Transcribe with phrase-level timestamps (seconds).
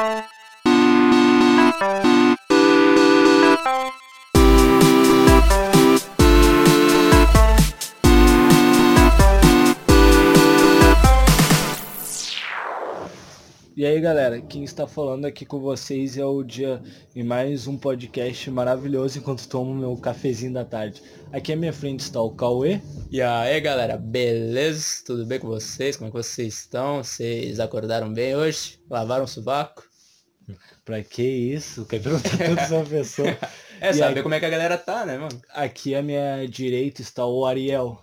[13.84, 16.80] aí galera, quem está falando aqui com vocês é o Dia
[17.14, 21.02] em mais um podcast maravilhoso enquanto tomo meu cafezinho da tarde.
[21.32, 22.80] Aqui à minha frente está o Cauê.
[23.10, 25.02] E aí galera, beleza?
[25.04, 25.96] Tudo bem com vocês?
[25.96, 27.02] Como é que vocês estão?
[27.02, 28.78] Vocês acordaram bem hoje?
[28.88, 29.87] Lavaram o sovaco?
[30.88, 31.84] Pra que isso?
[31.84, 33.36] Quer perguntar tudo sobre a pessoa?
[33.78, 35.40] É, E saber aí- como é que a galera tá, né, mano?
[35.50, 38.02] Aqui à minha direita está o Ariel,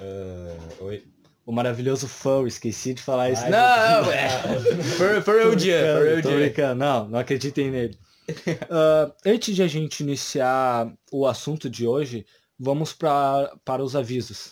[0.00, 1.04] Ah, oi.
[1.46, 3.42] o maravilhoso fã, esqueci de falar isso.
[3.44, 4.28] Ai, Não, não, é.
[4.82, 6.74] For, for Tô o dia.
[6.74, 7.96] Não, não acreditem nele.
[8.68, 12.26] Ah, antes de a gente iniciar o assunto de hoje,
[12.58, 14.50] vamos pra, para os avisos.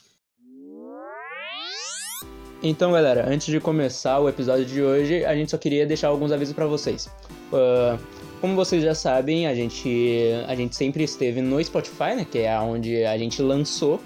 [2.63, 6.33] Então, galera, antes de começar o episódio de hoje, a gente só queria deixar alguns
[6.33, 7.11] avisos pra vocês.
[7.53, 7.99] Ah,
[8.41, 12.59] como vocês já sabem, a gente, a gente sempre esteve no Spotify, né, que é
[12.61, 13.99] onde a gente lançou,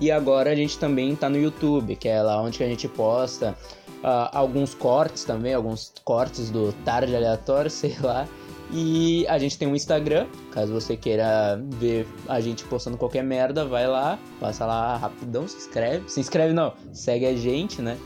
[0.00, 3.56] e agora a gente também tá no YouTube, que é lá onde a gente posta
[4.02, 8.26] ah, alguns cortes também, alguns cortes do Tarde Aleatório, sei lá.
[8.72, 13.64] E a gente tem um Instagram, caso você queira ver a gente postando qualquer merda,
[13.64, 16.10] vai lá, passa lá rapidão, se inscreve.
[16.10, 17.96] Se inscreve não, segue a gente, né?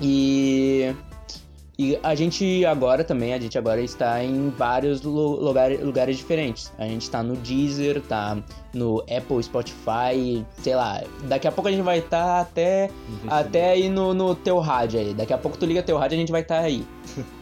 [0.00, 0.94] E
[1.82, 6.70] e a gente agora também, a gente agora está em vários lu- lugares, diferentes.
[6.76, 8.36] A gente tá no Deezer, tá
[8.74, 11.02] no Apple, Spotify, sei lá.
[11.22, 12.90] Daqui a pouco a gente vai estar até
[13.26, 15.14] até aí no, no teu rádio aí.
[15.14, 16.84] Daqui a pouco tu liga teu rádio e a gente vai estar aí.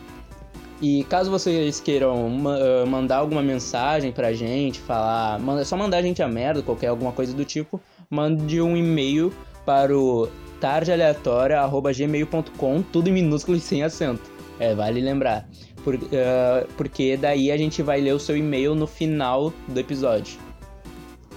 [0.81, 5.77] E caso vocês queiram ma- ah, mandar alguma mensagem pra gente, falar, manda, é só
[5.77, 9.33] mandar a gente a merda, qualquer alguma coisa do tipo, mande um e-mail
[9.67, 10.29] para o
[10.61, 14.31] tardealeatória.gmail.com, tudo em minúsculo e sem acento.
[14.59, 15.49] É, vale lembrar.
[15.85, 20.39] Por- ah, porque daí a gente vai ler o seu e-mail no final do episódio.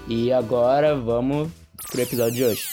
[0.08, 1.50] E agora vamos
[1.92, 2.64] pro episódio de hoje.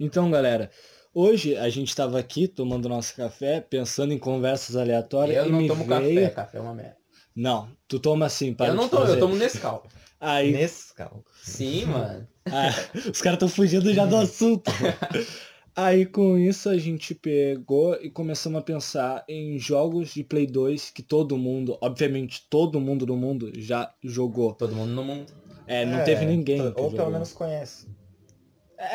[0.00, 0.70] Então, galera,
[1.14, 6.30] hoje a gente estava aqui tomando nosso café, pensando em conversas aleatórias e me veio...
[6.32, 6.96] café é uma merda.
[7.34, 9.16] Não, tu toma assim, para eu não tomo, fazer.
[9.16, 9.86] eu tomo Nescau.
[10.20, 11.24] Aí, Nescau.
[11.42, 12.28] Sim, mano.
[12.46, 12.68] ah,
[13.10, 14.70] os caras estão fugindo já do assunto.
[15.74, 20.90] Aí com isso a gente pegou e começamos a pensar em jogos de Play 2
[20.90, 24.52] que todo mundo, obviamente todo mundo do mundo já jogou.
[24.52, 25.32] Todo mundo no mundo.
[25.66, 26.60] É, não teve ninguém.
[26.60, 26.92] Ou jogou.
[26.92, 27.86] pelo menos conhece.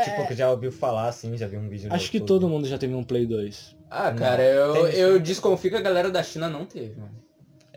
[0.04, 2.68] Tipo, que já ouviu falar assim, já viu um vídeo no Acho que todo mundo
[2.68, 3.76] já teve um Play 2.
[3.90, 7.16] Ah, Não, cara, eu, eu desconfio que a galera da China não teve, mano.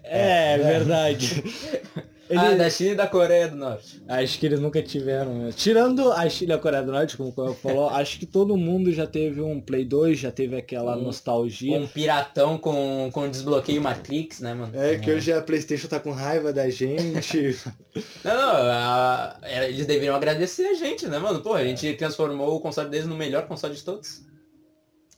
[0.02, 0.58] É, É.
[0.58, 1.42] verdade.
[2.36, 4.02] Ah, Ele- da China e da Coreia do Norte.
[4.06, 5.34] Acho que eles nunca tiveram.
[5.34, 5.52] mesmo.
[5.52, 8.56] Tirando a Chile e a Coreia do Norte, como o Coelho falou, acho que todo
[8.56, 11.76] mundo já teve um Play 2, já teve aquela Um- nostalgia.
[11.76, 14.72] Um piratão com, com desbloqueio Matrix, né, mano?
[14.74, 17.56] É que hoje a Playstation tá com raiva da gente.
[18.24, 21.40] Não, não, a- é, eles deveriam agradecer a gente, né, mano?
[21.40, 24.22] Pô, a gente transformou o console deles no melhor console de todos.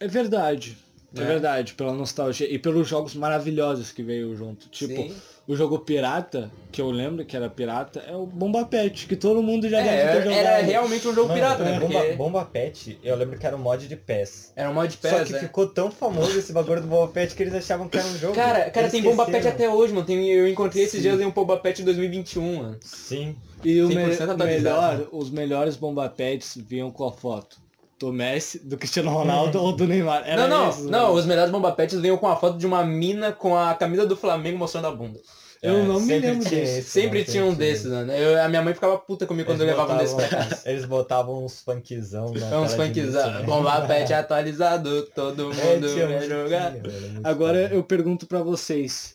[0.00, 0.76] é verdade.
[1.14, 1.20] É.
[1.20, 1.24] É.
[1.26, 4.66] verdade, pela nostalgia e pelos jogos maravilhosos que veio junto.
[4.70, 5.14] Tipo, Sim.
[5.46, 9.42] O jogo pirata, que eu lembro que era pirata, é o Bomba Pet, que todo
[9.42, 10.38] mundo já É, deve ter jogado.
[10.46, 11.80] era realmente um jogo Mano, pirata, né?
[11.80, 14.52] Bomba, Porque Bomba Pet, eu lembro que era um mod de PES.
[14.54, 15.38] era um mod de Só PES, que né?
[15.40, 18.34] ficou tão famoso esse bagulho do Bomba Pet que eles achavam que era um jogo.
[18.34, 20.06] Cara, cara, tem Bomba Pet até hoje, mano.
[20.06, 21.08] Tem, eu encontrei esses Sim.
[21.08, 22.76] dias em um Bomba Pet 2021, mano.
[22.80, 23.36] Sim.
[23.64, 25.06] E o 100% me- melhor, né?
[25.12, 27.61] os melhores Bomba Pets vinham com a foto
[28.06, 30.22] do Messi, do Cristiano Ronaldo ou do Neymar.
[30.26, 31.20] Era não, não, esses, não, né?
[31.20, 34.16] os melhores Bomba Pets vinham com a foto de uma mina com a camisa do
[34.16, 35.20] Flamengo mostrando a bunda.
[35.62, 36.82] Eu É, não me lembro tinha desse.
[36.90, 38.12] Sempre mano, tinha um sempre desses, mano.
[38.12, 40.48] Eu, a minha mãe ficava puta comigo quando eu Eles levava um desses pra botavam-
[40.48, 40.62] casa.
[40.70, 43.30] Eles botavam uns funkzão na É uns funkzão.
[43.30, 43.42] né?
[43.44, 46.72] Bomba Pet atualizado, todo É, mundo tinha vai jogar.
[46.72, 47.74] velho, Agora foda.
[47.76, 49.14] eu pergunto pra vocês,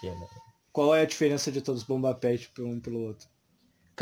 [0.00, 0.26] Que, né?
[0.72, 3.26] qual é a diferença de todos os Bomba Pet por um pelo outro?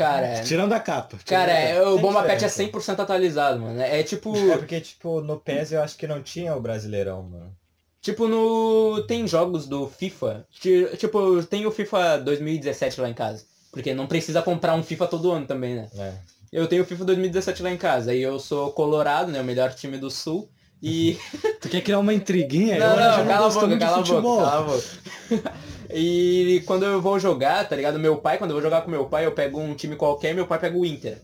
[0.01, 1.17] Cara, é- Tirando a capa.
[1.25, 2.55] cara, é, o Bomba Pet é diferença.
[2.95, 3.81] 100% atualizado, mano.
[3.81, 7.55] É tipo, É porque, tipo, no PES eu acho que não tinha o Brasileirão, mano.
[8.01, 13.45] tipo no tem jogos do FIFA, ti- tipo, tem o FIFA 2017 lá em casa,
[13.71, 15.87] porque não precisa comprar um FIFA todo ano também, né?
[15.97, 16.13] É.
[16.51, 19.73] Eu tenho o FIFA 2017 lá em casa e eu sou colorado, né, o melhor
[19.73, 20.49] time do sul.
[20.81, 21.17] E
[21.61, 22.79] Tu quer criar uma intriguinha?
[22.79, 25.53] Não, já não, cala a boca, cala a boca, cala a boca.
[25.93, 27.99] E quando eu vou jogar, tá ligado?
[27.99, 30.47] Meu pai, quando eu vou jogar com meu pai, eu pego um time qualquer, meu
[30.47, 31.17] pai pega o Inter.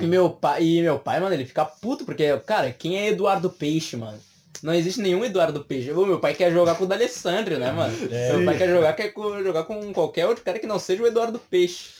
[0.00, 3.50] E meu pai, e meu pai, mano, ele fica puto, porque, cara, quem é Eduardo
[3.50, 4.18] Peixe, mano?
[4.62, 5.90] Não existe nenhum Eduardo Peixe.
[5.90, 7.96] O meu pai quer jogar com o D'Alessandro, né, mano?
[8.10, 8.32] É.
[8.32, 9.12] meu pai quer jogar, quer
[9.42, 11.90] jogar com qualquer outro cara que não seja o Eduardo Peixe.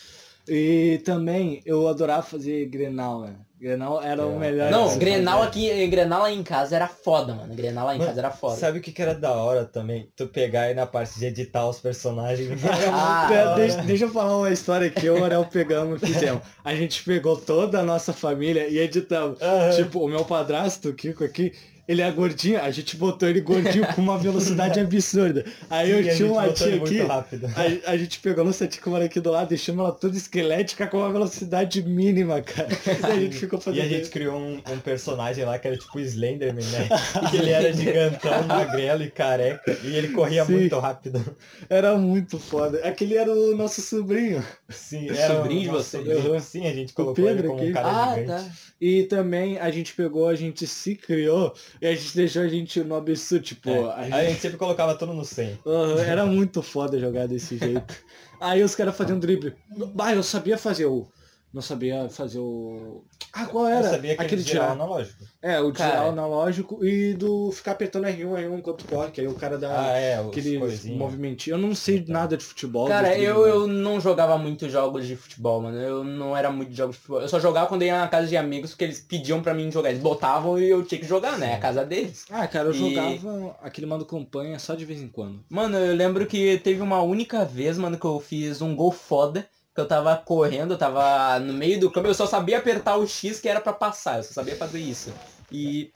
[0.49, 3.35] E também eu adorava fazer Grenal, né?
[3.63, 4.39] Grenal era o É.
[4.39, 4.71] melhor.
[4.73, 7.55] Não, Grenal aqui, Grenal lá em casa era foda, mano.
[7.55, 8.57] Grenal lá em Mano, casa era foda.
[8.57, 10.09] Sabe o que, que era da hora também?
[10.17, 12.49] Tu pegar aí na parte de editar os personagens.
[12.93, 16.43] Ah, deixa, deixa eu falar uma história que eu e o Orel pegamos e fizemos.
[16.65, 19.41] A gente pegou toda a nossa família e editamos.
[19.41, 19.71] Aham.
[19.77, 21.53] Tipo, o meu padrasto, o Kiko aqui,
[21.87, 25.45] ele é gordinho, a gente botou ele gordinho com uma velocidade absurda.
[25.69, 27.47] Aí Sim, a eu tinha uma botou tia aqui, rápido.
[27.87, 30.87] a, a gente pegou nossa tia que mora aqui do lado, deixamos ela toda esquelética
[30.87, 32.69] com uma velocidade mínima, cara.
[33.09, 34.11] E a gente ficou E fazendo a gente isso.
[34.11, 36.89] criou um, um personagem lá que era tipo Slenderman, né?
[37.31, 39.77] Que ele era gigantão, magrelo e careca.
[39.83, 40.53] E ele corria Sim.
[40.53, 41.23] muito rápido.
[41.69, 42.79] Era muito foda.
[42.87, 44.45] Aquele era o nosso sobrinho.
[44.69, 46.13] Sim, era sobrinho de.
[46.29, 46.41] Uhum.
[46.41, 47.73] Sim, a gente colocou Pedro ele como um aqui.
[47.73, 48.45] cara Ah, gigante.
[48.45, 48.51] tá.
[48.81, 52.81] E também a gente pegou, a gente se criou e a gente deixou a gente
[52.83, 55.59] no absurdo, tipo, É, a Aí gente a gente sempre colocava tudo no 100.
[55.67, 57.95] Aham, era muito foda jogar desse jeito.
[58.41, 59.55] Aí os caras faziam drible.
[59.95, 61.07] Bah, eu sabia fazer o.
[61.53, 63.05] Não sabia fazer o.
[63.33, 63.91] Ah, qual Eu era?
[63.91, 64.83] sabia que Aquele ele girava tirar.
[64.85, 65.25] analógico.
[65.43, 66.03] É, o Cara.
[66.09, 69.97] analógico e do ficar apertando R1, R1 enquanto corre, que aí o cara dá Ah,
[69.97, 70.59] é, aquele
[70.97, 71.55] movimentinho.
[71.55, 72.89] Eu não sei nada de futebol.
[72.89, 75.77] Cara, eu, eu não jogava muito jogos de futebol, mano.
[75.79, 77.21] Eu não era muito de jogos de futebol.
[77.23, 79.91] Eu só jogava quando ia na casa de amigos, porque eles pediam pra mim jogar.
[79.91, 81.55] Eles botavam e eu tinha que jogar, né?
[81.55, 82.25] A casa deles.
[82.31, 85.45] Ah, cara, eu E- jogava aquele mando campanha só de vez em quando.
[85.51, 89.47] Mano, eu lembro que teve uma única vez, mano, que eu fiz um gol foda.
[89.75, 93.07] Que eu tava correndo, eu tava no meio do campo, eu só sabia apertar o
[93.07, 95.11] X que era pra passar, eu só sabia fazer isso.
[95.51, 95.91] E,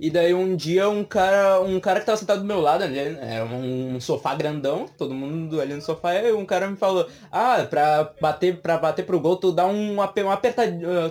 [0.00, 3.18] e daí um dia um cara, um cara que tava sentado do meu lado, né,
[3.20, 7.66] era um sofá grandão, todo mundo ali no sofá, e um cara me falou, ah,
[7.68, 10.62] pra bater, pra bater pro gol, tu dá um, ape- aperta,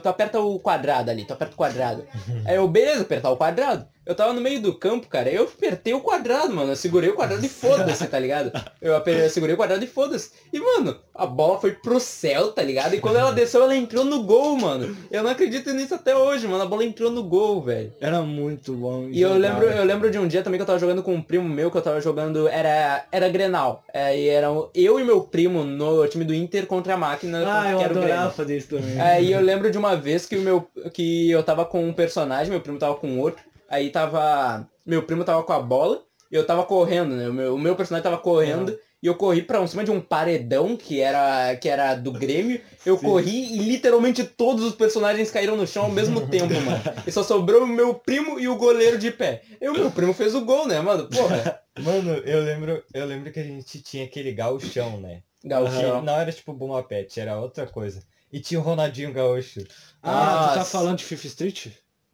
[0.02, 2.04] tu aperta o quadrado ali, tu aperta o quadrado.
[2.46, 3.88] Aí eu, beleza, apertar o quadrado.
[4.07, 6.71] Eu tava no meio do campo, cara, eu apertei o quadrado, mano.
[6.71, 8.51] Eu segurei o quadrado e foda-se, tá ligado?
[8.81, 10.31] Eu, aper- eu segurei o quadrado e foda-se.
[10.54, 12.94] E, mano, a bola foi pro céu, tá ligado?
[12.95, 14.95] E quando ela desceu, ela entrou no gol, mano.
[15.12, 16.63] Eu não acredito nisso até hoje, mano.
[16.63, 17.94] A bola entrou no gol, velho.
[18.00, 19.07] Era muito bom.
[19.12, 21.21] E eu lembro, eu lembro de um dia também que eu tava jogando com um
[21.21, 23.83] primo meu, que eu tava jogando, era, era Grenal.
[23.94, 27.71] É, e era eu e meu primo no time do Inter contra a máquina, Ah,
[27.71, 29.00] eu que era o adorava fazer isso também.
[29.01, 32.51] Aí eu lembro de uma vez que o meu que eu tava com um personagem,
[32.51, 33.44] meu primo tava com outro.
[33.69, 37.30] Aí tava meu primo tava com a bola e eu tava correndo, né?
[37.30, 40.02] O meu, o meu personagem tava correndo e eu corri pra um, cima de um
[40.02, 42.60] paredão que era que era do Grêmio.
[42.86, 43.06] Eu Sim.
[43.06, 46.81] corri e literalmente todos os personagens caíram no chão ao mesmo tempo, mano.
[47.06, 49.42] E só sobrou o meu primo e o goleiro de pé.
[49.62, 51.08] E o meu primo fez o gol, né, mano?
[51.10, 51.62] Porra.
[51.78, 55.22] Mano, eu lembro, eu lembro que a gente tinha aquele gauchão, né?
[55.40, 56.02] Que Gauchão.
[56.02, 58.02] não era tipo Buma Pet, era outra coisa.
[58.34, 59.62] E tinha o Ronaldinho Gaúcho.
[60.02, 60.72] Ah, tu tá Nossa.
[60.72, 61.68] falando de Fifth Street?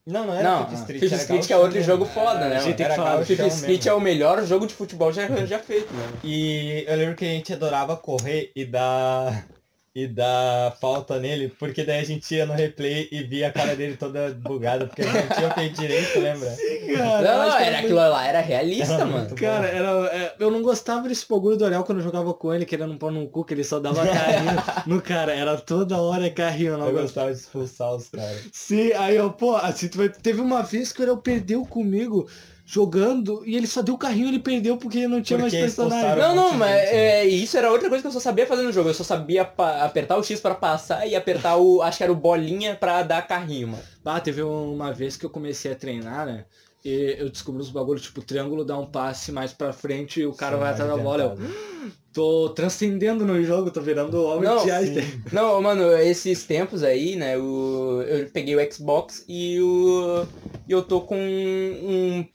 [0.05, 0.99] Não, não era Não, Fifth Street.
[0.99, 1.85] Fifth era Street que é outro mesmo.
[1.91, 2.57] jogo foda, né?
[2.57, 2.75] a gente mano?
[2.75, 3.21] tem que falar.
[3.21, 3.89] Street mesmo.
[3.89, 6.07] é o melhor jogo de futebol já, já feito, né?
[6.23, 9.45] E eu lembro que a gente adorava correr e dar
[9.95, 13.75] e dar falta nele, porque daí a gente ia no replay e via a cara
[13.75, 16.49] dele toda bugada, porque ele não tinha feito direito, lembra?
[16.97, 19.17] Cara, eu Não, que era aquilo lá, era realista, Era mano.
[19.19, 22.51] muito Cara, era, é, eu não gostava desse bagulho do Orel quando eu jogava com
[22.51, 24.57] ele, querendo pôr no cu, que ele só dava carrinho
[24.87, 25.31] no cara.
[25.33, 27.27] Era toda hora carrinho, eu não Eu gostava.
[27.27, 28.41] gostava de expulsar os caras.
[28.51, 32.27] Sim, aí eu, pô, assim, tu vai- teve uma vez que o Orel perdeu comigo
[32.65, 36.17] jogando e ele só deu carrinho ele perdeu porque ele não tinha Porque mais personagem.
[36.17, 36.95] Não, não, mas né?
[36.95, 38.89] é, isso era outra coisa que eu só sabia fazer no jogo.
[38.89, 39.41] Eu só sabia
[39.81, 41.81] apertar o X pra passar e apertar o.
[41.81, 43.83] Acho que era o bolinha pra dar carrinho, mano.
[44.05, 46.45] Ah, teve uma vez que eu comecei a treinar, né?
[46.83, 50.25] E eu descobri os bagulhos, tipo, o triângulo dá um passe mais pra frente e
[50.25, 51.23] o cara Sim, vai atrás da bola.
[51.23, 51.91] Eu.
[52.13, 55.23] Tô transcendendo no jogo, tô virando o homem Não, de Einstein.
[55.31, 60.25] Não, mano, esses tempos aí, né, o, eu peguei o Xbox e o.
[60.67, 62.25] E eu tô com um,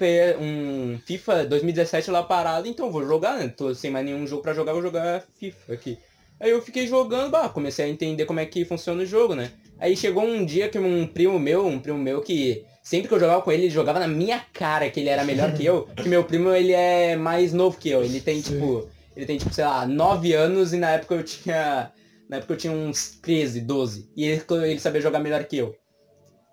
[0.40, 3.48] um FIFA 2017 lá parado, então vou jogar, né?
[3.48, 5.96] Tô sem mais nenhum jogo pra jogar, vou jogar FIFA aqui.
[6.40, 9.50] Aí eu fiquei jogando, bah, comecei a entender como é que funciona o jogo, né?
[9.80, 13.20] Aí chegou um dia que um primo meu, um primo meu que sempre que eu
[13.20, 16.08] jogava com ele, ele jogava na minha cara que ele era melhor que eu, que
[16.08, 19.64] meu primo ele é mais novo que eu, ele tem tipo, ele tem tipo, sei
[19.64, 21.90] lá, 9 anos e na época eu tinha,
[22.30, 25.74] na época eu tinha uns 13, 12, e ele, ele sabia jogar melhor que eu.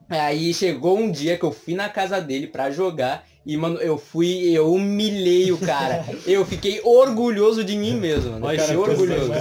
[0.10, 3.98] Aí chegou um dia que eu fui na casa dele pra jogar e, mano, eu
[3.98, 6.04] fui, eu humilhei o cara.
[6.26, 8.46] eu fiquei orgulhoso de mim mesmo, mano.
[8.52, 9.32] Eu fiquei cara, orgulhoso.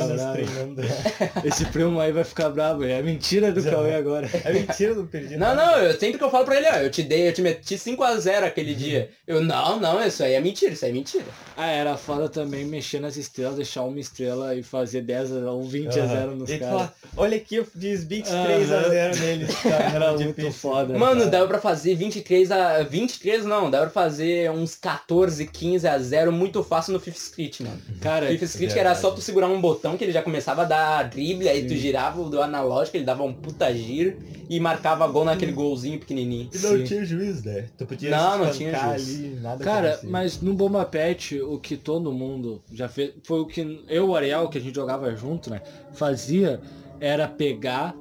[1.45, 4.29] Esse primo aí vai ficar bravo, é mentira do Já Cauê agora.
[4.45, 6.91] É mentira, não perdi Não, não, eu, sempre que eu falo pra ele, ó, eu
[6.91, 9.11] te dei, eu te meti 5x0 aquele dia.
[9.27, 11.25] Eu, não, não, isso aí é mentira, isso aí é mentira.
[11.57, 15.99] Ah, era foda também mexer nas estrelas, deixar uma estrela e fazer 10 ou 20
[15.99, 16.91] a 0 nos caras.
[17.17, 18.89] olha aqui, eu fiz 23 a Aham.
[18.91, 19.55] 0 neles.
[19.63, 20.45] Cara, Era difícil.
[20.45, 20.99] muito foda.
[20.99, 21.31] Mano, cara.
[21.31, 22.83] dava pra fazer 23 a.
[22.83, 27.61] 23 não, dava pra fazer uns 14, 15 a 0 muito fácil no Fifth Street,
[27.61, 27.81] mano.
[28.01, 28.81] Cara, Fifth Street verdade.
[28.81, 31.75] era só tu segurar um botão que ele já começava a dar drible, aí tu
[31.75, 34.19] girava o do analógico, ele dava um puta giro
[34.51, 36.51] e marcava gol naquele golzinho pequenininho.
[36.53, 36.85] E não Sim.
[36.85, 37.67] tinha juiz, né?
[37.79, 39.09] Tu podia Não, não tinha juiz.
[39.09, 43.47] ali, nada Cara, mas no Bomba Pet, o que todo mundo já fez, foi o
[43.47, 46.61] que eu e o Ariel, que a gente jogava junto, né, fazia,
[47.01, 47.95] era pegar,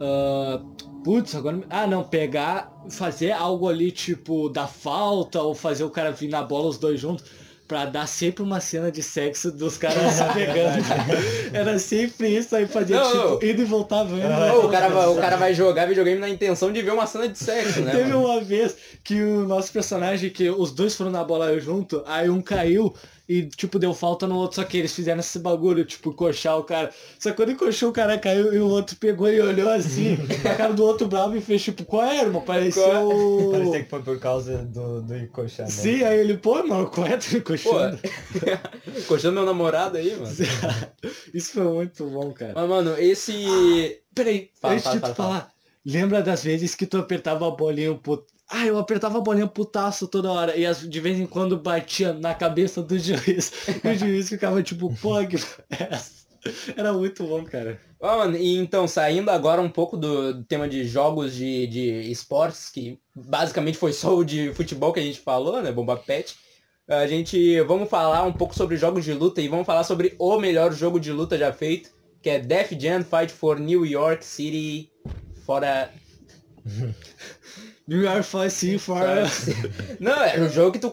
[0.00, 0.60] ah,
[1.04, 6.10] putz, agora, ah não, pegar, fazer algo ali, tipo, da falta, ou fazer o cara
[6.12, 7.24] vir na bola os dois juntos,
[7.66, 10.82] pra dar sempre uma cena de sexo dos caras se pegando.
[11.52, 13.50] era sempre isso, aí fazia, Não, tipo, não.
[13.50, 14.58] indo e voltava, indo voltava.
[14.66, 17.38] o, cara vai, o cara vai jogar videogame na intenção de ver uma cena de
[17.38, 17.92] sexo, né?
[17.92, 18.24] Teve mano?
[18.26, 22.42] uma vez que o nosso personagem, que os dois foram na bola junto, aí um
[22.42, 22.92] caiu
[23.30, 26.64] e, tipo, deu falta no outro, só que eles fizeram esse bagulho, tipo, encoxar o
[26.64, 26.92] cara.
[27.16, 30.56] Só que quando encoxou o cara caiu e o outro pegou e olhou assim, a
[30.56, 32.42] cara do outro bravo e fez, tipo, qual é, irmão?
[32.42, 33.48] Pareceu...
[33.52, 35.72] Parecia que foi por causa do, do encoxamento.
[35.72, 37.16] Sim, aí ele, pô, mano, qual é?
[37.18, 38.00] Tu encoxando?
[39.06, 40.34] Coxando meu namorado aí, mano.
[41.32, 42.54] Isso foi muito bom, cara.
[42.56, 44.02] Mas, mano, esse.
[44.12, 45.28] Peraí, Fala, antes fala, de tu fala, fala.
[45.28, 45.52] falar,
[45.86, 48.24] lembra das vezes que tu apertava a bolinha put...
[48.50, 50.56] Ah, eu apertava a bolinha putaço toda hora.
[50.56, 53.52] E as- de vez em quando batia na cabeça do juiz.
[53.84, 55.36] E o juiz ficava tipo, pô, que
[55.70, 56.20] é essa?"
[56.74, 57.78] Era muito bom, cara.
[58.00, 62.70] Mano, e então, saindo agora um pouco do, do tema de jogos de, de esportes,
[62.70, 65.70] que basicamente foi só o de futebol que a gente falou, né?
[65.70, 66.34] Bomba Pet.
[66.88, 70.38] A gente vamos falar um pouco sobre jogos de luta e vamos falar sobre o
[70.40, 71.90] melhor jogo de luta já feito,
[72.22, 74.90] que é Def Jam Fight for New York City
[75.44, 75.90] fora.
[77.96, 79.00] York Fight City for...
[79.98, 80.92] Não, era um jogo que tu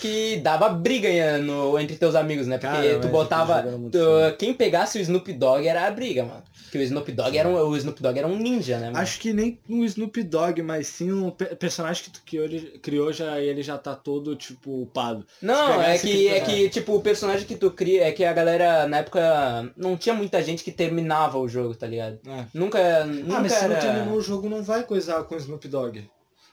[0.00, 2.58] que dava briga eh, no, entre teus amigos, né?
[2.58, 3.62] Porque Cara, tu botava.
[3.90, 6.42] tu- quem pegasse o Snoop Dogg era a briga, mano.
[6.64, 8.98] Porque o Snoop Dogg era um, o Snoop Dogg era um ninja, né, mano?
[8.98, 12.60] Acho que nem o Snoop Dogg, mas sim um pe- personagem que tu criou, ele,
[12.82, 15.24] criou já, ele já tá todo, tipo, upado.
[15.40, 18.32] Se Não, é que, é que, tipo, o personagem que tu cria, é que a
[18.34, 22.18] galera, na época, não tinha muita gente que terminava o jogo, tá ligado?
[22.26, 22.44] É.
[22.52, 23.74] Nunca, nunca Ah, mas se era...
[23.74, 26.04] não terminou o jogo, não vai coisar com o Snoop Dogg.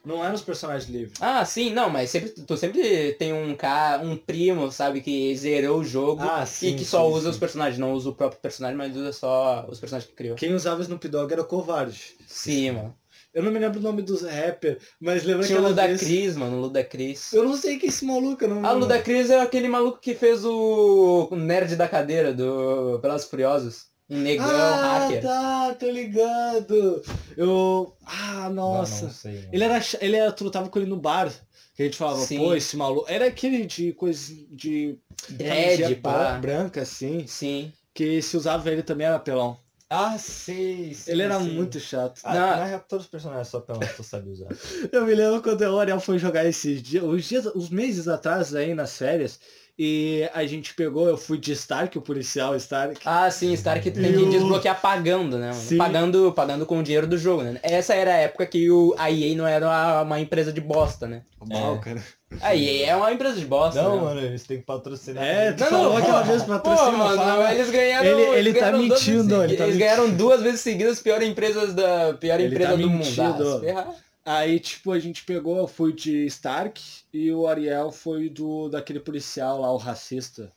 [0.06, 1.18] Não é nos personagens livres.
[1.20, 5.80] Ah, sim, não, mas sempre, tu sempre tem um cara, um primo, sabe, que zerou
[5.80, 7.30] o jogo Ah, e sim, que só sim, usa sim.
[7.32, 10.36] os personagens, não usa o próprio personagem, mas usa só os personagens que criou.
[10.36, 12.16] Quem usava Snoop Dogg era o Covarde.
[12.28, 12.96] Sim, mano.
[13.34, 16.00] Eu não me lembro o nome dos rappers, mas lembra Tinha o Luda vez...
[16.00, 17.34] Cris, mano, o Luda Cris.
[17.34, 19.68] Eu não sei quem é esse maluco, eu não Ah, o Luda Cris é aquele
[19.68, 23.88] maluco que fez o o nerd da cadeira do Pelas Furiosos.
[24.10, 25.22] Um negão Ah, hacker.
[25.24, 27.02] tá, tô ligado.
[27.36, 27.96] Eu...
[28.06, 29.06] Ah, Não, nossa.
[29.06, 29.48] não sei, mano.
[29.52, 29.82] Ele era...
[30.02, 30.32] Ele era...
[30.32, 31.32] Tu lutava com ele no bar.
[31.76, 32.38] Que a gente falava, Sim.
[32.38, 33.06] pô, esse maluco...
[33.10, 34.98] Era aquele de coisa de...
[35.30, 36.38] Dread, pá.
[36.38, 37.26] branca, assim.
[37.28, 37.74] Sim.
[37.94, 39.58] Que se usava ele também era pelão.
[39.90, 42.20] Ah, sei, sim, Ele era muito chato.
[42.24, 42.40] Ah, Não.
[42.58, 44.48] na real, todos os personagens só pelo tu sabe usar.
[44.92, 48.54] Eu me lembro quando o Ariel foi jogar esses dias, os dias, os meses atrás
[48.56, 49.40] aí nas férias,
[49.78, 53.00] e a gente pegou, eu fui de Stark, o policial Stark.
[53.06, 55.52] Ah, sim, Stark tem que o- desbloquear pagando, né?
[55.54, 55.78] Sim.
[55.78, 57.60] Pagando, pagando com o dinheiro do jogo, né?
[57.62, 61.08] Essa era a época que o, a EA não era uma, uma empresa de bosta,
[61.08, 61.24] né?
[61.48, 62.02] Mal, cara.
[62.42, 64.02] A EA é uma empresa de bosta, Não, né?
[64.02, 65.24] mano, eles têm que patrocinar.
[65.24, 67.54] É, tu Não, falou não, aquela pô, vez patrocínio, Pô, mano, fala.
[67.54, 68.06] eles ganharam.
[68.08, 69.80] Ele- ele eles tá ganharam duas vezes mentindo, ele segui- tá Eles mentindo.
[69.80, 73.06] ganharam duas vezes seguidas pior empresas da pior Ele empresa tá do mundo.
[73.06, 73.24] mentindo.
[73.50, 73.88] Ah, se ferrar.
[74.26, 76.82] Aí, tipo, a gente pegou, eu fui de Stark,
[77.14, 80.52] e o Ariel foi do daquele policial lá, o racista.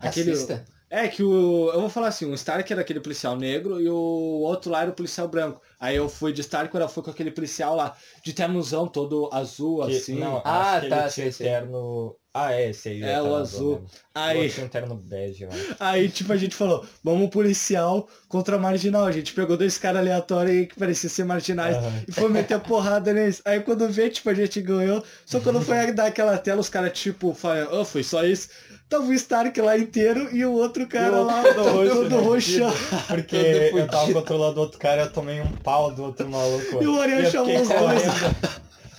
[0.00, 0.64] Aquele, Racista?
[0.90, 1.70] É que o.
[1.72, 4.90] Eu vou falar assim, o Stark era aquele policial negro e o outro lá era
[4.90, 5.62] o policial branco.
[5.82, 9.84] Aí eu fui de Stark, ela foi com aquele policial lá, de ternozão todo azul,
[9.84, 10.14] Que- assim.
[10.20, 11.48] Não, Ah, tá, sei, sei.
[11.48, 12.14] terno...
[12.34, 13.02] Ah, é, esse aí.
[13.02, 13.84] É, o azul.
[14.14, 15.60] Aí, um terno bege, mano.
[15.78, 19.04] aí, tipo, a gente falou, vamos policial contra marginal.
[19.04, 21.92] A gente pegou dois caras aleatórios aí que pareciam ser marginais Aham.
[22.08, 23.42] e foi meter a porrada neles.
[23.44, 25.04] Aí quando vê, tipo, a gente ganhou.
[25.26, 28.48] Só quando foi dar aquela tela, os caras, tipo, falam, oh, foi só isso.
[28.88, 32.08] Tava o Stark lá inteiro e o outro cara o lá outro do roxo, do,
[32.10, 32.22] do né?
[32.22, 32.72] roxão.
[33.08, 36.82] Porque Todo eu tava controlando o outro cara, eu tomei um pau do outro maluco.
[36.82, 38.02] E o Ariel eu chamou os dois.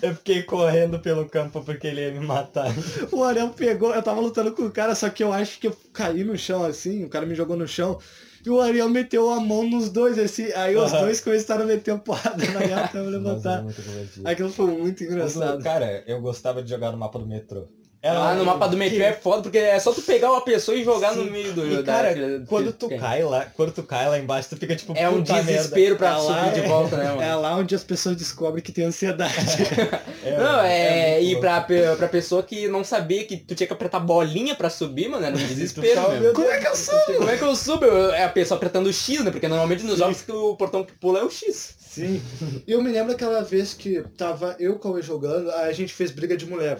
[0.02, 2.68] Eu fiquei correndo pelo campo porque ele ia me matar.
[3.12, 5.78] O Ariel pegou, eu tava lutando com o cara, só que eu acho que eu
[5.94, 7.98] caí no chão assim, o cara me jogou no chão.
[8.46, 11.04] E o Ariel meteu a mão nos dois, assim, aí os Aham.
[11.04, 13.66] dois começaram a meter porrada na minha pra eu Nossa, levantar.
[14.26, 14.32] é.
[14.32, 15.64] Aquilo foi muito engraçado.
[15.64, 17.70] Cara, eu gostava de jogar no mapa do metrô.
[18.06, 20.84] Ah, no mapa do metrô é foda, porque é só tu pegar uma pessoa e
[20.84, 21.30] jogar no Sim.
[21.30, 24.50] meio do E, da- cara, daquele- quando tu cai lá, quando tu cai lá embaixo,
[24.50, 25.52] tu fica tipo, É um puta merda.
[25.54, 27.22] desespero pra É lá- subir de volta, né, mano?
[27.22, 29.34] É lá onde as pessoas descobrem que tem ansiedade.
[30.26, 31.62] É, Não, é, muito e pra,
[31.98, 35.36] pra pessoa que não sabia que tu tinha que apertar bolinha pra subir, mano, era
[35.36, 37.14] um desespero, meu Como é que eu subo?
[37.18, 37.86] Como é que eu subo?
[37.86, 39.32] É a pessoa apertando o X, né?
[39.32, 41.76] Porque normalmente nos jogos que o portão que pula é o X.
[41.80, 42.22] Sim.
[42.66, 46.36] E eu me lembro aquela vez que tava eu Cauê jogando, a gente fez briga
[46.38, 46.78] de mulher.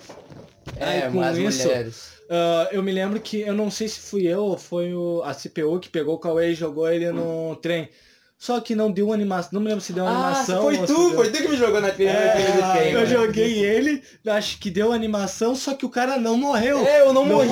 [0.78, 2.14] É, Ai, com as isso, mulheres.
[2.30, 5.34] Ah, eu me lembro que, eu não sei se fui eu ou foi o, a
[5.34, 7.90] CPU que pegou o Cauê e jogou ele no trem.
[8.38, 10.64] Só que não deu animação, não me lembro se deu Ah, animação.
[10.64, 12.36] foi tu, deu- foi tu que me jogou na trilha É,
[12.82, 13.06] do eu mano.
[13.06, 16.86] joguei ele, acho que deu animação, só que o cara não morreu.
[16.86, 17.38] É, eu não Não.
[17.38, 17.50] morri.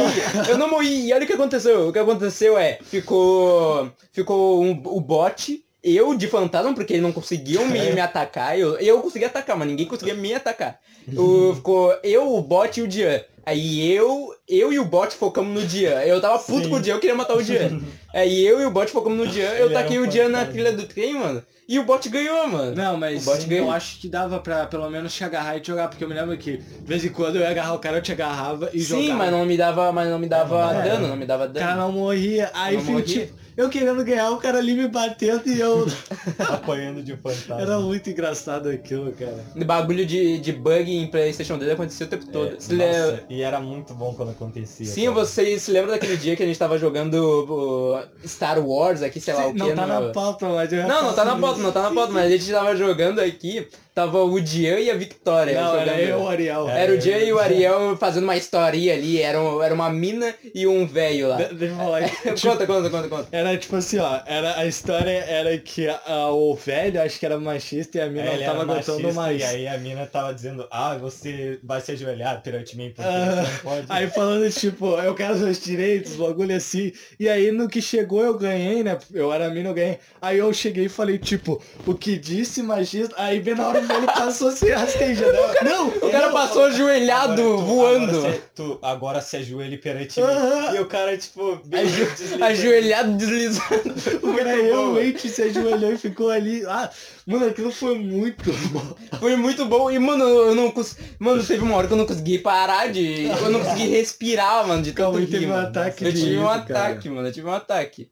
[0.49, 1.07] Eu não morri.
[1.07, 1.87] E olha o que aconteceu.
[1.87, 3.89] O que aconteceu é, ficou.
[4.11, 8.57] Ficou um, o bot, eu de fantasma, porque eles não conseguiam me, me atacar.
[8.57, 10.79] Eu, eu consegui atacar, mas ninguém conseguia me atacar.
[11.15, 13.21] O, ficou eu, o bot e o Dian.
[13.43, 15.99] Aí eu, eu e o bot focamos no Dian.
[16.01, 16.69] Eu tava puto Sim.
[16.69, 17.81] com o Dian, eu queria matar o Dian.
[18.13, 20.45] Aí eu e o bot focamos no Dian, eu Ele taquei um o Dian na
[20.45, 21.41] trilha do trem, mano.
[21.67, 22.75] E o bot ganhou, mano.
[22.75, 23.71] Não, mas O bot eu ganhou.
[23.71, 26.37] acho que dava pra pelo menos te agarrar e te jogar, porque eu me lembro
[26.37, 29.07] que de vez em quando eu ia agarrar o cara, eu te agarrava e jogava.
[29.07, 31.53] Sim, mas não me dava, mas não me dava É, dano, não me dava O
[31.53, 31.81] cara dano.
[31.83, 32.51] não morria.
[32.53, 33.07] Aí Não fica morria.
[33.25, 35.87] tipo, eu querendo ganhar, o cara ali me batendo e eu.
[36.49, 37.61] apanhando de fantasma.
[37.61, 39.43] Era muito engraçado aquilo, cara.
[39.65, 42.53] Bagulho de, de bug em Playstation 2 acontecia o tempo É, todo.
[42.53, 44.85] Nossa, le- E era muito bom quando acontecia.
[44.85, 45.13] Sim, cara.
[45.15, 49.33] vocês se lembram daquele dia que a gente tava jogando o Star Wars aqui, sei
[49.33, 49.59] lá o que.
[49.59, 50.07] não tá no...
[50.07, 52.29] na pauta, mas eu Não, não tá na pauta, não tá na pauta, mas a
[52.37, 55.59] gente tava jogando aqui, tava o Dian e a Victoria.
[55.61, 55.89] Não, jogando.
[55.89, 56.69] era eu e o Ariel.
[56.69, 56.83] É.
[56.83, 60.33] Era o Dian e o Ariel fazendo uma historinha ali, era, um- era uma mina
[60.55, 61.37] e um velho lá.
[61.37, 62.41] De- Deixa eu falar aqui.
[62.41, 63.27] conta, conta, conta, conta.
[63.31, 67.37] Era tipo assim, ó, era, a história era que a- o velho, acho que era
[67.39, 69.41] machista e a mina Aí ele não tava era aguentando mais.
[69.41, 73.43] E aí a mina tava dizendo, ah, você vai se ajoelhar perante mim porque Ah,
[73.43, 73.85] não pode.
[73.89, 76.91] Aí falando, tipo, eu quero os meus direitos, bagulho assim.
[77.19, 78.97] E aí no que chegou eu ganhei, né?
[79.13, 79.99] Eu era mina, eu ganhei.
[80.21, 83.13] Aí eu cheguei e falei, tipo, o que disse machista.
[83.17, 85.39] Aí bem na hora o velho passou sem rasteja, né?
[85.63, 85.87] Não!
[85.89, 88.17] O cara passou ajoelhado, Agora tu- voando.
[88.17, 90.27] Agora, se, tu, agora se ajoelhe perante mim.
[90.75, 92.43] E o cara, tipo, Aju- deslizando.
[92.43, 93.91] Ajoelhado, deslizando.
[94.31, 96.63] O cara realmente se ajoelhou e ficou ali.
[96.65, 96.89] Ah,
[97.25, 98.95] mano, aquilo foi muito bom.
[99.19, 99.89] Foi muito bom.
[99.91, 101.03] E, mano, eu não consegui.
[101.19, 103.25] Mano, teve uma hora que eu não consegui parar de.
[103.25, 106.43] Eu não consegui respirar, mano, de tanto Calma rir, teve um ataque Eu tive um
[106.45, 106.59] cara.
[106.61, 107.27] ataque, mano.
[107.27, 108.09] Eu tive um ataque.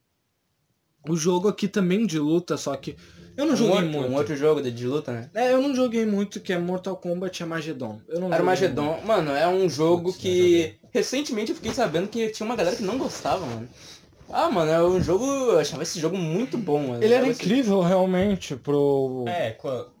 [1.08, 2.94] O jogo aqui também de luta, só que
[3.40, 4.12] eu não joguei um, outro, muito.
[4.12, 5.30] um outro jogo de, de luta, né?
[5.34, 8.00] É, eu não joguei muito, que é Mortal Kombat Armageddon.
[8.08, 9.00] Eu não Era o joguei Magedon.
[9.04, 10.74] Mano, é um jogo Putz, que.
[10.92, 13.68] Recentemente eu fiquei sabendo que tinha uma galera que não gostava, mano.
[14.32, 15.24] Ah, mano, é um jogo.
[15.24, 17.02] Eu achava esse jogo muito bom, mano.
[17.02, 19.24] Ele era esse- incrível realmente pro.
[19.28, 19.56] É,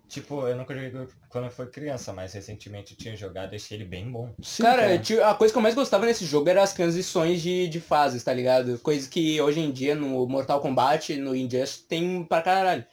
[0.08, 0.92] tipo, eu nunca joguei
[1.28, 4.30] quando eu fui criança, mas recentemente eu tinha jogado e achei ele bem bom.
[4.42, 7.80] Sim, Cara, a coisa que eu mais gostava nesse jogo era as transições de, de
[7.80, 8.78] fases, tá ligado?
[8.80, 12.84] Coisa que hoje em dia no Mortal Kombat, no Injustice, tem pra caralho.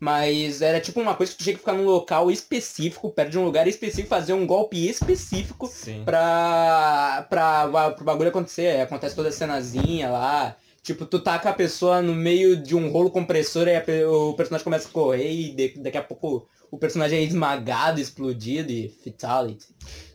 [0.00, 3.38] Mas era tipo uma coisa que tu tinha que ficar num local específico, perto de
[3.38, 6.02] um lugar específico, fazer um golpe específico Sim.
[6.04, 8.80] pra, pra, pra, pro bagulho acontecer.
[8.80, 10.56] Acontece toda a cenazinha lá.
[10.82, 14.64] Tipo, tu taca a pessoa no meio de um rolo compressor e a o personagem
[14.64, 19.64] começa a correr e de- daqui a pouco o personagem é esmagado, explodido e fatality.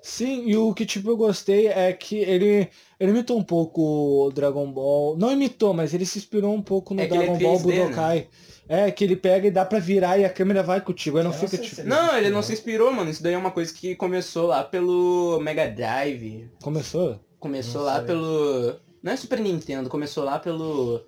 [0.04, 2.68] Sim, e o que tipo eu gostei é que ele,
[3.00, 3.82] ele imitou um pouco
[4.28, 5.18] o Dragon Ball.
[5.18, 7.58] Não imitou, mas ele se inspirou um pouco no É que ele é Dragon Ball
[7.60, 8.28] 3D, né?
[8.70, 11.18] É, que ele pega e dá pra virar e a câmera vai contigo.
[11.18, 11.84] Aí não Eu não fica sei tipo.
[11.88, 13.10] Não, ele não se inspirou, mano.
[13.10, 16.48] Isso daí é uma coisa que começou lá pelo Mega Drive.
[16.62, 17.20] Começou?
[17.40, 18.06] Começou Não lá sei.
[18.06, 18.76] pelo.
[19.02, 21.02] Não é Super Nintendo, começou lá pelo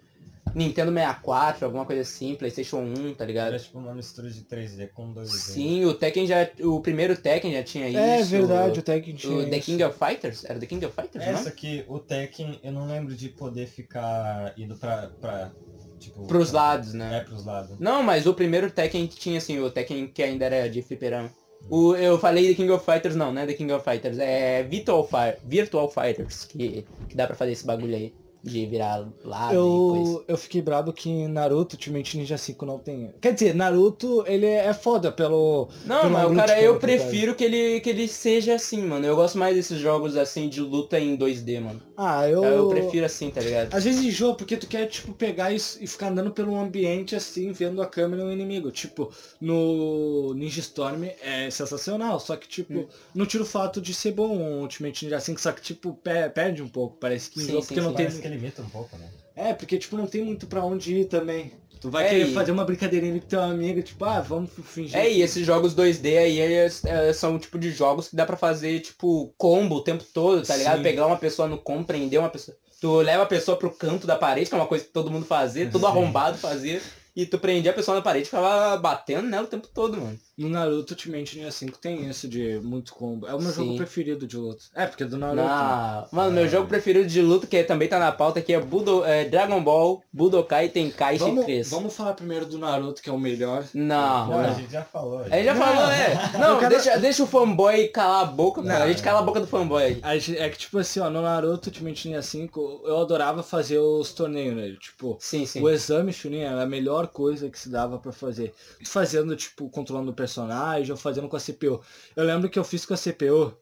[0.56, 3.50] Nintendo 64, alguma coisa assim, Playstation 1, tá ligado?
[3.50, 5.26] Era tipo uma mistura de 3D com 2D.
[5.28, 6.50] Sim, o Tekken já.
[6.62, 7.98] O primeiro Tekken já tinha isso.
[8.00, 9.66] É verdade, o Tekken tinha O The isso.
[9.66, 10.46] King of Fighters?
[10.46, 11.44] Era The King of Fighters, É, não?
[11.44, 15.52] só que o Tekken, eu não lembro de poder ficar indo pra, pra
[16.02, 16.26] tipo...
[16.28, 17.20] Pros pra- lados, né?
[17.20, 17.80] É, pros lados.
[17.80, 21.30] Não, mas o primeiro Tekken que tinha assim, o Tekken que ainda era de fliperama.
[21.70, 24.64] O, eu falei The King of Fighters, não, não é The King of Fighters, é
[24.64, 29.26] Virtual, Fi Virtual Fighters, que, que dá pra fazer esse bagulho aí, de virar e
[29.26, 29.54] coisa.
[29.54, 33.14] Eu, eu fiquei brabo que Naruto Ultimate Ninja 5 não tem.
[33.22, 35.70] Quer dizer, Naruto, ele é foda pelo.
[35.86, 36.80] Não, pelo mas o cara, eu cara.
[36.80, 39.06] prefiro que ele, que ele seja assim, mano.
[39.06, 41.82] Eu gosto mais desses jogos assim de luta em 2D, mano.
[41.96, 42.44] Ah, eu.
[42.44, 43.74] Eu, prefiro assim, tá ligado?
[43.74, 47.52] Às vezes enjoa porque tu quer, tipo, pegar e, e ficar andando pelo ambiente assim,
[47.52, 48.72] vendo a câmera e o inimigo.
[48.72, 52.88] Tipo, no Ninja Storm é sensacional, só que, tipo, Hum.
[53.14, 56.30] não tira o fato de ser bom o Ultimate Ninja 5, só que, tipo, pe-
[56.34, 57.96] perde um pouco, parece que Sim, enjoa, sim, porque não sim.
[58.22, 58.31] tem.
[58.32, 59.08] Limita um pouco, né?
[59.36, 61.52] É, porque, tipo, não tem muito pra onde ir também.
[61.80, 64.96] Tu vai É, querer e- fazer uma brincadeirinha com teu amigo, tipo, ah, vamos fingir.
[64.96, 68.26] É, e esses jogos 2D aí eles, é, são o tipo de jogos que dá
[68.26, 70.78] pra fazer, tipo, combo o tempo todo, tá ligado?
[70.78, 70.84] Sim.
[70.84, 72.56] Pegar uma pessoa no combo, prender uma pessoa.
[72.80, 75.26] Tu leva a pessoa pro canto da parede, que é uma coisa que todo mundo
[75.26, 75.88] fazia, todo Sim.
[75.88, 76.82] arrombado fazia,
[77.16, 80.20] e tu prendia a pessoa na parede e ficava batendo nela o tempo todo, mano.
[80.38, 83.28] No Naruto Ultimate Ninja 5 tem isso de muito combo.
[83.28, 83.66] É o meu Sim.
[83.66, 84.64] jogo preferido de luta.
[84.74, 85.44] É, porque é do Naruto.
[85.44, 86.08] Não.
[86.12, 89.26] Mano, meu jogo preferido de luta, que também tá na pauta, que é, Budo, é
[89.26, 91.70] Dragon Ball Budokai Tenkaichi Vamos, 3.
[91.70, 93.66] vamos falar primeiro do Naruto, que é o melhor.
[93.74, 94.56] Não, Não, a não.
[94.56, 95.20] gente já falou.
[95.20, 95.66] A gente já Não.
[95.66, 96.32] falou, é.
[96.40, 98.76] Não, Eu quero- deixa, deixa o fanboy calar a boca, Não.
[98.76, 100.00] A gente cala a boca do fanboy.
[100.02, 103.78] A gente- É que, tipo assim, ó, no Naruto Ultimate Ninja 5, eu adorava fazer
[103.80, 104.78] os torneios nele.
[104.78, 105.62] Tipo, Sim, sim.
[105.62, 108.54] o exame Chunin era a melhor coisa que se dava pra fazer.
[108.86, 111.82] Fazendo, tipo, controlando o personagem ou fazendo com a CPU.
[112.16, 113.58] Eu lembro que eu fiz com a CPU.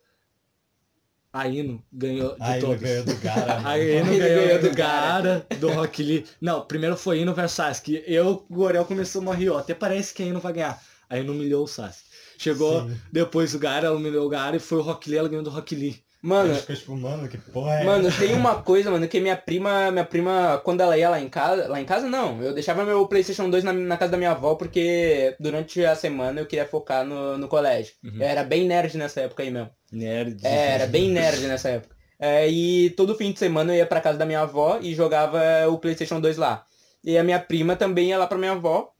[1.31, 2.81] A Ino ganhou de Aí ele todos.
[2.81, 3.61] ganhou do cara.
[3.69, 6.25] A Ino Ele ganhou, ganhou do Gara, do Rock Lee.
[6.41, 8.03] Não, primeiro foi Ino versus Sasuke.
[8.07, 9.59] Eu, o Gorel começou a morrer, ó.
[9.59, 10.81] Até parece que a Ino vai ganhar.
[11.07, 12.09] A Ino humilhou o Sasuke.
[12.39, 12.97] Chegou Sim.
[13.11, 15.51] depois o Gara, ela humilhou o Gara e foi o Rock Lee, ela ganhou do
[15.51, 16.03] Rock Lee.
[16.21, 18.19] Mano, tipo, mano, que porra é Mano, essa?
[18.19, 21.67] tem uma coisa, mano, que minha prima, minha prima, quando ela ia lá em casa,
[21.69, 24.55] lá em casa não, eu deixava meu Playstation 2 na, na casa da minha avó
[24.55, 27.93] porque durante a semana eu queria focar no, no colégio.
[28.03, 29.69] Eu era bem nerd nessa época aí mesmo.
[29.93, 30.45] Nerd.
[30.45, 31.95] É, era bem nerd nessa época.
[32.19, 35.39] É, e todo fim de semana eu ia pra casa da minha avó e jogava
[35.69, 36.65] o Playstation 2 lá.
[37.01, 38.91] E a minha prima também ia lá pra minha avó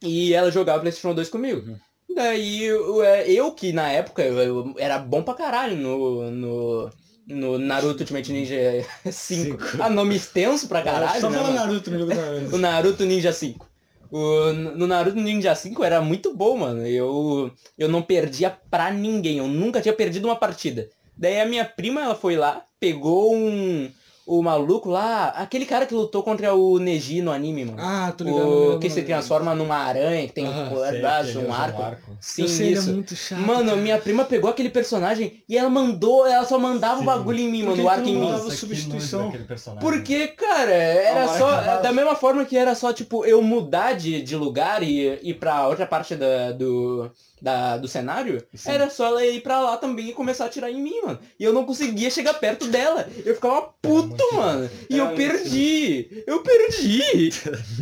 [0.00, 1.76] e ela jogava o Playstation 2 comigo.
[2.14, 6.90] Daí eu, é, eu que na época eu, era bom pra caralho no, no,
[7.26, 8.56] no Naruto Ultimate Ninja
[9.10, 9.58] 5.
[9.80, 11.60] Ah, nome extenso pra caralho, Só né, fala mano?
[11.60, 12.54] Naruto no Naruto.
[12.54, 13.68] o Naruto Ninja 5.
[14.10, 16.86] O, no Naruto Ninja 5 era muito bom, mano.
[16.86, 19.38] Eu, eu não perdia pra ninguém.
[19.38, 20.88] Eu nunca tinha perdido uma partida.
[21.16, 23.90] Daí a minha prima, ela foi lá, pegou um...
[24.26, 27.78] O maluco lá, aquele cara que lutou contra o Neji no anime, mano.
[27.78, 28.46] Ah, tô ligado.
[28.46, 31.50] o não, que não, se transforma numa aranha, que tem Aham, um braço, ele um
[31.50, 31.96] usa arco.
[32.20, 32.92] Sim, Eu sei, ele é isso.
[32.92, 33.40] muito chato.
[33.40, 33.76] Mano, cara.
[33.76, 37.64] minha prima pegou aquele personagem e ela mandou, ela só mandava o bagulho em mim,
[37.64, 38.32] mano, o arco em mim.
[38.44, 39.30] que substituição?
[39.78, 41.82] Porque, cara, era só.
[41.82, 45.68] Da mesma forma que era só, tipo, eu mudar de, de lugar e ir pra
[45.68, 47.10] outra parte da, do,
[47.44, 48.70] da, do cenário, Sim.
[48.70, 51.18] era só ela ir pra lá também e começar a atirar em mim, mano.
[51.38, 53.06] E eu não conseguia chegar perto dela.
[53.22, 54.70] Eu ficava puto, mano.
[54.88, 56.24] E eu perdi.
[56.26, 57.30] Eu perdi.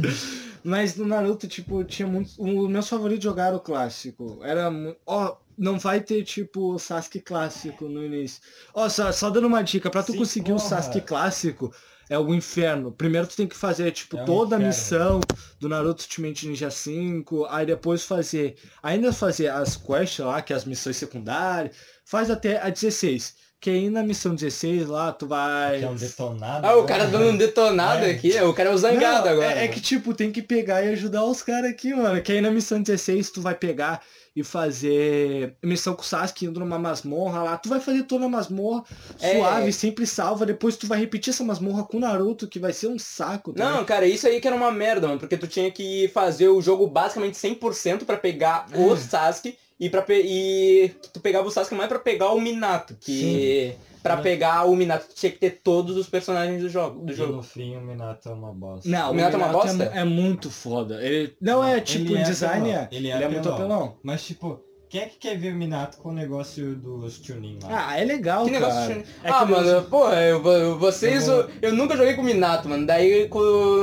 [0.65, 2.31] Mas no Naruto, tipo, tinha muito.
[2.43, 4.41] O meu favorito jogar era o clássico.
[4.43, 4.69] Era.
[5.07, 8.43] Ó, não vai ter, tipo, o Sasuke clássico no início.
[8.75, 10.69] Ó, só, só dando uma dica, pra tu Sim, conseguir o porra.
[10.69, 11.73] Sasuke clássico,
[12.13, 12.93] é o inferno.
[12.93, 15.21] Primeiro tu tem que fazer, tipo, É toda a missão
[15.59, 18.57] do Naruto Ultimate Ninja 5, aí depois fazer.
[18.83, 23.35] Ainda fazer as quests lá, que é as missões secundárias, faz até a 16.
[23.63, 25.79] Que aí na missão 16 lá, tu vai.
[25.79, 26.67] Que é um detonado.
[26.67, 26.89] Ah, o né?
[26.89, 28.11] cara dando um detonado É.
[28.11, 29.53] aqui, o cara é o zangado Não, agora.
[29.61, 32.21] É, é que, tipo, tem que pegar e ajudar os caras aqui, mano.
[32.21, 34.03] Que aí na missão 16 tu vai pegar
[34.35, 37.57] e fazer missão com o Sasuke indo numa masmorra lá.
[37.57, 38.83] Tu vai fazer toda a masmorra
[39.21, 39.37] É.
[39.37, 40.45] suave, sempre salva.
[40.45, 43.53] Depois tu vai repetir essa masmorra com o Naruto, que vai ser um saco.
[43.53, 43.71] tá?
[43.71, 46.61] Não, cara, isso aí que era uma merda, mano, porque tu tinha que fazer o
[46.61, 48.77] jogo basicamente 100% pra pegar É.
[48.79, 53.75] o Sasuke e para e tu pegava o Sasuke mais pra pegar o Minato, que
[54.03, 57.15] Pra pegar o Minato tu tinha que ter todos os personagens do jogo, do E
[57.15, 57.35] jogo.
[57.35, 58.89] no fim o Minato é uma bosta.
[58.89, 59.73] Não, O Minato é uma bosta?
[59.75, 61.01] mu- É, muito foda.
[61.01, 62.97] Ele não é tipo Ele é design, apelão, é.
[62.97, 63.97] ele é Ele é muito apelão.
[64.03, 67.91] Mas tipo, quem é que quer ver o Minato com o negócio dos Chunin lá?
[67.91, 68.95] Ah, é legal, Que negócio cara.
[68.95, 71.29] de- É ah, que eles- mano, porra, eu, eu- vocês.
[71.29, 72.85] Eu Eu, vou- eu nunca joguei com o Minato, mano.
[72.85, 73.29] Daí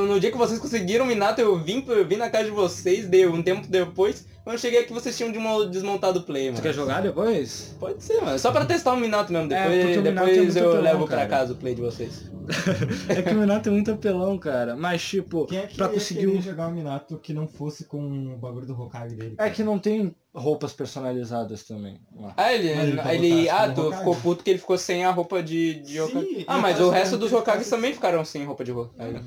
[0.07, 3.07] no dia que vocês conseguiram o Minato, eu vim, eu vim na casa de vocês,
[3.07, 4.27] deu um tempo depois.
[4.49, 6.59] Quando eu cheguei aqui, vocês tinham demo- desmontado o play, mano.
[6.59, 7.75] quer jogar depois?
[7.79, 8.39] Pode ser, mano.
[8.39, 9.53] Só pra testar o Minato mesmo.
[9.53, 11.29] É, Depois, porque o Minato é depois muito eu apelão, levo pra cara.
[11.29, 12.31] casa o play de vocês.
[13.07, 14.75] É que o Minato é muito apelão, cara.
[14.75, 17.99] Mas, tipo, Quem é que pra ia conseguir jogar o Minato que não fosse com
[18.33, 19.35] o bagulho do Hokage dele?
[19.37, 21.99] É que não tem roupas personalizadas também.
[22.19, 22.33] lá.
[22.35, 22.73] Ah, ele.
[22.73, 25.75] Mas ele tá ele ah, tu ficou puto que ele ficou sem a roupa de,
[25.81, 26.45] de Sim, Hokage.
[26.47, 29.21] Ah, eu mas o resto dos Hokages também ficaram sem roupa de Hokage.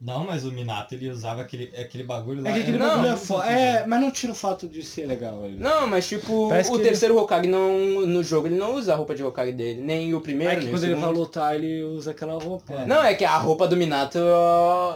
[0.00, 2.48] Não, mas o Minato ele usava aquele, aquele bagulho lá.
[2.48, 3.42] É que aquele Não, bagulho é foda.
[3.42, 3.58] sentido.
[3.58, 5.58] É, mas não tira o fato de ser legal ele.
[5.58, 8.06] Não, mas tipo, Parece o que ele- terceiro Hokage não.
[8.06, 9.82] No jogo ele não usa a roupa de Hokage dele.
[9.82, 12.72] Nem o primeiro, É que nem o quando ele vai lutar, ele usa aquela roupa.
[12.72, 12.86] É.
[12.86, 14.18] Não, é que a roupa do Minato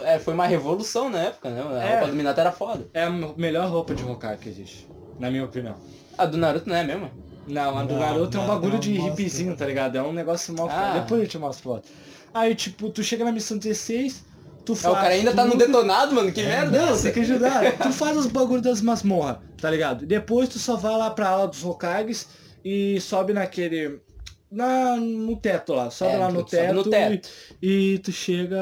[0.05, 1.63] é, foi uma revolução na época, né?
[1.63, 1.91] A É.
[1.97, 2.87] roupa do Minato era foda.
[2.95, 4.89] É a melhor roupa de Hokage que existe.
[5.21, 5.75] Na minha opinião.
[6.17, 7.11] A do Naruto não é mesmo?
[7.47, 9.97] Não, a do Não, Naruto é um não, bagulho não, de hippiezinho, tá ligado?
[9.99, 10.71] É um negócio mal Ah.
[10.89, 11.01] foda.
[11.01, 11.89] Depois eu te mostro foto.
[12.33, 14.25] Aí, tipo, tu chega na missão 16,
[14.65, 14.93] tu É, faz.
[14.95, 16.33] o cara ainda tá no tudo- detonado, mano.
[16.33, 16.77] Que merda.
[16.77, 17.03] é Não, essa?
[17.05, 17.73] tem que ajudar.
[17.79, 20.07] tu faz os bagulhos das masmorra, tá ligado?
[20.07, 22.27] Depois tu só vai lá pra aula dos Hokages
[22.65, 24.01] e sobe naquele.
[24.55, 25.91] Na, no teto lá.
[25.91, 27.29] Sobe É, lá no teto, no teto.
[27.63, 28.61] E, e tu chega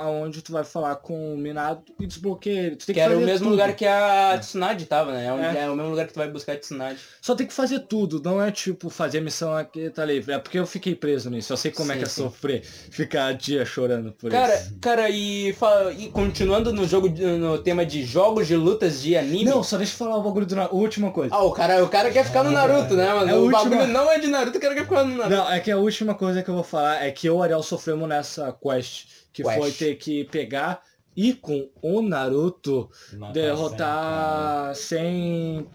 [0.00, 2.76] aonde tu vai falar com o Minado e desbloqueia ele.
[2.76, 3.50] Tu tem Que que, era o mesmo tudo.
[3.50, 5.26] lugar que a Tsunade tava, né?
[5.26, 5.64] É, É.
[5.64, 6.98] é o mesmo lugar que tu vai buscar a Tsunade.
[7.20, 10.32] Só tem que fazer tudo, não é tipo fazer a missão aqui, tá livre.
[10.34, 11.52] É porque eu fiquei preso nisso.
[11.52, 12.22] Eu sei como é Sim, que é sim.
[12.22, 14.76] sofrer, ficar dia chorando por Cara, isso.
[14.80, 15.54] cara, e,
[15.98, 19.44] e continuando no jogo, no tema de jogos de lutas de anime.
[19.44, 20.76] Não, só deixa eu falar o bagulho do Naruto.
[20.76, 21.34] Última coisa.
[21.34, 23.30] Ah, o cara, o cara quer ficar no Naruto, né, mano?
[23.30, 25.27] É o última- bagulho não é de Naruto, o cara quer ficar no Naruto.
[25.28, 27.42] Não, é que a última coisa que eu vou falar é que eu e o
[27.42, 29.58] Ariel sofremos nessa quest, que Quest.
[29.58, 30.82] foi ter que pegar
[31.16, 35.66] e com o Naruto Matar derrotar 100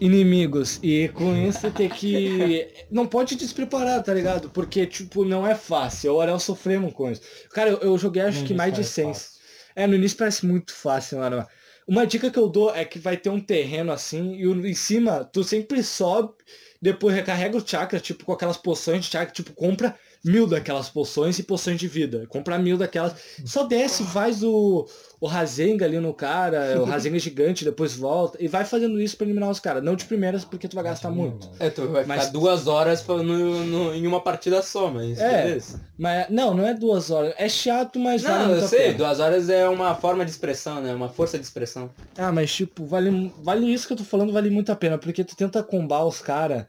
[0.00, 0.78] inimigos.
[0.82, 2.68] E com isso ter que.
[2.90, 4.48] Não pode despreparar, tá ligado?
[4.50, 6.08] Porque, tipo, não é fácil.
[6.08, 7.20] Eu e o Ariel sofremos com isso.
[7.50, 9.06] Cara, eu, eu joguei acho No que mais de parece 100.
[9.06, 9.38] fácil.
[9.76, 11.46] É, no início parece muito fácil, mano.
[11.88, 15.24] Uma dica que eu dou é que vai ter um terreno assim e em cima
[15.24, 16.34] tu sempre sobe,
[16.82, 21.38] depois recarrega o chakra, tipo com aquelas poções de chakra, tipo compra mil daquelas poções
[21.38, 22.26] e poções de vida.
[22.28, 23.14] Compra mil daquelas.
[23.44, 24.86] Só desce, faz o,
[25.20, 28.36] o Rasenga ali no cara, o Rasenga gigante, depois volta.
[28.42, 29.82] E vai fazendo isso pra eliminar os caras.
[29.82, 31.48] Não de primeiras porque tu vai gastar muito.
[31.60, 33.22] É, tu vai Mas- ficar duas horas no,
[33.64, 35.44] no- em uma partida só, mas É.
[35.44, 35.80] beleza.
[35.96, 37.34] Mas não, não é duas horas.
[37.38, 38.98] É chato, mas vale Não, muito eu sei, pena.
[38.98, 40.92] duas horas é uma forma de expressão, né?
[40.94, 41.90] Uma força de expressão.
[42.16, 45.22] Ah, mas tipo, vale, vale isso que eu tô falando, vale muito a pena, porque
[45.24, 46.64] tu tenta combar os caras,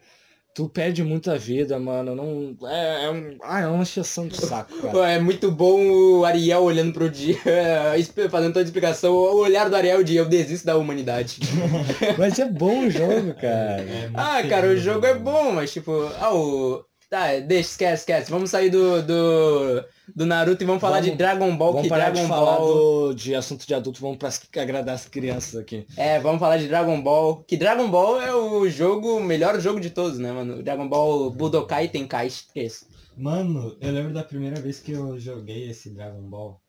[0.54, 2.16] tu perde muita vida, mano.
[2.16, 2.56] Não.
[2.68, 3.38] É, é um.
[3.42, 5.12] Ah, é uma encheção de saco, cara.
[5.12, 5.80] É muito bom
[6.20, 7.38] o Ariel olhando pro dia,
[8.30, 11.40] fazendo toda a explicação, o olhar do Ariel de eu desisto da humanidade.
[12.18, 13.82] Mas é bom o jogo, cara.
[13.82, 16.84] É ah, cara, o jogo é bom, mas tipo, ah, o...
[17.10, 18.30] Tá, deixa, esquece, esquece.
[18.30, 19.84] Vamos sair do, do,
[20.16, 22.58] do Naruto e vamos falar Vamos- de Dragon Ball, Vamos que parar Dragon de falar
[22.58, 22.74] Ball...
[23.08, 24.30] do, de assunto de adulto, vamos pra
[24.62, 25.88] agradar as crianças aqui.
[25.98, 27.44] É, vamos falar de Dragon Ball.
[27.48, 30.62] Que Dragon Ball é o jogo, o melhor jogo de todos, né, mano?
[30.62, 32.88] Dragon Ball Budokai Tenkaichi 3.
[33.18, 36.62] Mano, eu lembro da primeira vez que eu joguei esse Dragon Ball.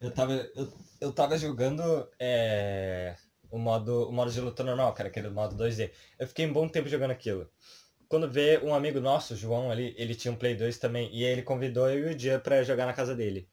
[0.00, 3.14] Eu tava, eu, eu tava jogando é,
[3.50, 5.90] o, modo, o modo de luta normal, cara, aquele modo 2D.
[6.18, 7.46] Eu fiquei um bom tempo jogando aquilo.
[8.08, 11.32] Quando vê um amigo nosso, João, ali, ele tinha um Play 2 também, e aí
[11.32, 13.48] ele convidou eu e o Dia pra jogar na casa dele.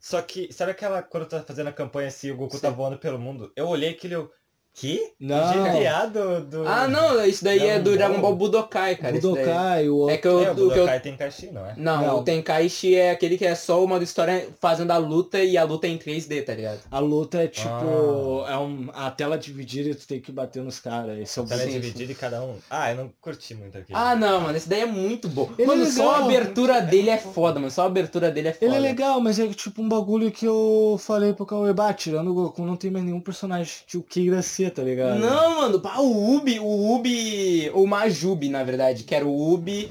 [0.00, 2.76] Só que, sabe aquela, quando tá fazendo a campanha assim, o Goku tá Sim.
[2.76, 3.52] voando pelo mundo?
[3.56, 4.30] Eu olhei aquele, eu,
[4.74, 5.12] que?
[5.20, 5.36] Não.
[5.36, 6.68] O GBA do, do...
[6.68, 7.96] Ah, não, isso daí é Dragon do.
[7.96, 9.12] Dragon Ball Budokai, cara.
[9.14, 11.74] Budokai, o É que eu, É, o o que eu Budokai tem caixinha, não é?
[11.76, 12.18] Não, Não.
[12.18, 15.62] o Tenkaichi é aquele que é só o modo história fazendo a luta e a
[15.64, 16.80] luta é em 3D, tá ligado?
[16.90, 17.68] A luta é tipo.
[17.68, 18.52] Ah.
[18.52, 21.18] É um, a tela dividida e tu tem que bater nos caras.
[21.18, 21.80] Esse é o Tela Sim, sim.
[21.80, 22.56] dividida e cada um.
[22.68, 23.92] Ah, eu não curti muito aqui.
[23.94, 25.50] Ah, não, mano, esse daí é muito bom.
[25.56, 27.70] Ele mano, é só a abertura dele é foda, mano.
[27.70, 28.66] Só a abertura dele é foda.
[28.66, 32.30] Ele é legal, mas é tipo um bagulho que eu falei pro Cauê, bah, tirando
[32.30, 35.18] o Goku, não tem mais nenhum personagem que eu queira ser, tá ligado?
[35.18, 39.90] Não, mano, pá, o Ubi, o Ubi, o Majubi, na verdade, que era o Ubi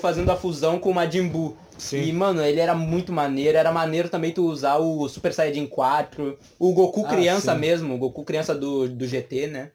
[0.00, 1.56] fazendo a fusão com o Majin Buu.
[1.76, 2.02] Sim.
[2.02, 6.38] E, mano, ele era muito maneiro, era maneiro também tu usar o Super Saiyajin 4,
[6.58, 7.58] o Goku Ah, criança sim.
[7.60, 9.70] mesmo, o Goku criança do, do GT, né?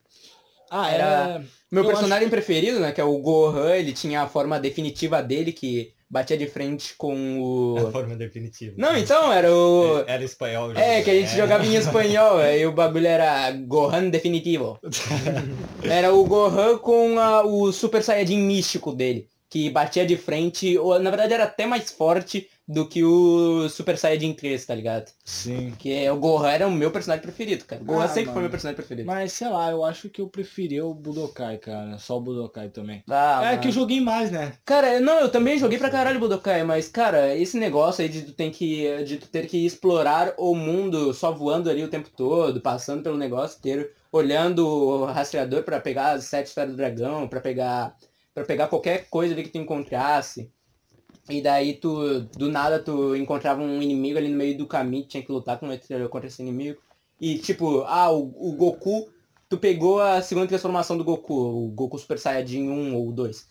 [0.69, 1.45] Ah, Era- era.
[1.69, 5.51] Meu Eu personagem preferido, né, que é o Gohan, ele tinha a forma definitiva dele,
[5.51, 7.91] que batia de frente com A o...
[7.91, 8.73] forma definitiva.
[8.77, 10.03] Não, então, era o...
[10.07, 10.71] Era espanhol.
[10.73, 14.79] É, que a gente jogava em espanhol, aí o bagulho era Gohan definitivo.
[15.83, 20.99] Era o Gohan com a- o Super Saiyajin místico dele, que batia de frente, ou,
[20.99, 25.09] na verdade era até mais forte do que o Super Saiyajin 3, tá ligado?
[25.23, 25.73] Sim.
[25.79, 27.81] Que é, o Gohan era o meu personagem preferido, cara.
[27.81, 28.33] O Gohan Ah, sempre mano.
[28.33, 29.07] foi meu personagem preferido.
[29.07, 31.97] Mas sei lá, eu acho que eu preferi o Budokai, cara.
[31.97, 33.03] Só o Budokai também.
[33.09, 33.61] Ah, é mano.
[33.61, 34.51] que eu joguei mais, né?
[34.65, 38.33] Cara, não, eu também joguei pra caralho Budokai, mas, cara, esse negócio aí de tu,
[38.33, 42.59] tem que, de tu ter que explorar o mundo só voando ali o tempo todo,
[42.59, 47.39] passando pelo negócio inteiro, olhando o rastreador pra pegar as sete esferas do dragão, pra
[47.39, 47.95] pegar
[48.37, 50.51] para pegar qualquer coisa ali que tu encontrasse.
[51.27, 55.23] E daí tu, do nada, tu encontrava um inimigo ali no meio do caminho, tinha
[55.23, 56.79] que lutar contra esse inimigo.
[57.19, 59.09] E tipo, ah, o, o Goku,
[59.49, 63.47] tu pegou a segunda transformação do Goku, o Goku Super Saiyajin 1 ou 2.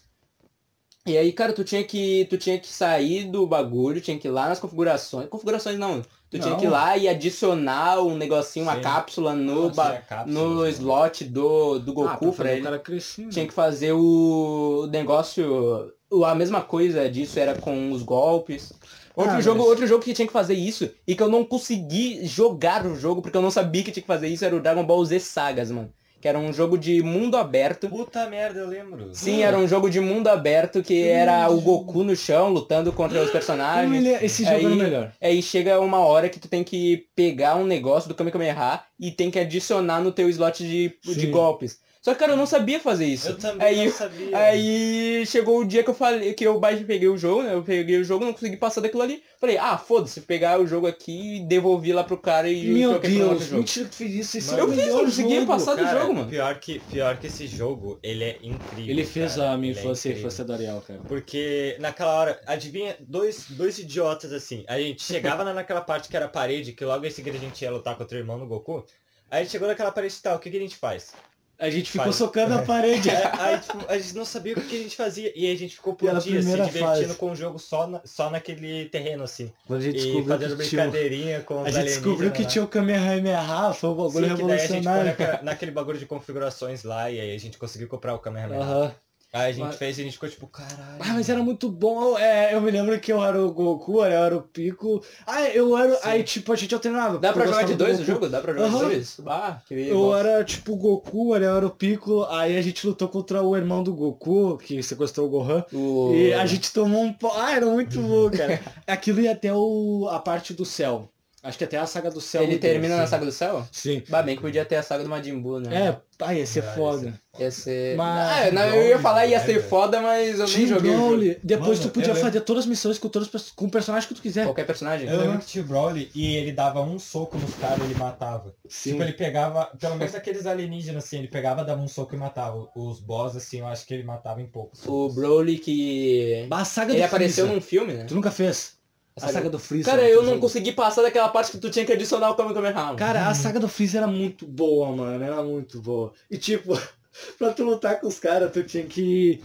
[1.07, 4.31] E aí, cara, tu tinha que tu tinha que sair do bagulho, tinha que ir
[4.31, 5.29] lá nas configurações.
[5.29, 6.03] Configurações não.
[6.29, 6.57] Tu tinha Não.
[6.59, 8.81] que ir lá e adicionar um negocinho, uma Sim.
[8.81, 10.71] cápsula no, Ah, ba- tinha cápsulas, no né?
[10.71, 12.63] slot do, do ah, Goku pra pra ele.
[12.63, 13.29] cara crescer.
[13.29, 15.93] Tinha que fazer o negócio.
[16.25, 18.73] A mesma coisa disso era com os golpes.
[19.15, 21.45] Outro, Ah, jogo, mas- outro jogo que tinha que fazer isso e que eu não
[21.45, 24.61] consegui jogar o jogo porque eu não sabia que tinha que fazer isso era o
[24.61, 25.91] Dragon Ball Z Sagas, mano.
[26.27, 27.89] Que era um jogo de mundo aberto.
[27.89, 29.11] Puta merda, eu lembro.
[29.13, 33.23] Sim, era um jogo de mundo aberto que era o Goku no chão lutando contra
[33.23, 34.05] os personagens.
[34.21, 35.13] Esse jogo era Aí- melhor.
[35.23, 39.31] Aí chega uma hora que tu tem que pegar um negócio do Kamehameha e tem
[39.31, 41.79] que adicionar no teu slot de, de golpes.
[42.07, 43.31] Só que, cara, eu não sabia fazer isso.
[43.31, 44.39] Eu também Aí não eu- sabia.
[44.39, 47.53] Aí chegou o dia que eu falei que eu baixei, peguei o jogo, né?
[47.53, 49.25] Eu peguei o jogo, não consegui passar daquilo ali.
[49.41, 53.47] Falei, ah, foda-se, pegar o jogo aqui e devolvi lá pro cara e Meu Deus,
[53.47, 53.57] jogo.
[53.57, 54.39] mentira que fez isso.
[54.39, 55.47] Esse Mano, é Eu fiz, eu consegui jogo.
[55.49, 56.31] passar do Cara, jogo, mano.
[56.31, 58.89] Pior que, pior que esse jogo, ele é incrível.
[58.89, 59.51] Ele fez cara.
[59.51, 60.29] a minha Ele é infância e a incrível.
[60.29, 61.01] infância do Ariel, cara.
[61.09, 64.65] Porque naquela hora, adivinha, dois, dois idiotas assim.
[64.69, 67.41] A gente chegava na- naquela parte que era a parede, que logo em seguida a
[67.41, 68.85] gente ia lutar contra o irmão do Goku.
[69.29, 71.13] Aí chegou naquela parede e tal, o que, que a gente faz?
[71.59, 73.09] A gente ficou socando a parede.
[73.09, 75.33] É, aí tipo, a gente não sabia o que, a gente fazia.
[75.35, 77.15] E aí a gente ficou por a dia se divertindo fase.
[77.15, 79.51] com o jogo só, na- só naquele terreno, assim.
[79.67, 80.83] Quando a gente E fazendo que tinha...
[80.83, 84.05] brincadeirinha com A gente descobriu que alienígenas tinha o Kamehameha, foi um lá.
[84.07, 85.45] bagulho Sim, que daí a gente foi revolucionário.
[85.45, 88.61] naquele bagulho de configurações lá e aí a gente conseguiu comprar o Kamehameha.
[88.61, 88.95] Aham.
[89.37, 90.97] Aí a gente Mas- fez e a gente ficou tipo, caralho.
[91.01, 92.19] Ah, mas era muito bom.
[92.19, 95.03] É, eu me lembro que eu era o Goku, eu era o Pico.
[95.27, 95.99] Ah, eu era.
[96.05, 97.19] Aí, tipo, a gente alternava.
[97.19, 98.13] Dá Eu pra jogar de do dois o Goku.
[98.13, 98.29] jogo?
[98.29, 98.85] Dá pra jogar de Aham.
[98.89, 99.21] dois?
[99.27, 103.09] Ah, que Eu era tipo o Goku, ele era o Pico, aí a gente lutou
[103.09, 105.65] contra o irmão do Goku, que sequestrou o Gohan.
[105.73, 106.13] O...
[106.15, 107.33] E a gente tomou um pau.
[107.37, 108.61] Ah, era muito bom, cara.
[108.87, 110.09] Aquilo ia até o...
[110.11, 111.09] a parte do céu.
[111.47, 112.43] Acho que até a saga do céu.
[112.43, 113.65] Ele termina Deus, na saga do céu?
[113.71, 114.03] Sim.
[114.09, 115.89] Bah, bem que podia ter a saga do Majin Buu, né?
[115.91, 117.21] É, ah, ia ser Ah, foda.
[117.39, 117.97] Ia ser...
[117.97, 120.93] Mas- Ah, não, eu ia falar ia ser foda, mas eu nem Team joguei.
[120.93, 121.39] Broly.
[121.45, 124.15] Depois Mano, tu podia fazer todas as missões com, todos, os com o personagem que
[124.15, 124.45] tu quiser.
[124.45, 125.09] Qualquer personagem?
[125.09, 127.95] Eu lembro que tinha o Broly e ele dava um soco nos caras e ele
[127.95, 128.55] matava.
[128.69, 128.93] Sim.
[128.93, 132.67] Tipo, ele pegava, pelo menos aqueles alienígenas assim, ele pegava, dava um soco e matava.
[132.75, 134.81] Os boss, assim, eu acho que ele matava em poucos.
[134.87, 136.49] O Broly que...
[136.51, 137.55] A saga Ele do apareceu Freeza.
[137.55, 138.05] num filme, né?
[138.05, 138.76] Tu nunca fez?
[139.17, 139.91] A saga- saga do Freeza.
[139.91, 140.41] Cara, eu do não jogo.
[140.43, 142.95] consegui passar daquela parte que tu tinha que adicionar o Kamehameha.
[142.97, 145.25] Cara, a saga do Freeza era muito boa, mano.
[145.25, 146.13] Era muito boa.
[146.31, 146.79] E tipo,
[147.39, 149.43] pra tu lutar com os caras, tu tinha que.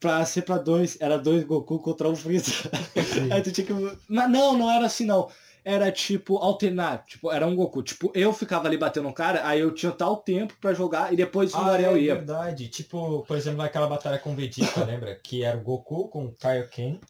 [0.00, 2.52] Pra ser pra dois, era dois Goku contra um Freeza.
[3.34, 3.72] Aí tu tinha que.
[4.08, 5.28] Mas não, não era assim não.
[5.64, 7.04] Era tipo alternar.
[7.04, 7.82] Tipo, era um Goku.
[7.82, 11.16] Tipo, eu ficava ali batendo no cara, aí eu tinha tal tempo pra jogar e
[11.16, 12.14] depois o Ah, Ariel é ia.
[12.14, 12.68] verdade.
[12.68, 15.16] Tipo, por exemplo, naquela batalha com o Vegeta, lembra?
[15.16, 17.00] Que era o Goku com o Kaioken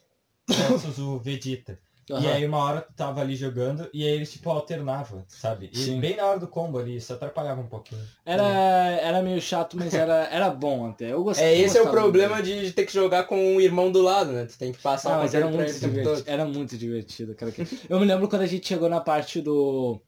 [0.49, 1.79] versus o Vegeta.
[2.11, 2.33] E Aham.
[2.33, 5.69] aí uma hora tu tava ali jogando e aí eles tipo alternavam, sabe?
[5.73, 6.01] E Sim.
[6.01, 8.01] bem na hora do combo ali, isso atrapalhava um pouquinho.
[8.25, 11.13] Era, era meio chato, mas era, era bom até.
[11.13, 11.49] Eu gostava.
[11.49, 14.33] É, esse é o problema de, de ter que jogar com o irmão do lado,
[14.33, 14.47] né?
[14.47, 16.25] Tu tem que passar Ah, mas era muito divertido.
[16.27, 17.53] Era muito divertido, cara.
[17.89, 20.01] Eu me lembro quando a gente chegou na parte do.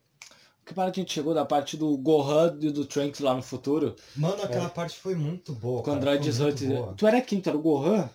[0.64, 1.34] Que parte a gente chegou?
[1.34, 3.96] Da parte do Gohan e do Trunks lá no futuro.
[4.14, 5.82] Mano, aquela parte foi muito boa.
[5.82, 6.74] Com o cara, Android foi muito 18.
[6.80, 6.94] boa.
[6.94, 7.40] Tu era quem?
[7.40, 8.08] Tu era o Gohan?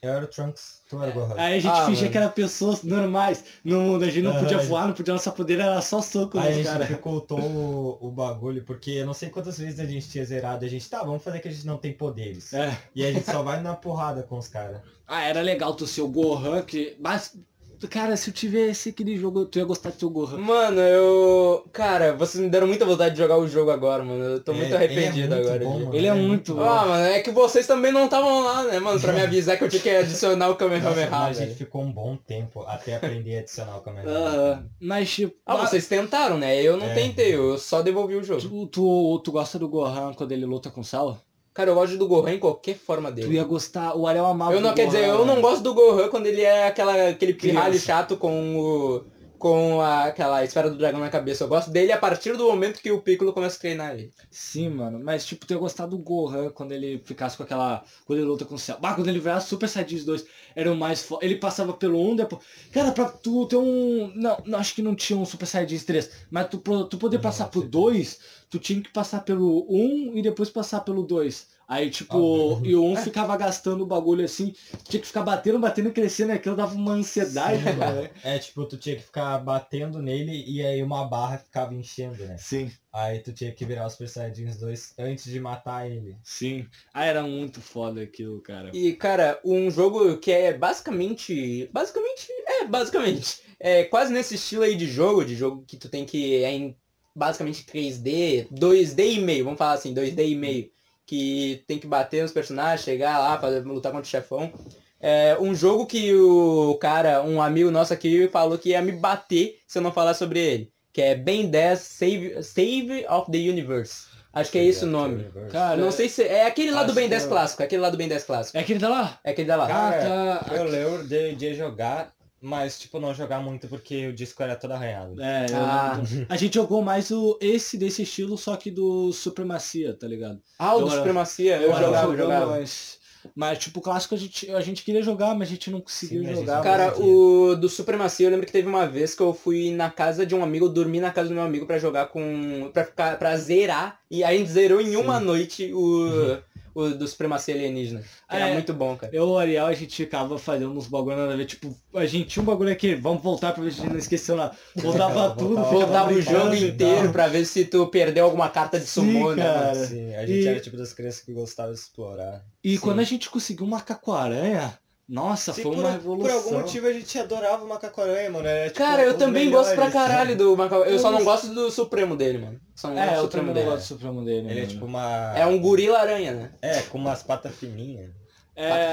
[0.00, 1.34] Eu era o Trunks, tu era o Gohan.
[1.36, 2.12] Aí a gente Ah, fingia mano.
[2.12, 4.04] que era pessoas normais no mundo.
[4.04, 6.66] A gente não podia voar, não podia nossa poder, era só soco Aí a gente
[6.66, 6.90] caras.
[6.92, 10.64] ocultou o, o bagulho, porque eu não sei quantas vezes a gente tinha zerado.
[10.64, 12.52] A gente, tá, vamos fazer que a gente não tem poderes.
[12.52, 12.78] É.
[12.94, 14.80] E a gente só vai na porrada com os caras.
[15.06, 16.96] Ah, era legal tu ser o Gohan, que.
[17.00, 17.36] Mas,
[17.86, 20.38] cara, se eu tivesse aquele jogo, tu ia gostar de ser o Gohan.
[20.38, 21.64] Mano, eu.
[21.72, 24.24] Cara, vocês me deram muita vontade de jogar o jogo agora, mano.
[24.24, 25.64] Eu tô É, muito ele é arrependido muito agora.
[25.64, 25.94] bom, mano.
[25.94, 26.62] Ele é é muito bom.
[26.62, 28.98] Ah, mano, é que vocês também não estavam lá, né, mano?
[28.98, 31.82] Pra me avisar que eu tinha que adicionar o Nossa, Kamehameha, mas a gente ficou
[31.82, 34.16] um bom tempo até aprender a adicionar o Kamehameha.
[34.18, 34.66] Aham.
[34.80, 35.36] Mas, tipo.
[35.46, 36.60] Ah, vocês tentaram, né?
[36.62, 36.94] Eu não É.
[36.94, 38.40] tentei, eu só devolvi o jogo.
[38.40, 41.18] Tu, tu, tu gosta do Gohan quando ele luta com o Sal?
[41.58, 43.34] Cara, eu gosto do Gohan em qualquer forma Tu dele.
[43.34, 45.18] ia gostar, o Ariel amava Eu não, quer dizer, Gohan.
[45.18, 47.84] eu não gosto do Gohan quando ele é aquela, aquele pirralho Criança.
[47.84, 49.04] chato com o.
[49.38, 51.44] Com a- aquela esfera do dragão na cabeça.
[51.44, 54.12] Eu gosto dele a partir do momento que o Piccolo começa a treinar ele.
[54.30, 57.82] Sim, mano, mas tipo, tu ia gostar do Gohan quando ele ficasse com aquela.
[58.04, 58.78] Quando ele luta com o Cell.
[58.78, 60.24] Bah, quando ele virasse Super Saiyajin 2,
[60.54, 61.24] era o mais foda.
[61.24, 62.42] Ele passava pelo 1, depois.
[62.70, 64.12] Cara, pra tu ter um.
[64.14, 67.22] Não, não acho que não tinha um Super Saiyajin 3, mas tu, tu poder Não,
[67.22, 67.68] passar pro sim.
[67.68, 68.18] 2,
[68.50, 71.46] tu tinha que passar pelo 1 e depois passar pelo 2.
[71.68, 74.54] Aí, tipo, Ah, e o 1 ficava gastando o bagulho assim,
[74.88, 78.08] tinha que ficar batendo, batendo e crescendo, aquilo dava uma ansiedade, Sim, mano.
[78.24, 82.36] É tipo, tu tinha que ficar batendo nele e aí uma barra ficava enchendo, né?
[82.38, 86.16] Sim, Aí tu tinha que virar os Super Saiyajins 2 antes de matar ele.
[86.24, 86.66] sim.
[86.92, 88.70] Ah, era muito foda aquilo, cara.
[88.72, 91.68] E, cara, um jogo que é basicamente.
[91.72, 92.28] Basicamente.
[92.46, 93.42] É, basicamente.
[93.60, 96.42] É quase nesse estilo aí de jogo, de jogo que tu tem que.
[96.42, 96.74] É em
[97.14, 100.70] basicamente 3D, 2D e meio, vamos falar assim, 2D e meio.
[101.08, 104.52] Que tem que bater nos personagens, chegar lá, fazer, lutar contra o chefão.
[105.00, 109.58] É um jogo que o cara, um amigo nosso aqui, falou que ia me bater
[109.66, 110.72] se eu não falar sobre ele.
[110.92, 114.06] Que é Ben 10 Save, Save of the Universe.
[114.34, 115.24] Acho que é esse o nome.
[115.50, 116.22] Cara, Não sei se.
[116.22, 117.30] É aquele lá do Ben que 10 não.
[117.30, 118.58] clássico, é aquele lá do Ben 10 clássico.
[118.58, 119.18] É aquele da lá?
[119.24, 119.66] É aquele da lá.
[119.66, 120.54] Cara, ah, tá.
[120.54, 124.72] Eu lembro de, de jogar, mas tipo, não jogar muito porque o disco era todo
[124.72, 125.20] arranhado.
[125.20, 126.00] É, eu Ah.
[126.28, 130.40] a gente jogou mais o esse desse estilo, só que do Supremacia, tá ligado?
[130.58, 132.60] Ah, o do Eu- Supremacia, eu Agora jogava, eu jogamos, jogava.
[132.60, 132.98] Mas,
[133.34, 136.22] Mas, tipo, o clássico a gente, a gente queria jogar, mas a gente não conseguiu
[136.24, 136.56] Sim, jogar.
[136.56, 139.90] não Cara, o do Supremacia, eu lembro que teve uma vez que eu fui na
[139.90, 142.70] casa de um amigo, dormi na casa do meu amigo pra jogar com.
[142.72, 143.98] pra, ficar, pra zerar.
[144.08, 146.38] E aí a gente zerou em uma noite o,
[146.80, 148.00] o do Supremacia Alienígena.
[148.00, 148.52] Que era É.
[148.52, 149.14] muito bom, cara.
[149.14, 151.46] Eu e o Ariel, a gente ficava fazendo uns bagulho nada a ver.
[151.46, 153.98] Tipo, a gente tinha um bagulho aqui, vamos voltar pra ver se a gente não
[153.98, 154.54] esqueceu nada.
[154.76, 159.00] Voltava tudo, Voltava- o jogo inteiro pra ver se tu perdeu alguma carta de Sim,
[159.12, 159.74] sumô, né, cara.
[159.86, 162.44] Sim, a gente E- era tipo das crianças que gostavam de explorar.
[162.62, 162.80] E Sim.
[162.80, 164.78] quando a gente conseguiu um macaco-aranha,
[165.08, 166.36] nossa, Sim, foi por, uma por revolução.
[166.36, 168.46] algum motivo a gente adorava o macaco-aranha, mano.
[168.46, 169.92] Era, tipo, Cara, eu também gosto pra melhores.
[169.94, 170.84] caralho do Macaco.
[170.84, 172.60] Eu só não gosto do Supremo dele, mano.
[172.76, 173.66] Só não gosto É, do eu Supremo dele.
[173.70, 174.50] gosto do Supremo dele.
[174.50, 174.66] Ele é mano.
[174.74, 175.32] tipo uma...
[175.36, 176.50] É um gorila aranha, né?
[176.60, 178.10] É, com umas patas fininhas.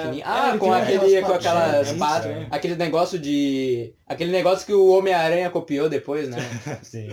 [0.03, 0.23] Fininho.
[0.25, 2.47] Ah, ele com aquele, com aquelas é estranho.
[2.51, 6.37] aquele negócio de, aquele negócio que o Homem-Aranha copiou depois, né?
[6.83, 7.09] Sim.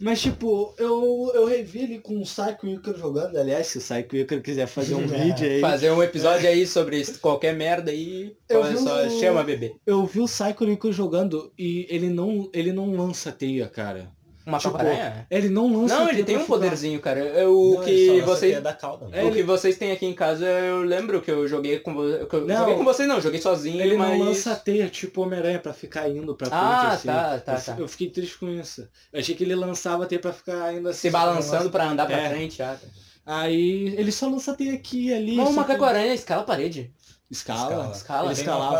[0.00, 3.36] Mas tipo, eu, eu revi ele com o Psycho Icar jogando.
[3.36, 5.60] Aliás, se o Psycho Icar quiser fazer um vídeo aí.
[5.60, 9.44] Fazer um episódio aí sobre isso, qualquer merda aí, Eu olha vi só, o- chama
[9.44, 9.74] bebê.
[9.86, 14.10] Eu vi o Psycho Icar jogando e ele não, ele não lança teia, cara.
[14.46, 15.26] Uma Tipo, aranha?
[15.30, 17.18] Ele não lança Não, ele tem um poderzinho, cara.
[17.20, 19.16] É O Não, que vocês teia da cauda, mano.
[19.16, 22.26] É, o que vocês têm aqui em casa, eu lembro que eu joguei com você.
[22.30, 22.56] Eu Não.
[22.58, 24.18] joguei com vocês não, joguei sozinho, Ele mas.
[24.18, 27.08] não lança teia, tipo Homem-Aranha, pra ficar indo pra frente Ah, assim.
[27.08, 27.76] tá, tá, eu, tá.
[27.78, 28.86] eu fiquei triste com isso.
[29.12, 30.98] Eu achei que ele lançava teia pra ficar indo assim.
[31.00, 32.28] Se balançando pra andar pra É.
[32.28, 32.86] frente, ah, tá.
[33.26, 35.36] Aí ele só lança teia aqui ali.
[35.36, 36.90] Mas o que- aranha escala a parede.
[37.30, 37.90] Escala.
[37.92, 38.32] Escala,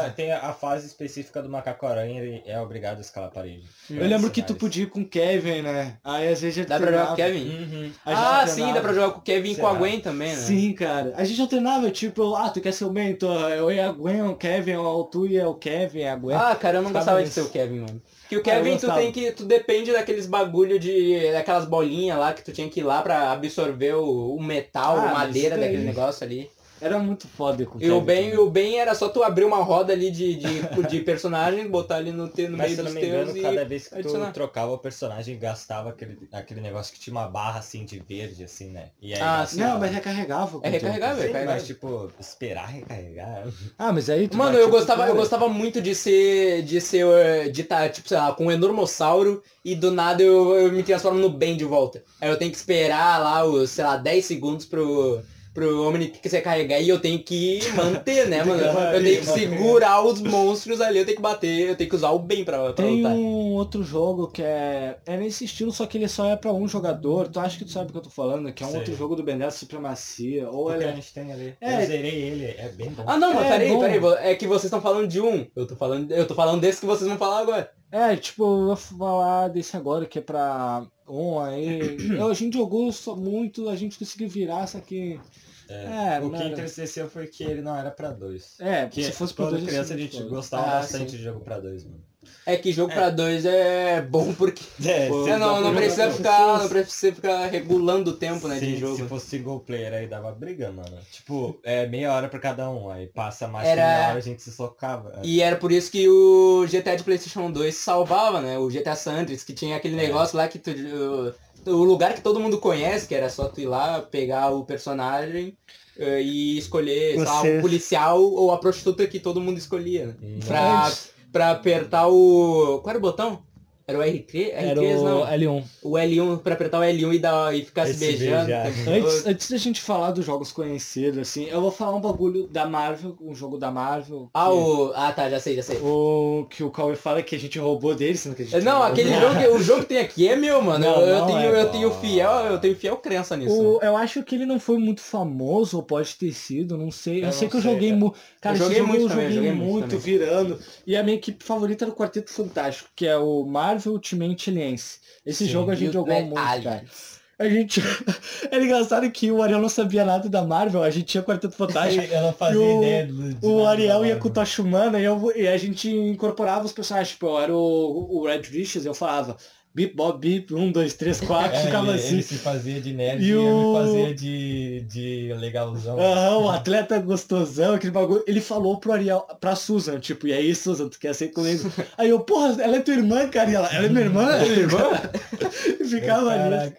[0.05, 3.64] Ele tem, a fase específica do macaco-aranha, ele é obrigado a escalar a parede.
[3.90, 5.97] Eu lembro que tu podia ir com o Kevin, né?
[6.05, 7.49] Aí às vezes Dá pra jogar com o Kevin?
[7.49, 7.92] Uhum.
[8.05, 8.47] Ah, treinava.
[8.49, 9.74] sim, dá pra jogar com o Kevin e com a?
[9.74, 10.36] Gwen também, né?
[10.36, 11.14] Sim, cara.
[11.16, 13.51] A gente já treinava, tipo, ah, tu quer ser o mentor?
[13.51, 16.36] Eu e a Gwen, o Kevin, ou tu e o Kevin, a Gwen.
[16.36, 18.03] Ah, cara, eu não gostava de ser o Kevin, mano.
[18.28, 19.32] Que o Ah, Kevin, tu tem que.
[19.32, 21.32] Tu depende daqueles bagulho de.
[21.32, 25.11] daquelas bolinhas lá que tu tinha que ir lá pra absorver o, o metal, Ah,
[25.11, 26.51] a madeira daquele negócio ali.
[26.85, 28.37] Era muito foda com o E o também.
[28.39, 32.12] o bem era só tu abrir uma roda ali de, de, de personagens, botar ali
[32.12, 33.68] no, te- no Mas meio se eu dos não me engano, teus cada e.
[33.68, 34.32] vez que tu adicionar.
[34.32, 38.70] trocava o personagem, gastava aquele, aquele negócio que tinha uma barra assim de verde, assim,
[38.70, 38.91] né?
[39.01, 39.47] E aí Ah, gastava.
[39.47, 39.61] sim.
[39.61, 40.59] Não, mas recarregava.
[40.61, 41.47] É recarregável, Sim, recarregável.
[41.57, 43.45] mas tipo, esperar recarregar.
[43.78, 46.62] Ah, mas aí tu Mano, batia eu gostava, eu gostava muito de ser.
[46.62, 47.07] de ser.
[47.07, 50.82] eh, de estar, tipo, sei lá, com um enormossauro e do nada eu, eu me
[50.82, 52.05] transformo no Ben de volta.
[52.20, 55.24] Aí eu tenho que esperar lá os, sei lá, 10 segundos pro.
[55.55, 58.61] Pro Omnitrix recarregar e eu tenho que manter, né, mano?
[58.61, 62.11] Eu tenho que segurar os monstros ali, eu tenho que bater, eu tenho que usar
[62.11, 63.12] o bem pra, pra Tem lutar.
[63.12, 64.98] um outro jogo que é.
[65.07, 67.28] É nesse estilo, só que ele só é pra um jogador.
[67.28, 68.52] Tu acha que tu sabe o que eu tô falando?
[68.52, 68.80] Que é um Sei.
[68.80, 70.50] outro jogo do Ben 10 Supremacia.
[70.50, 70.94] Ou O que ele a é.
[70.96, 71.55] gente tem ali.
[71.61, 71.82] É.
[71.82, 73.05] Eu zerei ele, é bem bom.
[73.07, 73.80] Ah não, mas É, peraí, bom.
[73.80, 75.46] peraí, é que vocês estão falando de um.
[75.55, 77.70] Eu tô falando, eu tô falando desse que vocês vão falar agora.
[77.92, 81.96] É, tipo, eu vou falar desse agora que é pra um aí.
[82.18, 85.20] Eu, a gente jogou só muito, a gente conseguiu virar, só que.
[85.69, 88.55] É, o não que era- entristeceu foi que ele não era pra dois.
[88.61, 89.65] É, Que se fosse pra quando dois.
[89.67, 91.17] criança a gente gostava Ah, bastante sim.
[91.17, 92.01] de jogo pra dois, mano.
[92.47, 94.62] É que jogo pra dois é bom porque.
[94.87, 96.59] É, É, não, não precisa ficar.
[96.59, 98.97] Não precisa ficar regulando o tempo, né, se, de jogo.
[98.97, 100.97] se fosse single player aí dava briga, mano.
[101.12, 104.43] Tipo, é meia hora pra cada um, aí passa mais Era- meia hora a gente
[104.43, 105.21] se socava.
[105.23, 108.59] E era por isso que o GTA de Playstation 2 salvava, né?
[108.59, 110.07] O GTA San Andreas, que tinha aquele É.
[110.07, 110.71] negócio lá que tu.
[110.71, 111.35] o-
[111.67, 115.57] O lugar que todo mundo conhece, que era só tu ir lá, pegar o personagem
[115.99, 120.15] eh, e escolher, Você- o policial ou a prostituta que todo mundo escolhia, né?
[120.47, 120.93] Pra,
[121.33, 122.81] pra apertar o.
[122.83, 123.43] Qual era o botão?
[123.87, 124.49] Era o R3?
[124.51, 125.26] Era R3 o não.
[125.26, 125.64] L1.
[125.82, 128.51] O L1 pra apertar o L1 e, dar, e ficar se E se beijando.
[128.89, 132.66] Antes, antes da gente falar dos jogos conhecidos, assim, eu vou falar um bagulho da
[132.66, 134.30] Marvel, um jogo da Marvel.
[134.32, 134.93] Ah, que, o.
[134.95, 135.76] Ah tá, já sei, já sei.
[135.82, 138.72] o que o Cauê fala que a gente roubou dele, sendo que a gente Não,
[138.78, 138.91] roubou.
[138.93, 140.85] aquele jogo, o jogo que tem aqui é meu, mano.
[140.85, 143.55] Não, eu, eu não tenho, é, eu tenho fiel, eu tenho fiel crença nisso.
[143.55, 147.20] O- eu acho que ele não foi muito famoso, ou pode ter sido, não sei.
[147.22, 148.16] Eu, Eu sei que eu sei, joguei muito.
[148.41, 149.99] Cara, Eu esse joguei muito eu também, joguei joguei muito muito, também.
[150.01, 150.59] virando.
[150.87, 154.99] E a minha equipe favorita era o Quarteto Fantástico, que é o Marvel Ultimate Alliance.
[155.25, 155.51] Esse Sim.
[155.53, 156.51] jogo a gente jogou muito, cara.
[156.51, 157.14] Aliens.
[157.37, 157.81] A gente.
[158.51, 162.07] Era engraçado que o Ariel não sabia nada da Marvel, a gente tinha Quarteto Fantástico.
[162.14, 164.18] Não fazia E o- ideia do O Ariel ia Marvel.
[164.20, 167.11] com o Tocha Humana e, eu, e a gente incorporava os personagens.
[167.11, 169.37] Tipo, eu era o, o Red Richards, eu falava
[169.75, 172.14] bip, bob, bip, um, dois, três, quatro, É, ficava ele, assim.
[172.14, 175.99] ele se fazia de nerd E e, eu o- me fazia de, de legalzão.
[175.99, 178.22] Aham, o atleta gostosão, aquele bagulho.
[178.27, 181.70] Ele falou pro Ariel, pra Susan, tipo, e aí, Susan, tu quer ser comigo?
[181.99, 183.51] Aí eu, porra, ela é tua irmã, cara.
[183.51, 184.22] E ela, ela é minha irmã?
[184.22, 184.79] Ela é minha irmã?
[185.81, 186.72] E ficava mano.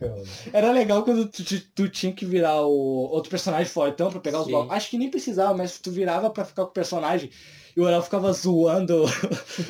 [0.52, 2.72] Era legal quando tu, tu- tu tinha que virar o
[3.12, 4.52] outro personagem fortão pra pegar os Sim.
[4.54, 4.74] bagulhos.
[4.74, 7.30] Acho que nem precisava, mas tu virava pra ficar com o personagem.
[7.76, 9.06] E o Ariel ficava zoando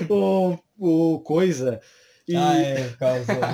[0.09, 1.80] o, o coisa.
[2.28, 2.36] E...
[2.36, 3.36] Ah, é, causou.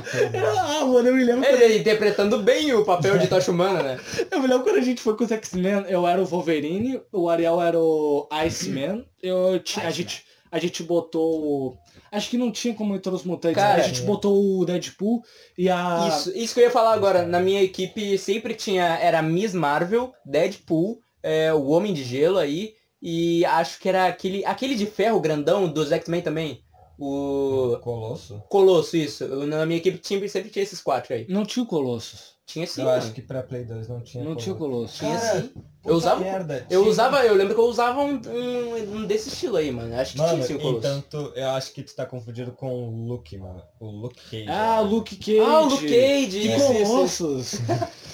[0.57, 3.99] Ah, mano, eu me lembro quando, Ele interpretando bem o papel de Tocha Humana, né?
[4.32, 7.30] eu me lembro quando a gente foi com os X-Men, eu era o Wolverine, o
[7.30, 11.78] Ariel era o Iceman, eu tinha, a gente a gente botou o-
[12.11, 13.63] acho que não tinha como todos os mutantes, né?
[13.69, 15.22] Cara, a gente botou o Deadpool
[15.57, 17.24] e a Isso, isso que eu ia falar agora.
[17.26, 18.84] Na minha equipe sempre tinha.
[18.99, 22.74] Era Miss Marvel, Deadpool, é, o Homem de Gelo aí.
[23.01, 24.43] E acho que era aquele.
[24.45, 26.59] Aquele de ferro grandão dos X-Men também.
[27.03, 27.77] O.
[27.81, 28.41] Colosso?
[28.49, 29.23] Colosso, isso.
[29.23, 31.25] Eu- Na minha equipe tinha, sempre tinha esses quatro aí.
[31.27, 32.35] não tinha o Colossus.
[32.45, 32.81] Tinha sim.
[32.81, 32.97] eu mano.
[32.97, 34.99] acho que pra Play 2 não tinha Não tinha o Colosso.
[34.99, 34.99] Colossus.
[34.99, 35.53] Tinha Cara, sim.
[35.82, 39.05] Puta Eu usava- merda, Eu tinha- usava, eu lembro que eu usava um, um, um
[39.07, 39.95] desse estilo aí, mano.
[39.99, 40.77] Acho que Mano, tinha sim o Colosso.
[40.77, 43.63] então tu, eu acho que tu tá confundindo com o Luke, mano.
[43.79, 44.45] O Luke Cage.
[44.47, 44.89] Ah, né?
[44.89, 45.39] Luke Cage.
[45.39, 46.55] Ah, o Luke Cage, Que.
[46.86, 47.55] Colossus.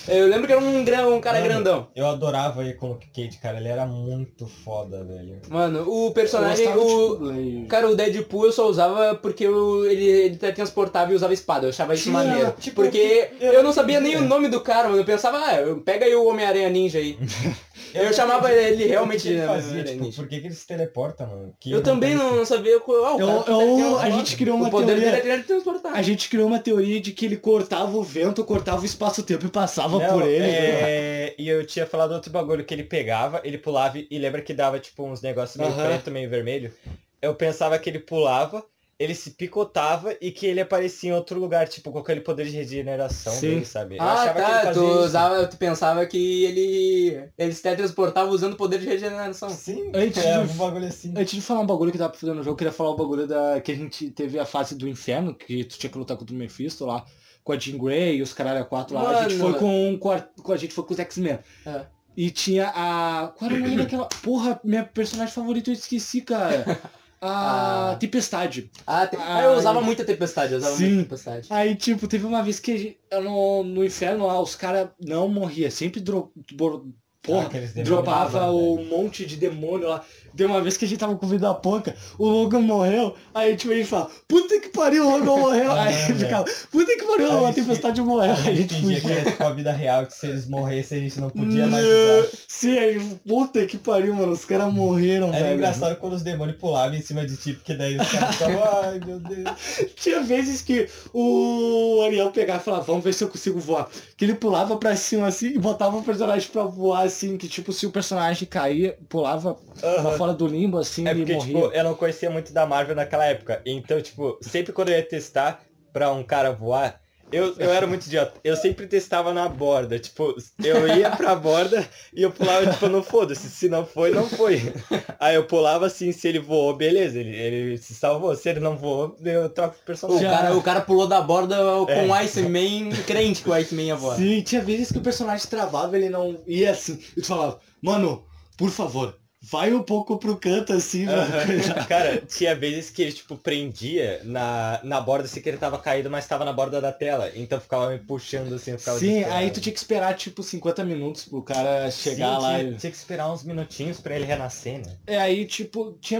[0.07, 0.78] Eu lembro que era um,
[1.15, 1.88] um cara Mano, grandão.
[1.93, 3.57] Eu adorava ir com o Luke Cage, cara.
[3.57, 5.41] Ele era muito foda, velho.
[5.49, 7.65] Mano, o personagem, o, de Blade.
[7.68, 11.65] Cara, o Deadpool eu só usava porque eu, ele, ele transportava e usava espada.
[11.65, 12.53] Eu achava isso Tinha, maneiro.
[12.57, 15.01] tipo, porque eu- eu não sabia nem o nome do cara, mano.
[15.01, 17.18] Eu pensava, ah, pega aí o Homem-Aranha Ninja aí.
[17.93, 20.11] Eu não chamava ele realmente de Homem-Aranha tipo.
[20.13, 21.53] Por que, que ele se teleporta, mano?
[21.59, 23.05] Que Eu também não, não sabia qual.
[23.05, 25.89] Ah, o Eu- cara eu- a gente criou uma O poder teoria- dele é.
[25.93, 29.49] A gente criou uma teoria de que ele cortava o vento, cortava o espaço-tempo e
[29.49, 30.45] passava Não, por ele.
[30.45, 34.53] é, E eu tinha falado outro bagulho que ele pegava, ele pulava e lembra que
[34.53, 35.85] dava tipo uns negócios meio Aham.
[35.88, 36.73] preto, meio vermelho.
[37.21, 38.63] Eu pensava que ele pulava,
[39.00, 42.52] ele se picotava e que ele aparecia em outro lugar, tipo com aquele poder de
[42.56, 43.41] regeneração Sim.
[43.50, 43.98] dele, sabe?
[43.98, 44.60] Eu Ah, achava que ele tá.
[44.62, 45.00] fazia Tu, isso.
[45.06, 47.30] usava, tu pensava que ele.
[47.38, 49.50] Ele se teletransportava usando o poder de regeneração.
[49.50, 51.14] Sim, Antes é de- um bagulho assim.
[51.16, 52.95] Antes de falar um bagulho que dá pra fazer no jogo, eu queria falar um
[52.98, 53.62] bagulho da.
[53.62, 56.38] que a gente teve a fase do inferno, que tu tinha que lutar contra o
[56.38, 57.06] Mephisto lá,
[57.43, 59.20] com a Jean Grey e os caralho a quatro lá.
[59.20, 59.52] a gente Mano.
[59.52, 61.38] foi com, com, a, com a gente foi com os X-Men.
[61.68, 61.86] É.
[62.18, 63.32] E tinha a.
[63.38, 64.10] Qual era o nome daquela.
[64.24, 66.66] Porra, minha personagem favorita eu esqueci, cara.
[67.20, 67.95] A Ah.
[67.95, 68.70] Tempestade.
[68.86, 70.84] Ah, te- ah, eu usava muita tempestade, eu usava Sim.
[70.88, 71.47] muita tempestade.
[71.49, 75.28] Aí, tipo, teve uma vez que a gente- no, no inferno lá, os caras não
[75.28, 76.86] morriam, sempre dro, bor-
[77.24, 78.89] porra, demônios dropava o velho.
[78.89, 80.05] monte de demônio lá.
[80.38, 83.73] Deu uma vez que a gente tava com vida pouca, o Logan morreu, aí tipo,
[83.73, 85.71] a gente fala, puta que pariu, o Logan morreu.
[85.71, 88.31] Ah, Aí não, ele ficava, puta que pariu, A a tempestade morreu.
[88.33, 90.47] A Aí a gente gente fingia que era tipo a vida real, que se eles
[90.47, 92.29] morressem a gente não podia mais Não, usar.
[92.47, 95.55] Sim, aí, puta que pariu, mano, os caras morreram, Era velho.
[95.55, 98.99] engraçado quando os demônios pulavam em cima de ti, porque daí os caras ficavam, ai
[99.03, 99.49] meu Deus.
[99.95, 103.88] Tinha vezes que o Ariel pegava e falava, vamos ver se eu consigo voar.
[104.15, 107.73] Que ele pulava pra cima assim e botava o personagem pra voar assim, que tipo,
[107.73, 110.17] se o personagem caía, pulava pra Aham.
[110.28, 111.53] Fora do limbo assim É e porque, morria.
[111.55, 113.61] tipo, eu não conhecia muito da Marvel naquela época.
[113.65, 115.61] Então, tipo, sempre quando eu ia testar
[115.93, 116.99] pra um cara voar,
[117.30, 118.34] eu, eu era muito idiota.
[118.41, 119.99] Eu sempre testava na borda.
[119.99, 123.49] Tipo, eu ia pra borda e eu pulava, tipo, não foda-se.
[123.49, 124.73] Se não foi, não foi.
[125.19, 128.34] Aí eu pulava assim, se ele voou, beleza, ele, ele se salvou.
[128.34, 130.21] Se ele não voou, eu troco de O personagem.
[130.23, 132.05] Já- cara, o cara pulou da borda com É.
[132.07, 134.15] o Iceman, crente que o Iceman ia voar.
[134.15, 136.97] Sim, tinha vezes que o personagem travava, ele não ia assim.
[137.17, 138.23] E tu falava, mano,
[138.57, 139.17] por favor,
[139.50, 141.22] vai um pouco pro canto assim, mano.
[141.22, 141.86] Aham.
[141.88, 146.10] Cara, tinha vezes que ele, tipo, prendia na, na borda, assim que ele tava caído,
[146.10, 147.32] mas tava na borda da tela.
[147.36, 150.84] Então ficava me puxando assim, eu ficava Sim, aí tu tinha que esperar tipo 50
[150.84, 152.76] minutos pro cara chegar Sim, lá tinha, e...
[152.76, 154.98] tinha que esperar uns minutinhos pra ele renascer, né?
[155.08, 156.20] É, aí, tipo, tinha,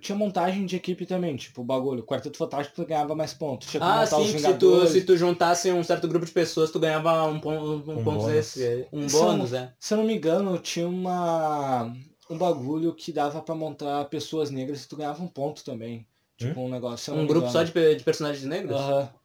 [0.00, 2.00] tinha montagem de equipe também, tipo, o bagulho.
[2.00, 3.68] O Quarteto Fantástico tu ganhava mais pontos.
[3.70, 6.32] Tinha que Ah, montar os sim, se tu, se tu juntasse um certo grupo de
[6.32, 8.26] pessoas, tu ganhava um, pon- um, Um ponto bônus.
[8.26, 8.86] desse.
[8.92, 9.72] Um São- bônus, é.
[9.78, 11.92] Se eu não me engano, tinha uma
[12.28, 16.06] um bagulho que dava pra montar pessoas negras e tu ganhava um ponto também.
[16.36, 17.14] Tipo, um negócio.
[17.14, 18.76] Um grupo só de, de personagens negros?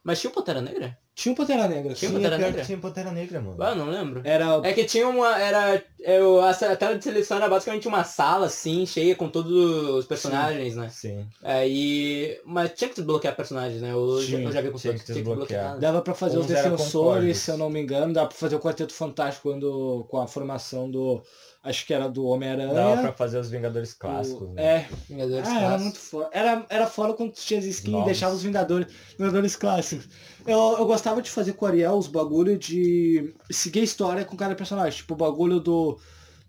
[0.02, 0.97] Mas tinha o Pantera Negra?
[1.14, 1.93] Tinha um Pantera Negra.
[1.93, 2.16] Tinha sim.
[2.16, 2.64] Pantera Negra?
[2.64, 3.62] tinha Pantera Negra, mano.
[3.62, 4.22] Ah, não lembro.
[4.24, 4.62] Era.
[4.64, 5.38] É que tinha uma.
[5.38, 5.84] Era.
[5.99, 10.06] Eu, a, a tela de seleção era basicamente uma sala, assim, cheia com todos os
[10.06, 10.88] personagens, né?
[10.88, 11.28] Sim.
[11.43, 12.39] Aí.
[12.45, 13.91] Mas tinha que desbloquear personagens, né?
[13.91, 15.80] Eu, já- Sim, eu já vi com tinha todos, que tinha que desbloquear.
[15.80, 18.14] Dava pra fazer Uns os defensores, se eu não me engano.
[18.14, 21.22] Dava pra fazer o Quarteto Fantástico quando, com a formação do.
[21.64, 22.74] Acho que era do Homem-Aranha.
[22.74, 24.64] Dava pra fazer os Vingadores clássicos, o- né?
[24.64, 25.84] É, Vingadores Ah, era clássicos.
[25.84, 26.30] muito foda.
[26.32, 28.88] Era, era foda quando tu tinha as skins e deixava os Vingadores,
[29.18, 30.09] Vingadores clássicos.
[30.47, 34.36] Eu, eu gostava de fazer com o Ariel os bagulho de seguir a história com
[34.36, 34.97] cada personagem.
[34.97, 35.99] Tipo, o bagulho do,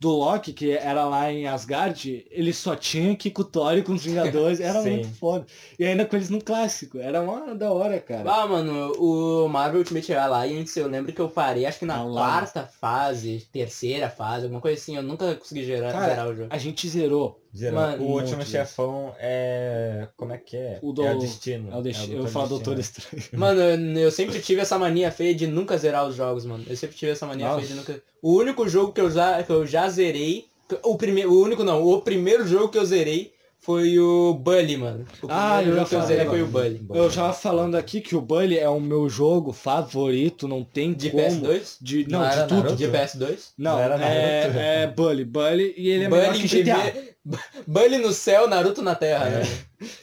[0.03, 3.81] do Loki, que era lá em Asgard, ele só tinha que ir com o Thor
[3.85, 4.59] com os Vingadores.
[4.59, 5.47] Era muito foda.
[5.79, 6.99] E ainda com eles no clássico.
[6.99, 8.29] Era uma da hora, cara.
[8.29, 12.19] Ah, mano, o Marvel Ultimate Alliance, eu lembro que eu parei, acho que na Alliance.
[12.19, 16.49] quarta fase, terceira fase, alguma coisa assim, eu nunca consegui gerar, Cara, zerar o jogo.
[16.51, 17.41] A gente zerou.
[17.73, 20.09] Mano, o último chefão é.
[20.17, 20.79] Como é que é?
[20.81, 21.71] O do- É o destino.
[21.71, 22.15] É o destino.
[22.15, 22.79] eu Doutor vou falar Doutor.
[22.79, 23.25] Estranho.
[23.33, 26.65] Mano, eu, eu sempre tive essa mania feia de nunca zerar os jogos, mano.
[26.67, 27.61] Eu sempre tive essa mania Nossa.
[27.61, 28.03] feia de nunca.
[28.23, 30.47] O único jogo que eu já, que eu já zerei.
[30.83, 31.31] O primeiro.
[31.33, 33.33] O único não, o primeiro jogo que eu zerei
[33.63, 35.05] foi o Bully, mano.
[35.23, 36.87] O Ah, eu que eu já zerei falei, foi o Bully.
[36.93, 41.11] Eu já falando aqui que o Bully é o meu jogo favorito, não tem De
[41.11, 41.23] como.
[41.47, 41.77] PS2?
[41.81, 42.55] De, não, Não de tudo.
[42.57, 42.77] Naruto?
[42.77, 43.39] De PS2?
[43.57, 44.59] Não, Não era é, Naruto?
[44.59, 45.25] é Bully.
[45.25, 46.93] Bully e ele é melhor Bully, que GTA.
[47.67, 49.43] Bully no céu, Naruto na terra, né?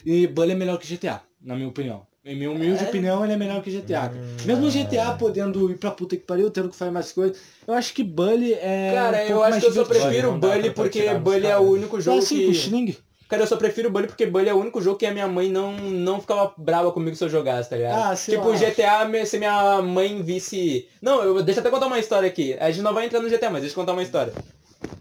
[0.04, 2.08] E Bully é melhor que GTA, na minha opinião.
[2.24, 2.88] Em minha humilde É?
[2.88, 4.00] opinião, ele é melhor que GTA.
[4.08, 4.12] cara.
[4.14, 7.38] Hum, Mesmo não, GTA podendo ir pra puta que pariu, tendo que fazer mais coisas,
[7.66, 8.92] eu acho que Bully é.
[8.94, 11.62] Cara, um eu pouco acho mais que eu só prefiro Bully porque Bully é o
[11.62, 12.58] único jogo Ah, sim, com que...
[12.58, 12.96] Sling.
[13.30, 15.48] Cara, eu só prefiro Bully porque Bully é o único jogo que a minha mãe
[15.48, 18.10] não, não ficava brava comigo se eu jogasse, tá ligado?
[18.10, 18.52] Ah, sei tipo.
[18.52, 20.88] GTA, se minha mãe visse...
[21.00, 22.56] Não, eu, deixa eu até contar uma história aqui.
[22.58, 24.32] A gente não vai entrar no GTA, mas deixa eu contar uma história.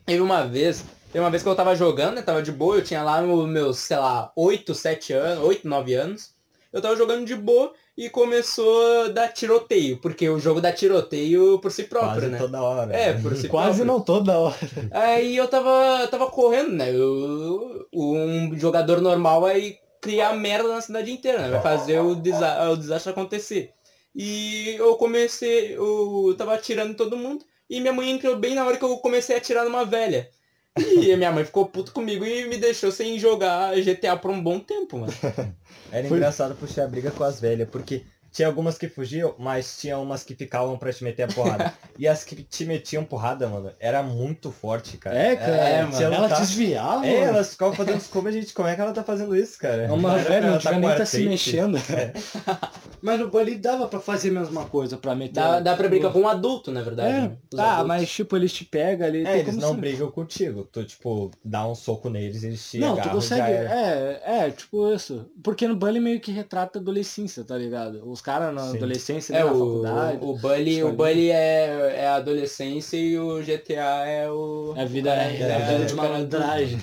[0.06, 2.22] Teve uma vez, teve uma vez que eu tava jogando, né?
[2.22, 6.30] Tava de boa, eu tinha lá meus, sei lá, 8, 7 anos, 8, 9 anos.
[6.72, 11.60] Eu tava jogando de boa e começou a dar tiroteio, porque o jogo dá tiroteio
[11.60, 12.38] por si próprio, Quase né?
[12.38, 12.96] toda hora.
[12.96, 13.86] É, por si Quase próprio.
[13.86, 14.56] não toda hora.
[14.90, 16.96] Aí eu tava, tava correndo, né?
[16.96, 21.50] Eu, um jogador normal vai criar merda na cidade inteira, né?
[21.50, 23.72] Vai fazer o, desa o desastre acontecer.
[24.16, 28.66] E eu comecei, eu tava atirando em todo mundo e minha mãe entrou bem na
[28.66, 30.30] hora que eu comecei a atirar numa velha.
[30.78, 34.60] E minha mãe ficou puto comigo e me deixou sem jogar GTA por um bom
[34.60, 35.14] tempo, mano.
[35.92, 39.78] Era Foi- engraçado puxar a briga com as velhas, porque tinha algumas que fugiam, mas
[39.80, 41.74] tinha umas que ficavam pra te meter a porrada.
[41.98, 45.18] e as que te metiam porrada, mano, era muito forte, cara.
[45.18, 45.52] É, cara.
[45.52, 46.02] É, mano.
[46.02, 47.06] Ela Ela tá- desviava.
[47.06, 47.28] É, mano.
[47.36, 49.84] elas ficavam fazendo como a gente, como é que ela tá fazendo isso, cara?
[49.84, 51.78] É uma velha, não com nem tá se mexendo.
[51.90, 52.14] É.
[53.02, 55.34] Mas no Bully dava pra fazer a mesma coisa, pra meter...
[55.36, 57.10] Dá, dá pra brincar com um adulto, na verdade.
[57.10, 57.38] É, né?
[57.50, 57.88] Tá, adultos.
[57.88, 59.26] mas tipo, eles te pegam ali.
[59.26, 60.68] É, eles não se- brigam contigo.
[60.70, 63.40] Tu, tipo, dá um soco neles e eles te Não, tu agarram, consegue.
[63.42, 63.74] já era.
[63.74, 65.30] É, é, tipo isso.
[65.42, 68.02] Porque no Bully meio que retrata a adolescência, tá ligado?
[68.20, 68.76] Os caras na Sim.
[68.78, 70.18] adolescência, É, ali na o, faculdade.
[70.22, 70.92] o Bully, o escolinha.
[70.94, 74.74] Bully é, é a adolescência e o GTA é o...
[74.76, 76.82] É a vida, é, é, a vida de é, malandragem.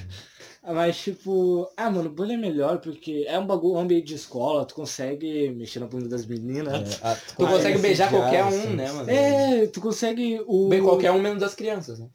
[0.62, 4.06] Ah, Mas tipo, ah mano, o Bully é melhor porque é um bagulho, um ambiente
[4.06, 6.98] de escola, tu consegue mexer na bunda das meninas.
[7.02, 8.68] É, a- Tu consegue consegue beijar qualquer um, assim.
[8.74, 9.10] né, mano?
[9.10, 10.68] É, tu consegue o.
[10.70, 12.06] Bem, qualquer um menos das crianças, né?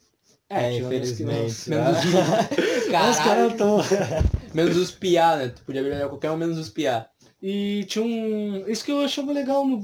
[0.50, 1.70] É, É, tipo, infelizmente.
[1.70, 2.04] Menos os...
[2.82, 3.78] Os caras Caralho, tão.
[4.56, 5.50] menos os piá, né?
[5.50, 7.06] Tu podia beijar qualquer um menos os piá.
[7.42, 8.66] E tinha um.
[8.68, 9.82] Isso que eu achava legal no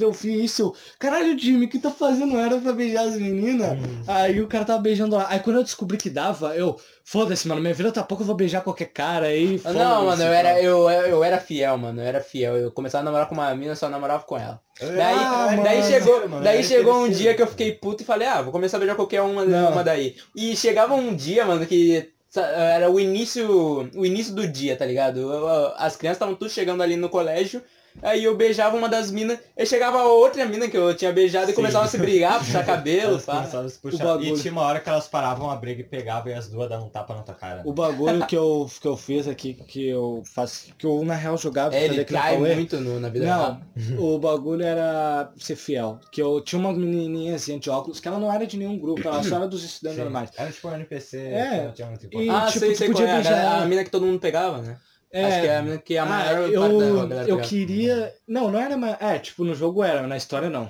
[0.00, 2.34] eu fiz isso, eu, caralho, Jimmy, o que tá fazendo?
[2.38, 3.72] Era pra beijar as meninas.
[3.78, 4.02] Hum.
[4.06, 5.26] Aí o cara tava beijando lá.
[5.28, 8.34] Aí quando eu descobri que dava, eu, foda-se, mano, minha vida tá pouco, eu vou
[8.34, 9.60] beijar qualquer cara aí.
[9.64, 12.00] Não, mano, eu era, eu, eu era fiel, mano.
[12.00, 12.56] Eu era fiel.
[12.56, 14.58] Eu começava a namorar com uma mina, só namorava com ela.
[14.80, 18.02] Daí, Ah, daí mano, chegou, mano, daí era chegou um dia que eu fiquei puto
[18.02, 19.72] e falei, ah, vou começar a beijar qualquer uma, Não.
[19.72, 20.16] uma daí.
[20.34, 25.46] E chegava um dia, mano, que era o início, o início do dia, tá ligado?
[25.76, 27.62] As crianças estavam tudo chegando ali no colégio.
[28.02, 31.46] Aí eu beijava uma das minas, aí chegava a outra mina que eu tinha beijado
[31.46, 31.54] e Sim.
[31.54, 33.48] começavam a se brigar, puxar cabelo, pá.
[33.80, 34.20] puxar.
[34.20, 36.86] E tinha uma hora que elas paravam a briga e pegavam e as duas davam
[36.86, 37.62] um tapa na tua cara.
[37.64, 41.38] O bagulho que eu, que eu fiz aqui, que eu faço, que eu na real
[41.38, 44.00] jogava, É, ele cai muito no- na vida Não, real.
[44.02, 45.98] o bagulho era ser fiel.
[46.12, 49.06] Que eu tinha uma menininha assim de óculos, que ela não era de nenhum grupo,
[49.06, 50.04] ela só era dos estudantes Sim.
[50.04, 50.30] normais.
[50.36, 51.58] Era tipo um NPC É.
[51.58, 52.36] que não tinha muito E- importância.
[52.36, 53.20] Ah, tipo, sei, sei podia qual é.
[53.20, 54.76] A, beijar a mina que todo mundo pegava, né?
[55.14, 58.12] É, Acho que é que a ah, maior eu, parte da galera eu queria.
[58.26, 58.96] Não, não era mais.
[59.00, 60.68] É, tipo, no jogo era, na história não.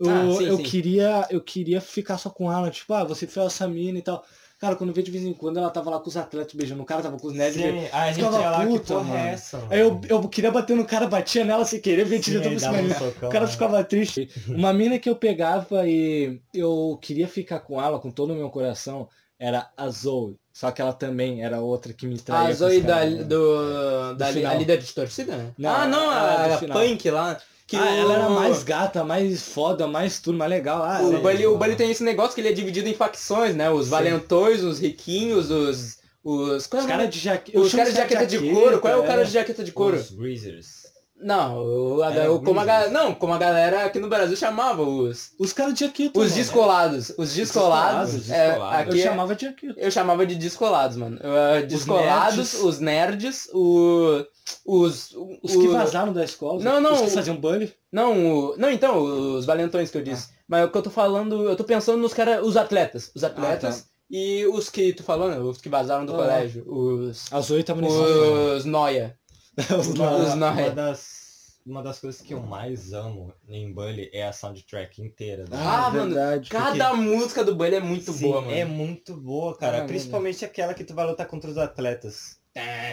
[0.00, 0.62] Eu, Ah, sim, eu sim.
[0.62, 1.26] queria.
[1.28, 4.24] Eu queria ficar só com ela, tipo, ah, você foi essa mina e tal.
[4.58, 6.82] Cara, quando eu vejo de vez em quando ela tava lá com os atletas beijando,
[6.82, 7.60] o cara tava com os nerds.
[7.60, 9.18] Sim, a gente ia lá, que puta, porra mano.
[9.18, 9.72] é essa, mano?
[9.72, 12.72] Aí eu, eu queria bater no cara, batia nela sem querer, direto aí por cima
[12.72, 13.52] um O cara né?
[13.52, 14.30] ficava triste.
[14.48, 18.48] Uma mina que eu pegava e eu queria ficar com ela com todo o meu
[18.48, 20.38] coração era a Zoe.
[20.54, 22.50] Só que ela também era outra que me traía.
[22.50, 23.24] A Zoe da, né?
[23.24, 24.52] do, da li- final.
[24.52, 25.50] a líder de torcida, né?
[25.58, 26.74] Não, ah, não, a do a.
[26.74, 27.40] Punk lá.
[27.66, 30.80] Que ah, o, ela era mais gata, mais foda, mais tudo, mais legal.
[30.84, 33.56] Ah, O ela- Bully, o Bully tem esse negócio que ele é dividido em facções,
[33.56, 33.68] né?
[33.68, 35.98] Os valentões, os riquinhos, os...
[36.22, 37.58] Os, é Os o caras de jaqueta.
[37.60, 38.78] os caras de jaqueta de couro.
[38.80, 39.96] Qual é o cara de jaqueta de couro?
[39.98, 40.83] Os Greasers.
[41.16, 41.58] Não,
[41.96, 42.92] o, a- Era o- como a, Greasers.
[42.92, 45.30] ga- não, como a galera aqui no Brasil chamava os...
[45.38, 46.18] Os caras de jaqueta.
[46.18, 46.36] Os mano.
[46.36, 47.12] descolados.
[47.16, 48.12] Os descolados.
[48.14, 48.74] descolados, é, descolados.
[48.86, 49.80] Eu aqui é- chamava de jaqueta.
[49.80, 51.16] Eu chamava de descolados, mano.
[51.18, 52.54] Uh, descolados, nerds.
[52.62, 54.24] os nerds, o,
[54.66, 55.14] os...
[55.42, 56.62] Os que vazaram da escola.
[56.62, 57.72] Não, não, Os que o- faziam bully.
[57.90, 58.12] Não,
[58.50, 60.28] o- não, então, os valentões que eu disse.
[60.46, 63.10] Mas o que eu tô falando, eu tô pensando nos caras, os atletas.
[63.14, 65.38] Os atletas e os que tu falou, né?
[65.38, 66.16] Os que vazaram do Ah.
[66.16, 66.64] colégio.
[66.70, 67.32] Os...
[67.32, 69.16] A Zoe tava nesse Os noia.
[69.78, 74.32] Os Uma, uma das, uma das coisas que eu mais amo em Bully é a
[74.32, 75.44] soundtrack inteira.
[75.44, 75.50] né?
[75.52, 76.50] Ah, mano, verdade.
[76.50, 78.52] Cada música do Bully é muito Sim, boa, mano.
[78.54, 79.82] É muito boa, cara.
[79.82, 82.38] Ah, Principalmente aquela que tu vai lutar contra os atletas.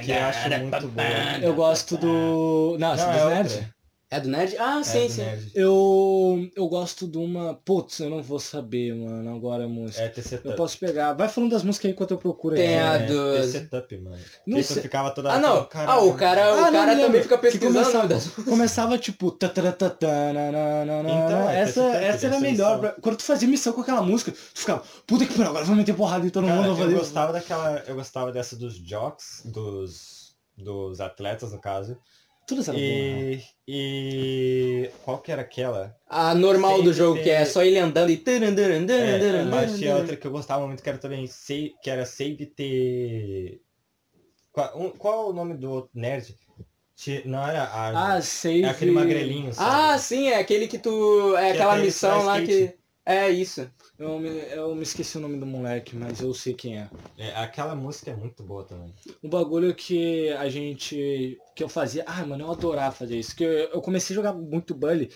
[0.04, 1.08] Que eu acho muito boa.
[1.42, 2.78] Eu gosto do.
[2.80, 3.54] Não, Não, dos é nerds.
[3.56, 3.76] outra.
[4.14, 4.58] É do Nerd?
[4.60, 5.22] Ah, É, sim, do sim.
[5.22, 5.52] Nerd.
[5.56, 7.54] Eu, eu gosto de uma.
[7.64, 10.02] Putz, eu não vou saber, mano, agora a música.
[10.04, 11.14] É TC Eu posso pegar.
[11.14, 12.84] Vai falando das músicas aí enquanto eu procuro Tem aqui.
[12.90, 14.18] a É, dos- TC Tup, mano.
[14.46, 14.82] Não Que sei.
[14.82, 15.64] ficava toda Ah, não.
[15.64, 16.02] Caralho.
[16.02, 17.06] Ah, o cara, o Ah, não, cara lembro.
[17.06, 17.74] também fica Que pesquisando.
[17.80, 19.32] começava- das- Começava tipo.
[19.32, 21.10] tataratatananana.
[21.10, 22.80] Então, é, essa essa- essa era a essa melhor.
[22.80, 25.76] pra- Quando tu fazia missão com aquela música, tu ficava, puta que pariu, agora vou
[25.76, 26.70] meter porrada em todo Cara, mundo.
[26.70, 26.96] eu fazer...
[26.96, 27.80] gostava daquela.
[27.88, 30.22] Eu gostava dessa dos jocks, dos.
[30.58, 31.98] dos atletas, no caso.
[32.48, 32.80] Tudo era bom.
[32.80, 32.84] né?
[32.88, 33.44] E.
[33.68, 34.90] E.
[35.04, 35.96] Qual que era aquela?
[36.08, 38.18] A normal do Sempre jogo, que é só ele andando e...
[38.94, 41.28] É, mas tinha outra que eu gostava muito, que era também.
[41.82, 43.62] Que era Save T.
[44.52, 46.38] Qual, um- qual o nome do outro nerd?
[47.26, 48.16] Não era a.
[48.16, 48.64] Ah, save.
[48.64, 49.70] é aquele magrelinho, sabe?
[49.94, 51.36] Ah, sim, é aquele que tu...
[51.36, 52.68] É Que aquela até ele missão lá skate.
[52.74, 52.81] que...
[53.06, 53.70] É isso.
[53.98, 56.90] Eu me, eu me esqueci o nome do moleque, mas eu sei quem é.
[57.18, 58.94] É, aquela música é muito boa também.
[59.24, 61.38] Um bagulho que a gente.
[61.56, 62.04] que eu fazia.
[62.06, 63.36] Ah, mano, eu adorava fazer isso.
[63.36, 65.10] Que eu, eu comecei a jogar muito Bully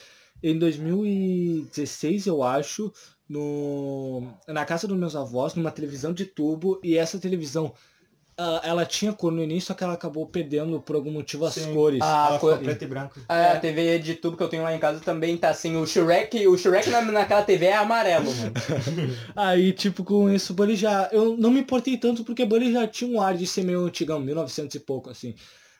[0.43, 2.91] em 2016, eu acho,
[3.27, 7.73] no, na casa dos meus avós, numa televisão de tubo, e essa televisão.
[8.37, 11.53] Ah, ela tinha cor no início, só que ela acabou perdendo por algum motivo as
[11.53, 11.73] Sim.
[11.73, 11.99] cores.
[12.01, 13.19] Ah, Ela foi- ficou preto e branco.
[13.29, 15.85] É, a TV de tubo que eu tenho lá em casa também tá assim, o
[15.85, 18.53] Shrek, o Shrek na, naquela TV é amarelo, mano.
[19.35, 21.09] Aí, tipo, com isso, o Bully já.
[21.11, 24.19] Eu não me importei tanto porque Bully já tinha um ar de ser meio antigão,
[24.19, 25.33] 1900 e pouco, assim.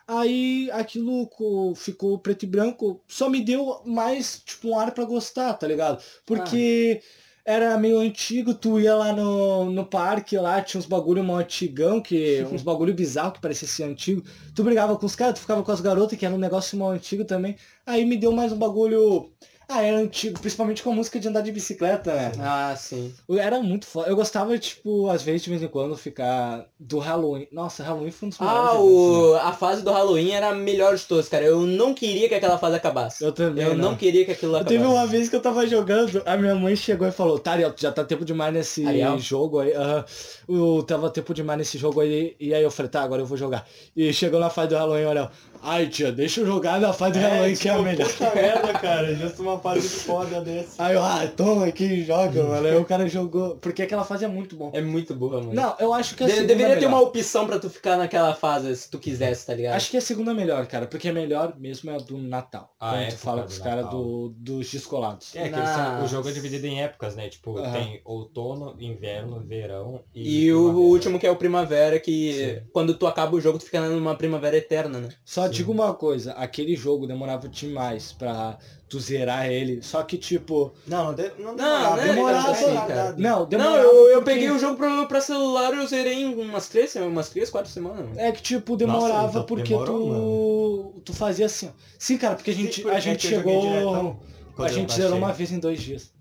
[0.07, 5.03] Aí aquilo co- ficou preto e branco, só me deu mais, tipo, um ar pra
[5.03, 5.99] gostar, tá ligado?
[6.25, 7.01] Porque
[7.45, 12.01] era meio antigo, tu ia lá no, no parque, lá tinha uns bagulho mó antigão,
[12.01, 14.23] que, uns bagulho bizarro que parecia ser antigo.
[14.55, 16.89] Tu brigava com os caras, tu ficava com as garotas, que era um negócio mó
[16.89, 17.55] antigo também.
[17.85, 19.31] Aí me deu mais um bagulho.
[19.67, 22.31] Ah, era antigo, principalmente com a música de andar de bicicleta, né?
[22.39, 23.13] Ah, sim.
[23.31, 24.07] Era muito foda.
[24.09, 27.47] Eu gostava, tipo, às vezes, de vez em quando, ficar do Halloween.
[27.51, 29.17] Nossa, Halloween foi um dos melhores Ah, eventos, né?
[29.17, 29.35] o...
[29.35, 31.43] a fase do Halloween era a melhor de todas, cara.
[31.43, 33.23] Eu não queria que aquela fase acabasse.
[33.23, 33.97] Eu também, Eu não, não.
[33.97, 34.75] queria que aquilo acabasse.
[34.77, 37.81] Teve uma vez que eu tava jogando, a minha mãe chegou e falou, Ariel, tu
[37.81, 39.17] já tá tempo demais nesse Ariel?
[39.17, 39.73] jogo aí.
[39.73, 40.05] aham.
[40.47, 42.35] Eu tava tempo demais nesse jogo aí.
[42.39, 43.67] E aí eu falei, tá, agora eu vou jogar.
[43.95, 45.31] E chegou na fase do Halloween, olha,
[45.61, 48.07] ai tia, deixa eu jogar na fase do Halloween que é a melhor.
[48.09, 49.15] Puta merda, cara.
[49.15, 50.79] Justo uma fase foda desse.
[50.81, 52.67] Aí eu, ah, toma aqui, joga, mano.
[52.67, 53.55] Aí o cara jogou.
[53.57, 54.71] Porque aquela fase é muito bom.
[54.73, 55.53] É muito boa, mano.
[55.53, 56.97] Não, eu acho que a De- segunda deveria é ter melhor.
[56.99, 59.75] uma opção pra tu ficar naquela fase, se tu quisesse, tá ligado?
[59.75, 62.73] Acho que a segunda é melhor, cara, porque a melhor mesmo é a do Natal.
[62.79, 65.35] A quando tu época fala com os caras do, dos descolados.
[65.35, 67.29] É, que eles são- o jogo é dividido em épocas, né?
[67.29, 67.71] Tipo, Aham.
[67.71, 70.45] tem outono, inverno, verão e.
[70.45, 70.79] E o primavera.
[70.87, 72.67] último que é o Primavera, que Sim.
[72.73, 75.09] quando tu acaba o jogo, tu fica numa primavera eterna, né?
[75.23, 75.53] Só Sim.
[75.53, 79.81] digo uma coisa, aquele jogo demorava demais pra tu zerar ele.
[79.81, 80.73] Só que tipo.
[80.87, 81.95] Não, não, de, não Não, demorava.
[81.97, 82.57] né, demorava, cara.
[82.71, 83.21] retardado.
[83.21, 83.77] Não, Não, demorava.
[83.79, 86.95] eu, eu porque- peguei o jogo pra, pra celular e eu zerei em umas três,
[86.95, 88.05] umas três, quatro semanas.
[88.07, 88.19] mano.
[88.19, 91.01] É que tipo, demorava então porque demorou, tu.
[91.05, 91.71] Tu fazia assim, ó.
[91.99, 94.19] Sim, cara, porque a gente, Sim, a gente que eu joguei chegou.
[94.57, 96.13] A eu gente zerou uma vez em dois dias.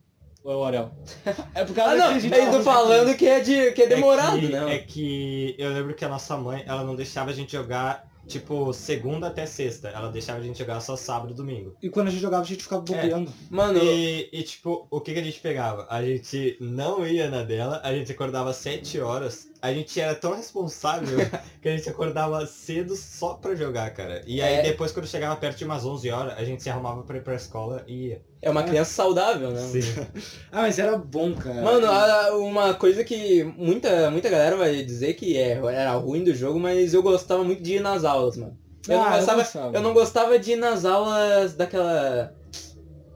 [0.42, 0.90] O Orel.
[1.54, 3.80] É por causa Ah, não, que a gente eu tô falando que é, de, que
[3.82, 4.74] é demorado, é que, né?
[4.74, 8.72] É que eu lembro que a nossa mãe, ela não deixava a gente jogar, tipo,
[8.72, 9.88] segunda até sexta.
[9.88, 11.76] Ela deixava a gente jogar só sábado e domingo.
[11.82, 13.32] E quando a gente jogava, a gente ficava bobeando.
[13.50, 15.86] Mano, E, e, tipo, o que, que a gente pegava?
[15.90, 19.48] A gente não ia na dela, a gente acordava às 7 horas.
[19.64, 21.18] A gente era tão responsável
[21.62, 24.20] que a gente acordava cedo só pra jogar, cara.
[24.26, 24.62] E aí É.
[24.62, 27.34] depois, quando chegava perto de umas 11 horas, a gente se arrumava pra ir pra
[27.34, 28.22] escola e ia.
[28.42, 29.62] é uma criança saudável, né?
[30.52, 31.62] Ah, mas era bom, cara.
[31.62, 31.86] Mano,
[32.40, 36.92] uma coisa que muita, muita galera vai dizer que é, era ruim do jogo, mas
[36.92, 38.58] eu gostava muito de ir nas aulas, mano.
[38.86, 39.76] Eu, não, Ah, eu gostava, gostava.
[39.76, 42.34] eu não gostava de ir nas aulas daquela.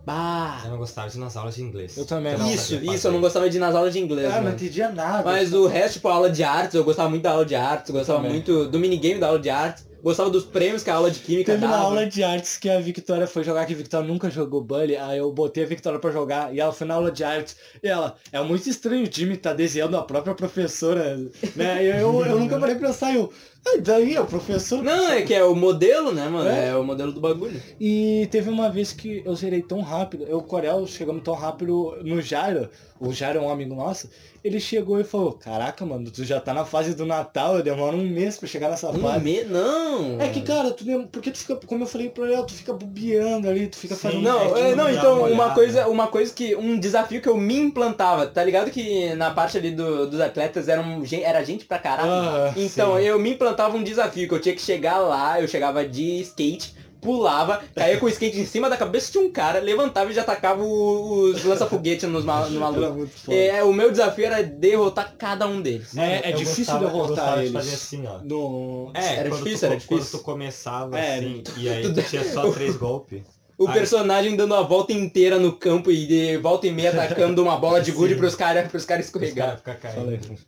[0.08, 0.62] Bah!
[0.64, 1.96] Eu não gostava de ir nas aulas de inglês.
[1.96, 2.50] Eu também Eu não.
[2.50, 4.54] Isso, isso, eu não gostava de ir nas aulas de inglês, Ah, não mano.
[4.56, 5.22] entendia nada.
[5.22, 7.90] Mas o resto, tipo, a aula de artes, eu gostava muito da aula de artes,
[7.90, 8.32] eu gostava também.
[8.32, 11.52] muito do minigame da aula de artes, gostava dos prêmios que a aula de química
[11.52, 11.84] Teve uma dava.
[11.88, 15.18] aula de artes que a Victoria foi jogar, que a Victoria nunca jogou Bully, aí
[15.18, 18.14] eu botei a Victoria pra jogar, e ela foi na aula de artes, e ela,
[18.32, 21.16] é muito estranho o Jimmy tá desenhando a própria professora,
[21.54, 21.84] né?
[21.84, 23.30] E eu, eu nunca parei pra pensar, eu,
[23.76, 24.82] ah, daí é o professor.
[24.82, 26.48] Não, é que é o modelo, né, mano?
[26.48, 26.68] É?
[26.68, 27.60] É, o modelo do bagulho.
[27.80, 31.34] E teve uma vez que eu zerei tão rápido, eu e o Corel chegamos tão
[31.34, 32.68] rápido no Jairo,
[33.00, 34.08] o Jairo é um amigo nosso,
[34.42, 38.04] ele chegou e falou, caraca, mano, tu já tá na fase do Natal, demora um
[38.08, 39.24] mês pra chegar nessa Um fase.
[39.24, 39.42] me...
[39.44, 40.20] Não!
[40.20, 42.72] É que, cara, tu lembra, porque tu fica, como eu falei pro Ariel, tu fica
[42.72, 44.00] bobeando ali, tu fica Sim.
[44.00, 44.22] fazendo...
[44.22, 45.54] Não, É não então uma olhada.
[45.54, 46.54] coisa, uma coisa que.
[46.54, 50.68] Um desafio que eu me implantava, tá ligado que na parte ali do- dos atletas
[50.68, 52.08] era, um, era gente pra caralho?
[52.10, 53.02] Ah, então sim.
[53.02, 56.74] eu me implantava um desafio, que eu tinha que chegar lá, eu chegava de skate,
[57.00, 60.24] pulava, caía com o skate em cima da cabeça de um cara, levantava e já
[60.24, 63.08] tacava o- os lança-foguete nos no Era maluco.
[63.28, 65.96] É, o meu desafio era derrotar cada um deles.
[65.96, 67.52] É- é difícil gostava- derrotar gostava de eles.
[67.52, 68.18] fazer assim, ó.
[68.24, 68.90] No...
[68.94, 70.18] É, Era quando difícil, tu, era Quando difícil.
[70.18, 73.22] tu começava É, assim, e aí tu tinha só três golpes.
[73.56, 77.42] O Aí- personagem dando a volta inteira no campo e de volta e meia atacando
[77.42, 79.60] uma bola de gude pros caras pros caras Os caras escorregar.
[79.64, 79.74] aí.
[79.76, 80.38] caindo.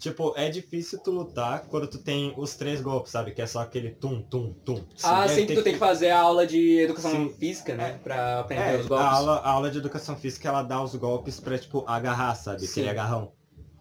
[0.00, 3.32] Tipo, é difícil tu lutar quando tu tem os três golpes, sabe?
[3.32, 4.82] Que é só aquele tum, tum, tum.
[5.02, 7.34] Ah, E aí sempre tu tem que fazer a aula de educação Sim.
[7.38, 8.00] física, né?
[8.02, 9.06] Pra aprender É, os golpes.
[9.06, 12.66] a aula, a aula de educação física, ela dá os golpes pra, tipo, agarrar, sabe?
[12.66, 12.80] Sim.
[12.80, 13.32] Aquele agarrão.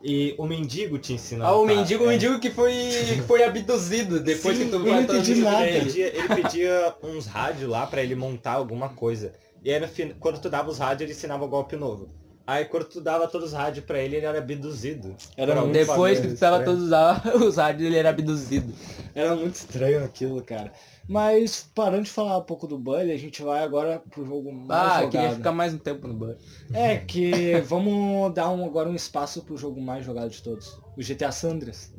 [0.03, 2.09] E o mendigo te ensina Ah, o mendigo, o é.
[2.11, 5.65] mendigo que foi, que foi abduzido depois Sim, que tu nada.
[5.67, 5.86] Ele ele.
[5.86, 9.34] pedia, ele pedia uns rádios lá pra ele montar alguma coisa.
[9.63, 10.13] E aí, no fin...
[10.20, 12.09] quando tu dava os rádios, ele ensinava o golpe novo.
[12.50, 15.16] Aí, quando tu dava todos os rádios pra ele, ele era abduzido.
[15.38, 16.78] Era muito Depois que tu tava estranho.
[16.80, 18.74] todos os os rádios, ele era abduzido.
[19.14, 20.72] Era muito estranho aquilo, cara.
[21.08, 24.82] Mas parando de falar um pouco do Bully, a gente vai agora pro jogo mais
[24.82, 25.12] Ah, jogado.
[25.12, 26.39] queria ficar mais um tempo no banco.
[26.74, 30.80] É que vamos dar um, agora um espaço pro jogo mais jogado de todos.
[30.97, 31.91] O GTA Sandras.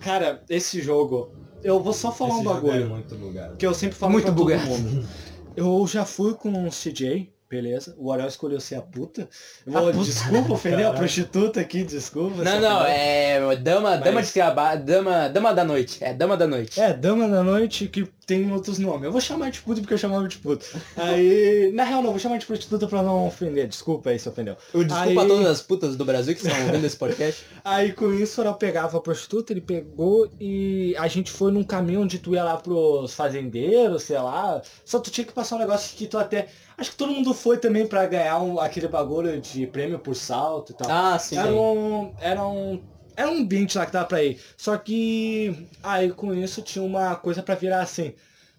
[0.00, 1.30] Cara, esse jogo,
[1.62, 2.82] eu vou só falar Esse um jogo bagulho.
[2.84, 3.56] É muito bugado.
[3.56, 4.62] Que eu sempre falo Muito pra bugado.
[4.68, 5.08] todo mundo.
[5.56, 7.94] Eu já fui com o CJ, beleza.
[7.98, 9.28] O Ariel escolheu ser a puta.
[9.66, 9.98] A puta.
[10.04, 12.42] Desculpa, ofender a prostituta aqui, desculpa.
[12.42, 16.02] Não, não, é dama, dama Mas- de trabalho, dama, dama da noite.
[16.02, 16.80] É dama da noite.
[16.80, 19.04] É, Dama da Noite que tem outros nomes.
[19.04, 20.66] Eu vou chamar de puta porque eu chamava de puta.
[20.96, 23.68] Aí, na real não, vou chamar de prostituta pra não ofender.
[23.68, 24.56] Desculpa aí se ofendeu.
[24.74, 27.44] Eu desculpa Aí- a todas as putas do Brasil que estão ouvindo esse podcast.
[27.64, 32.00] Aí com isso Ariel pegava a prostituta, ele pegou e a gente foi num caminho
[32.02, 34.60] onde tu ia lá pros fazendeiros, sei lá.
[34.84, 36.48] Só tu tinha que passar um negócio que tu até.
[36.76, 40.72] Acho que todo mundo foi também pra ganhar um- aquele bagulho de prêmio por salto
[40.72, 40.90] e tal.
[40.90, 41.38] Ah, sim.
[41.38, 42.12] Era um.
[42.20, 42.80] Era um.
[43.16, 44.38] Era um ambiente lá que tava pra ir.
[44.56, 48.12] Só que aí com isso tinha uma coisa pra virar assim.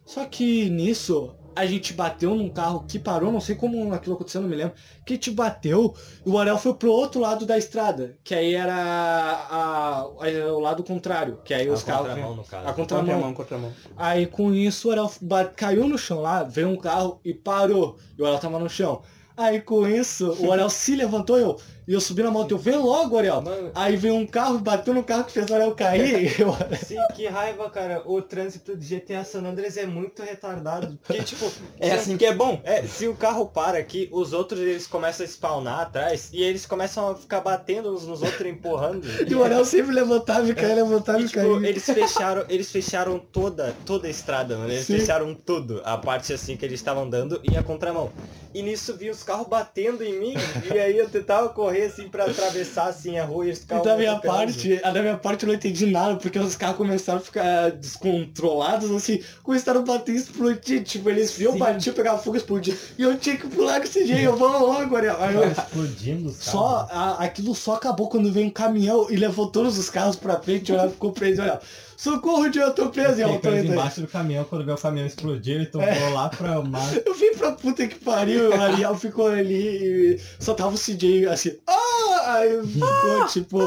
[0.05, 4.41] Só que nisso a gente bateu num carro que parou, não sei como aquilo aconteceu,
[4.41, 4.74] não me lembro.
[5.05, 5.93] Que te bateu
[6.26, 8.16] e o Ariel foi pro outro lado da estrada.
[8.24, 10.08] Que aí era a, a-
[10.53, 11.39] o lado contrário.
[11.43, 12.08] Que aí os A carros.
[12.10, 12.68] contramão, no caso.
[12.68, 13.05] A contramão.
[13.05, 13.74] Contramão, contramão.
[13.97, 15.12] Aí com isso o Ariel
[15.55, 17.97] caiu no chão lá, veio um carro e parou.
[18.18, 19.01] E o Ariel tava no chão.
[19.36, 21.60] Aí com isso, o Ariel se levantou eu.
[21.88, 23.42] E eu subi na moto, eu vem logo, Ariel.
[23.42, 26.36] Mano, Aí veio um carro, bateu no carro que fez o Ariel cair.
[26.42, 26.54] eu-
[26.86, 28.02] sim, que raiva, cara.
[28.06, 31.00] O trânsito de GTA San Andreas é muito retardado.
[31.08, 32.60] Porque, tipo, É assim que é bom.
[32.66, 36.66] É, se o carro para aqui, os outros eles começam a spawnar atrás e eles
[36.66, 39.08] começam a ficar batendo uns nos outros, empurrando.
[39.28, 43.18] E o Ariel sempre levantava e caía, levantava E, e tipo, eles fecharam, eles fecharam
[43.20, 44.72] toda, toda a estrada, mano.
[44.72, 45.00] Eles Sim.
[45.00, 45.82] fecharam tudo.
[45.86, 48.12] A parte assim que eles estavam andando e a contramão.
[48.54, 50.34] E nisso vi os carros batendo em mim.
[50.74, 53.84] e aí eu tentava correr assim pra atravessar assim a rua e eles ficavam.
[53.84, 57.20] da minha parte, a da minha parte eu não entendi nada, porque os carros começaram
[57.20, 60.84] a ficar descontrolados, assim, começaram a bater e explodir.
[60.84, 62.76] Tipo, eles viam, batiam, pegavam fogo e explodia.
[62.98, 65.18] E eu tinha que pular com esse jeito, eu vou logo, Ariel.
[65.22, 69.48] Aí eu, Explodindo os Só, a- aquilo só acabou quando veio um caminhão e levou
[69.48, 71.60] todos os carros pra frente, o ficou preso, olha.
[71.98, 73.20] Socorro, Diego, eu tô preso.
[73.20, 73.89] Eu tô indo aí.
[73.98, 76.10] do caminhão, quando o caminhão explodiu e tomou É.
[76.10, 76.88] lá pra mar.
[77.04, 81.26] Eu vim pra puta que pariu, o Ariel ficou ali e só tava o CJ
[81.28, 82.34] assim, ah!
[82.36, 83.60] Aí ficou tipo,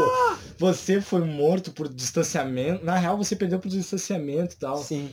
[0.57, 2.85] você foi morto por distanciamento.
[2.85, 4.77] Na real, você perdeu por distanciamento e tal.
[4.79, 5.11] Sim.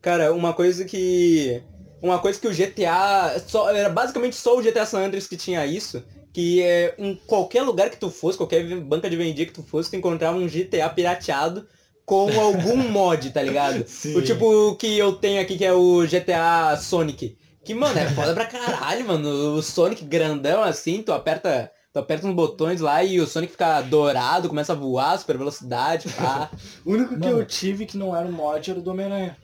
[0.00, 1.62] Cara, uma coisa que.
[2.00, 3.42] Uma coisa que o GTA.
[3.46, 6.02] Só, era basicamente só o GTA San Andreas que tinha isso.
[6.32, 9.90] Que é, em qualquer lugar que tu fosse, qualquer banca de vendia que tu fosse,
[9.90, 11.66] tu encontrava um GTA pirateado
[12.08, 13.84] com algum mod, tá ligado?
[13.86, 14.16] Sim.
[14.16, 17.36] O tipo que eu tenho aqui, que é o GTA Sonic.
[17.62, 19.56] Que, mano, é foda pra caralho, mano.
[19.56, 21.70] O Sonic grandão assim, tu aperta.
[21.92, 26.08] Tu aperta uns botões lá e o Sonic fica dourado, começa a voar, super velocidade,
[26.10, 26.50] pá.
[26.84, 27.40] O único que Mano.
[27.40, 29.36] eu tive que não era o mod era o do Homem-Aranha.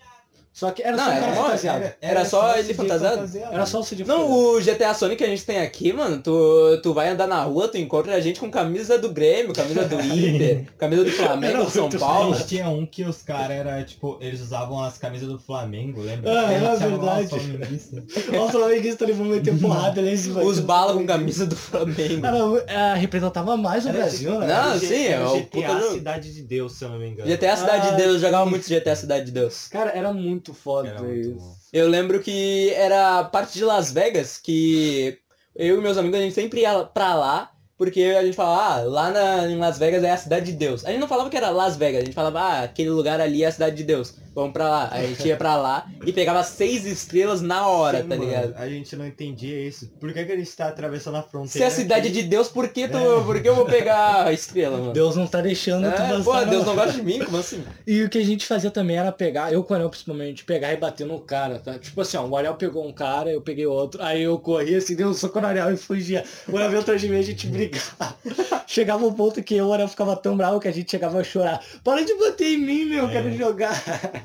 [0.55, 1.93] Só que era Não, só era mod, fantasiado.
[2.01, 3.39] Era só o ele CJ fantasiado?
[3.51, 6.79] Era só o CJ Não, o GTA Sonic que a gente tem aqui, mano, tu,
[6.81, 9.99] tu vai andar na rua, tu encontra a gente com camisa do Grêmio, camisa do
[10.01, 12.37] Inter, camisa do Flamengo, Era São Paulo.
[12.47, 16.31] tinha um que os caras era tipo, eles usavam as camisas do Flamengo, lembra?
[16.31, 17.29] Ah, é chamavam verdade.
[17.29, 17.37] só.
[18.39, 20.45] Ó, o flamenguista ali vão meter porrada ali em.
[20.45, 22.23] Os bala com camisa do Flamengo.
[22.23, 22.39] Cara,
[22.69, 24.47] é, representava mais o Brasil, né?
[24.47, 25.81] Não, Era sim, é era o GTA.
[25.95, 27.29] Cidade de Deus, se eu não me engano.
[27.29, 29.67] GTA Cidade Ah, de Deus, eu jogava muito GTA Cidade de Deus.
[29.67, 31.35] Cara, era muito foda Era muito isso.
[31.39, 31.55] bom.
[31.73, 35.19] Eu lembro que era parte de Las Vegas que
[35.57, 38.83] eu e meus amigos a gente sempre ia pra lá, porque a gente falava, ah,
[38.83, 40.85] lá na, em Las Vegas é a cidade de Deus.
[40.85, 43.43] A gente não falava que era Las Vegas, a gente falava, ah, aquele lugar ali
[43.45, 44.15] é a cidade de Deus.
[44.35, 44.89] Vamos pra lá.
[44.91, 48.25] Aí a gente ia pra lá e pegava seis estrelas na hora, Sim, tá mano,
[48.29, 48.55] ligado?
[48.57, 49.89] A gente não entendia isso.
[50.01, 51.51] Por que, que a gente tá atravessando a fronteira?
[51.53, 52.23] Se é a cidade aqui?
[52.23, 54.93] de Deus, por que, tu, por que eu vou pegar a estrela, mano?
[54.93, 56.25] Deus não tá deixando tu É, dançar.
[56.25, 56.75] pô, Deus não.
[56.75, 57.63] não gosta de mim, como assim?
[57.87, 60.73] E o que a gente fazia também era pegar, eu com o Ariel principalmente, pegar
[60.73, 61.79] e bater no cara, tá?
[61.79, 64.97] Tipo assim, ó, o Ariel pegou um cara, eu peguei outro, aí eu corria assim,
[64.97, 66.25] deu um soco no Ariel e fugia.
[66.49, 68.17] O Ariel veio atrás de mim e a gente brigava.
[68.67, 71.25] Chegava um ponto que eu, o Ariel ficava tão bravo que a gente chegava a
[71.25, 71.61] chorar.
[71.85, 73.13] Para de bater em mim, meu, eu É.
[73.13, 74.24] quero jogar.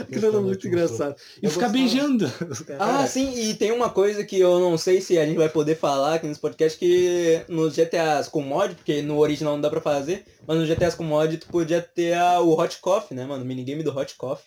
[0.00, 1.14] Aquilo era muito engraçado.
[1.42, 1.72] E Eu ficar gostava.
[1.72, 2.32] beijando.
[2.78, 5.76] Ah, sim, e tem uma coisa que eu não sei se a gente vai poder
[5.76, 9.80] falar aqui nesse podcast, que nos GTAs com mod, porque no original não dá pra
[9.80, 13.42] fazer, mas nos GTAs com mod tu podia ter a- o Hot Coffee, né, mano?
[13.42, 14.46] O minigame do Hot Coffee.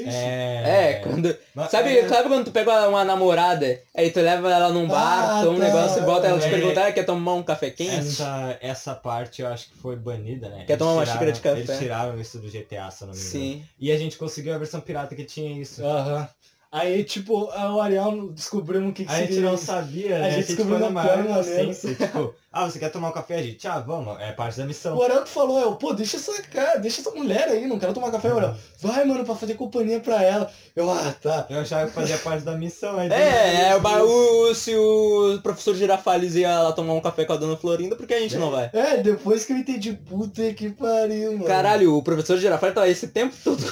[0.00, 0.92] É, É.
[1.02, 1.36] quando...
[1.54, 5.38] Mas- Sabe, é- sabe quando tu pega uma namorada, aí tu leva ela num bar,
[5.40, 5.66] Ah, toma um tá.
[5.66, 6.50] negócio e bota ela te É.
[6.50, 7.94] perguntar, quer tomar um café quente?
[7.94, 10.64] Essa, essa parte eu acho que foi banida, né?
[10.66, 11.72] Quer tomar uma Eles xícara de tiraram- café?
[11.72, 13.32] Eles tiraram isso do GTA, se eu não me engano.
[13.32, 13.64] Sim.
[13.78, 15.84] E a gente conseguiu a versão pirata que tinha isso.
[15.84, 16.28] Aham.
[16.74, 20.30] Aí, tipo, o Ariel descobrimos o que, que A gente não sabia, A né?
[20.30, 21.94] gente descobriu na maior inocência.
[21.94, 23.34] Tipo, ah, você quer tomar um café?
[23.34, 24.96] A gente, ah, vamos, é parte da missão.
[24.96, 28.10] O Ariel falou, eu, pô, deixa essa cara, deixa essa mulher aí, não quero tomar
[28.10, 28.54] café, o Ariel.
[28.80, 30.50] Vai, mano, pra fazer companhia pra ela.
[30.74, 31.46] Eu, ah, tá.
[31.50, 32.98] Eu achava que fazia parte da missão.
[32.98, 37.34] aí É, é o, o- se o professor Girafales ia lá tomar um café com
[37.34, 38.70] a dona Florinda, por que a gente não vai?
[38.72, 41.44] É, depois que eu entendi, puta que pariu, mano.
[41.44, 43.62] Caralho, o professor Girafales tá esse tempo todo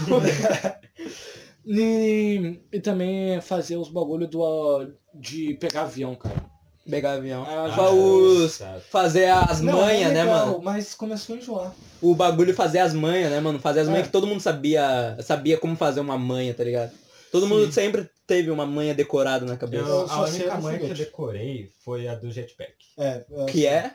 [1.72, 6.34] E, e também fazer os bagulho do, de pegar avião, cara.
[6.88, 7.44] pegar avião.
[7.48, 8.60] Ah, Fa- os-
[8.90, 10.60] fazer as Não, manhas, é né, mano?
[10.60, 11.74] Mas começou a enjoar.
[12.02, 13.58] O bagulho fazer as manhas, né, mano?
[13.60, 14.06] Fazer as manhas É.
[14.06, 16.90] que todo mundo sabia, sabia como fazer uma manha, tá ligado?
[17.30, 17.52] Todo Sim.
[17.52, 19.84] mundo sempre teve uma manha decorada na cabeça.
[19.88, 22.72] Eu, a única mãe que eu decorei foi a do jetpack.
[22.98, 23.92] É, Que é?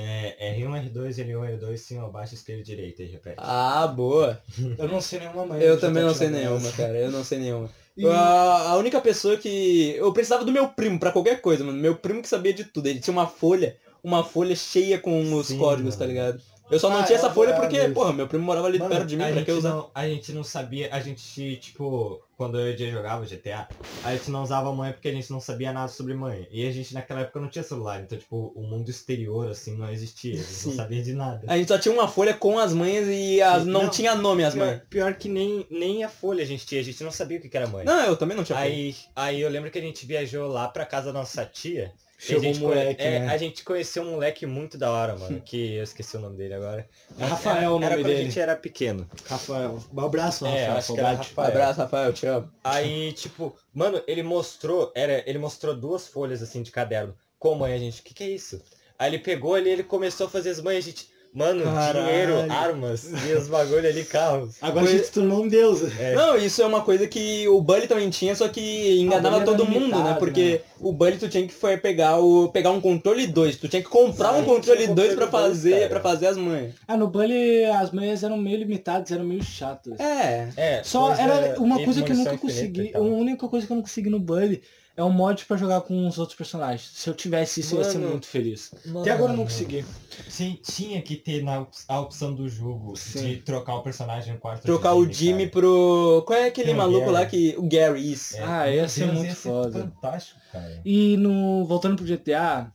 [0.00, 3.36] É R1, R2, L1, L2, cima, baixo, esquerda e direita, e repete.
[3.38, 4.40] Ah, boa.
[4.78, 5.60] Eu não sei nenhuma mãe.
[5.60, 6.96] Eu também não sei nenhuma, cara.
[6.96, 7.68] Eu não sei nenhuma.
[7.96, 9.94] E- A, a única pessoa que.
[9.96, 11.76] Eu precisava do meu primo pra qualquer coisa, mano.
[11.78, 12.86] Meu primo que sabia de tudo.
[12.86, 16.12] Ele tinha uma folha, uma folha cheia com os Sim, códigos, tá mano.
[16.12, 16.40] ligado?
[16.70, 17.94] Eu só não Ah, tinha eu essa folha porque, isso.
[17.94, 19.70] porra, meu primo morava ali Mano, perto de mim, pra que usar?
[19.70, 23.68] não, a gente não sabia, a gente, tipo, quando eu e o Jay jogava GTA,
[24.04, 26.46] a gente não usava mãe porque a gente não sabia nada sobre mãe.
[26.52, 29.90] E a gente naquela época não tinha celular, então, tipo, o mundo exterior, assim, não
[29.90, 30.34] existia.
[30.34, 30.68] A gente Sim.
[30.68, 31.42] não sabia de nada.
[31.48, 33.90] A gente só tinha uma folha com as manhas e as, não, não.
[33.90, 34.54] tinha nome as.
[34.54, 37.40] Pior, pior que nem, nem a folha a gente tinha, a gente não sabia o
[37.40, 37.84] que era mãe.
[37.84, 38.70] Não, eu também não tinha folha.
[38.70, 41.92] Aí, aí eu lembro que a gente viajou lá pra casa da nossa tia.
[42.20, 43.28] Chegou a gente, um moleque, conhe- é, né?
[43.28, 45.40] a gente conheceu um moleque muito da hora, mano.
[45.40, 46.88] Que eu esqueci o nome dele agora.
[47.16, 48.18] Mas Rafael era, o nome era quando dele.
[48.20, 49.08] a gente era pequeno.
[49.24, 49.78] Rafael.
[49.94, 50.76] Um abraço, É, Rafael.
[50.78, 51.12] acho que era.
[51.12, 51.48] Rafael.
[51.48, 52.50] Abraço, Rafael, te amo.
[52.64, 57.14] Aí, tipo, mano, ele mostrou, era, ele mostrou duas folhas assim de caderno.
[57.38, 58.60] Com mãe, a gente, o que que é isso?
[58.98, 62.06] Aí ele pegou ali, ele começou a fazer as mães, a gente, mano, Caralho.
[62.06, 64.56] dinheiro, armas e os bagulho ali, carros.
[64.60, 65.80] Agora a gente se tornou um deus.
[65.98, 66.14] É.
[66.14, 69.64] Não, isso é uma coisa que o Bully também tinha, só que enganava Ah, todo
[69.64, 69.96] mundo, né?
[69.96, 73.56] limitado, Porque o Bully tu tinha que foi pegar, o, pegar um controle 2.
[73.56, 76.26] Tu tinha que comprar Sim, um controle tinha 2 pra controle dois, fazer, pra fazer
[76.28, 76.74] as manhas.
[76.86, 79.98] Ah, no Bully as manhas eram meio limitadas, eram meio chatas.
[80.00, 80.48] É.
[80.56, 82.80] É, Só era uma e coisa que eu nunca consegui.
[82.82, 83.02] e tal.
[83.02, 84.62] A única coisa que eu não consegui no Bully
[84.98, 86.90] é um mod pra jogar com os outros personagens.
[86.92, 88.10] Se eu tivesse isso, eu ia ser Mano.
[88.10, 88.70] muito feliz.
[89.00, 89.84] Até agora eu não consegui.
[90.28, 93.20] Sim, tinha que ter na, op- a opção do jogo Sim.
[93.28, 95.50] de trocar o personagem no quarto Trocar de o Jimmy cara.
[95.52, 96.24] pro.
[96.26, 97.54] Qual é aquele Tem maluco lá que.
[97.56, 98.36] O Gary, isso.
[98.36, 99.80] É, Ah, ia ser Deus, muito ia ser foda.
[99.80, 100.80] fantástico, cara.
[100.84, 101.64] E no.
[101.66, 102.72] Voltando pro GTA,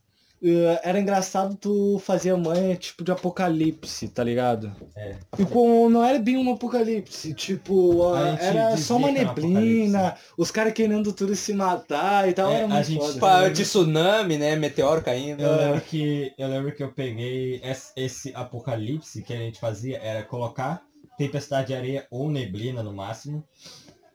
[0.82, 4.72] era engraçado tu fazer a manha tipo de apocalipse, tá ligado?
[4.96, 5.16] É.
[5.38, 10.50] E com, não era bem um apocalipse, tipo, A era só uma um neblina, os
[10.50, 13.44] caras querendo tudo se matar e tal, É, era a muito gente foda.
[13.44, 14.56] Tipo, de tsunami, né?
[14.56, 15.42] Meteoro caindo.
[15.42, 19.98] Eu lembro que eu lembro que eu peguei esse, esse apocalipse que a gente fazia
[19.98, 20.82] era colocar
[21.16, 23.44] tempestade de areia ou neblina no máximo.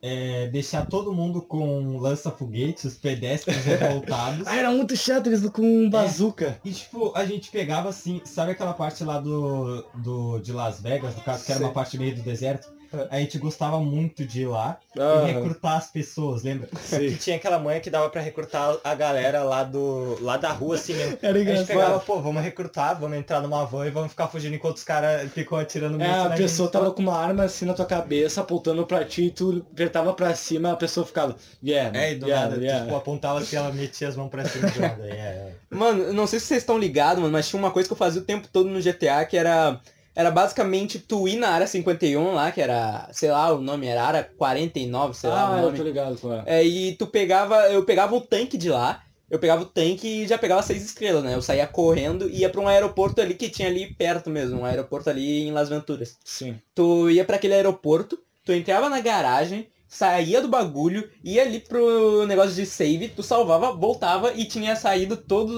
[0.01, 4.47] É, deixar todo mundo com lança-foguete, os pedestres revoltados.
[4.49, 6.59] Ah, era muito chato eles com bazuca.
[6.63, 11.15] E tipo, a gente pegava assim, sabe aquela parte lá do, do de Las Vegas,
[11.15, 12.78] no caso, que era uma parte meio do deserto?
[13.09, 16.67] A gente gostava muito de ir lá e recrutar as pessoas, lembra?
[16.67, 17.15] Que Sim.
[17.15, 20.93] tinha aquela manha que dava pra recrutar a galera lá do lá da rua assim
[20.93, 21.17] mesmo.
[21.21, 21.67] Era A gente engraçado.
[21.67, 25.31] pegava, pô, vamos recrutar, vamos entrar numa van e vamos ficar fugindo enquanto os caras
[25.31, 26.73] ficam atirando É, a pessoa gente.
[26.73, 30.33] tava com uma arma assim na tua cabeça, apontando pra ti, e tu apertava pra
[30.35, 32.83] cima, a pessoa ficava, yeah, É, e do yeah, nada, yeah.
[32.85, 35.03] tipo, apontava assim, ela metia as mãos pra cima do nada.
[35.05, 35.53] É, é.
[35.69, 38.21] Mano, não sei se vocês estão ligados, mano, mas tinha uma coisa que eu fazia
[38.21, 39.79] o tempo todo no GTA que era.
[40.15, 44.03] Era basicamente tu ir na área 51 lá, que era, sei lá, o nome era
[44.03, 46.65] área 49, sei lá ah, eu tô ligado qual é.
[46.65, 50.37] E tu pegava, eu pegava o tanque de lá, eu pegava o tanque e já
[50.37, 51.35] pegava seis estrelas, né?
[51.35, 54.65] Eu saía correndo e ia pra um aeroporto ali que tinha ali perto mesmo, um
[54.65, 56.17] aeroporto ali em Las Venturas.
[56.23, 56.59] Sim.
[56.73, 62.25] Tu ia pra aquele aeroporto, tu entrava na garagem, saía do bagulho, ia ali pro
[62.27, 65.53] negócio de save, tu salvava, voltava e tinha saído todos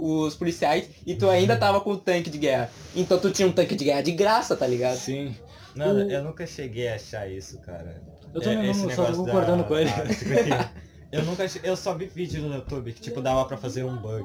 [0.00, 2.70] os policiais e tu ainda tava com o tanque de guerra.
[2.96, 4.96] Então tu tinha um tanque de guerra de graça, tá ligado?
[4.96, 5.36] Sim.
[5.76, 8.02] Mano, O- eu nunca cheguei a achar isso, cara.
[8.34, 9.90] Eu também É, não, só tô concordando da- com ele.
[9.90, 10.68] da 51.
[11.12, 14.24] Eu nunca eu só vi vídeo no YouTube que tipo dava pra fazer um bug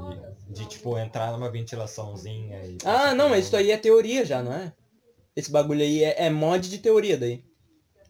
[0.49, 4.53] de tipo entrar numa ventilaçãozinha e Ah, não, mas isso aí é teoria já, não
[4.53, 4.71] é?
[5.35, 7.43] Esse bagulho aí é, é mod de teoria daí.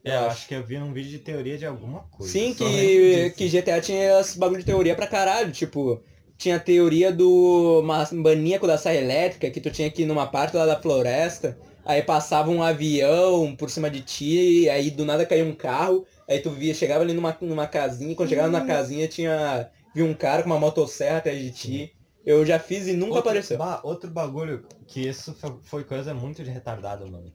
[0.06, 2.32] É, eu acho que eu vi num vídeo de teoria de alguma coisa.
[2.32, 6.02] Sim, que, que GTA tinha esse bagulho de teoria pra caralho, tipo,
[6.38, 10.28] tinha a teoria do ma- maníaco da saia elétrica, que tu tinha que ir numa
[10.28, 15.06] parte lá da floresta, aí passava um avião por cima de ti, e aí do
[15.06, 18.50] nada caía um carro, aí tu via, chegava ali numa, numa casinha, e quando chegava
[18.50, 21.92] na casinha tinha, via um cara com uma motosserra atrás de ti.
[22.26, 23.58] Eu já fiz e nunca outro, apareceu.
[23.58, 27.32] bah, outro bagulho, que isso fo- foi coisa muito de retardado, mano.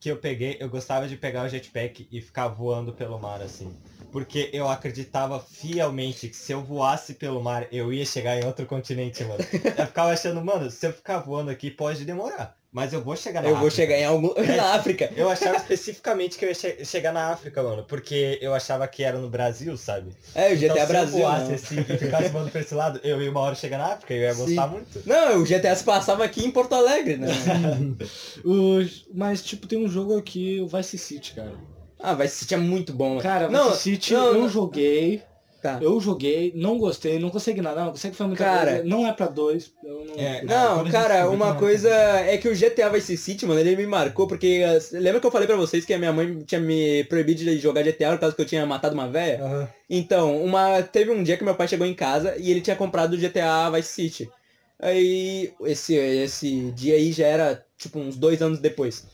[0.00, 3.72] Que eu peguei, eu gostava de pegar o jetpack e ficar voando pelo mar, assim.
[4.10, 8.66] Porque eu acreditava fielmente que se eu voasse pelo mar, eu ia chegar em outro
[8.66, 9.44] continente, mano.
[9.76, 12.59] Eu ficava achando, mano, se eu ficar voando aqui, pode demorar.
[12.72, 13.82] Mas eu vou chegar na Eu vou África.
[13.82, 14.32] chegar em algum.
[14.56, 15.10] na África.
[15.16, 17.82] Eu achava especificamente que eu ia che- chegar na África, mano.
[17.84, 20.12] Porque eu achava que era no Brasil, sabe?
[20.36, 21.14] É, o GTA então, Brasil.
[21.14, 21.54] se eu voasse não.
[21.54, 24.20] assim e ficasse voando pra esse lado, eu ia uma hora chegar na África, eu
[24.22, 24.44] ia Sim.
[24.46, 25.02] gostar muito.
[25.04, 27.26] Não, o GTA se passava aqui em Porto Alegre, né?
[28.44, 31.52] Os- Mas, tipo, tem um jogo aqui, o Vice City, cara.
[31.98, 33.18] ah, vai City é muito bom.
[33.18, 34.48] Cara, não, Vice City não, eu não.
[34.48, 35.22] joguei.
[35.62, 35.78] Tá.
[35.80, 38.70] Eu joguei, não gostei, não consegui nada, não consegui fazer muita Cara.
[38.72, 38.84] coisa.
[38.84, 39.70] Não é pra dois.
[39.84, 40.18] Eu não...
[40.18, 43.86] É, Não, cara, uma não coisa é que o GTA Vice City, mano, ele me
[43.86, 47.44] marcou porque lembra que eu falei pra vocês que a minha mãe tinha me proibido
[47.44, 49.44] de jogar GTA por causa que eu tinha matado uma véia?
[49.44, 49.68] Aham.
[49.88, 53.12] Então, uma teve um dia que meu pai chegou em casa e ele tinha comprado
[53.14, 54.30] o GTA Vice City.
[54.78, 59.04] Aí esse esse dia aí já era tipo uns dois anos depois.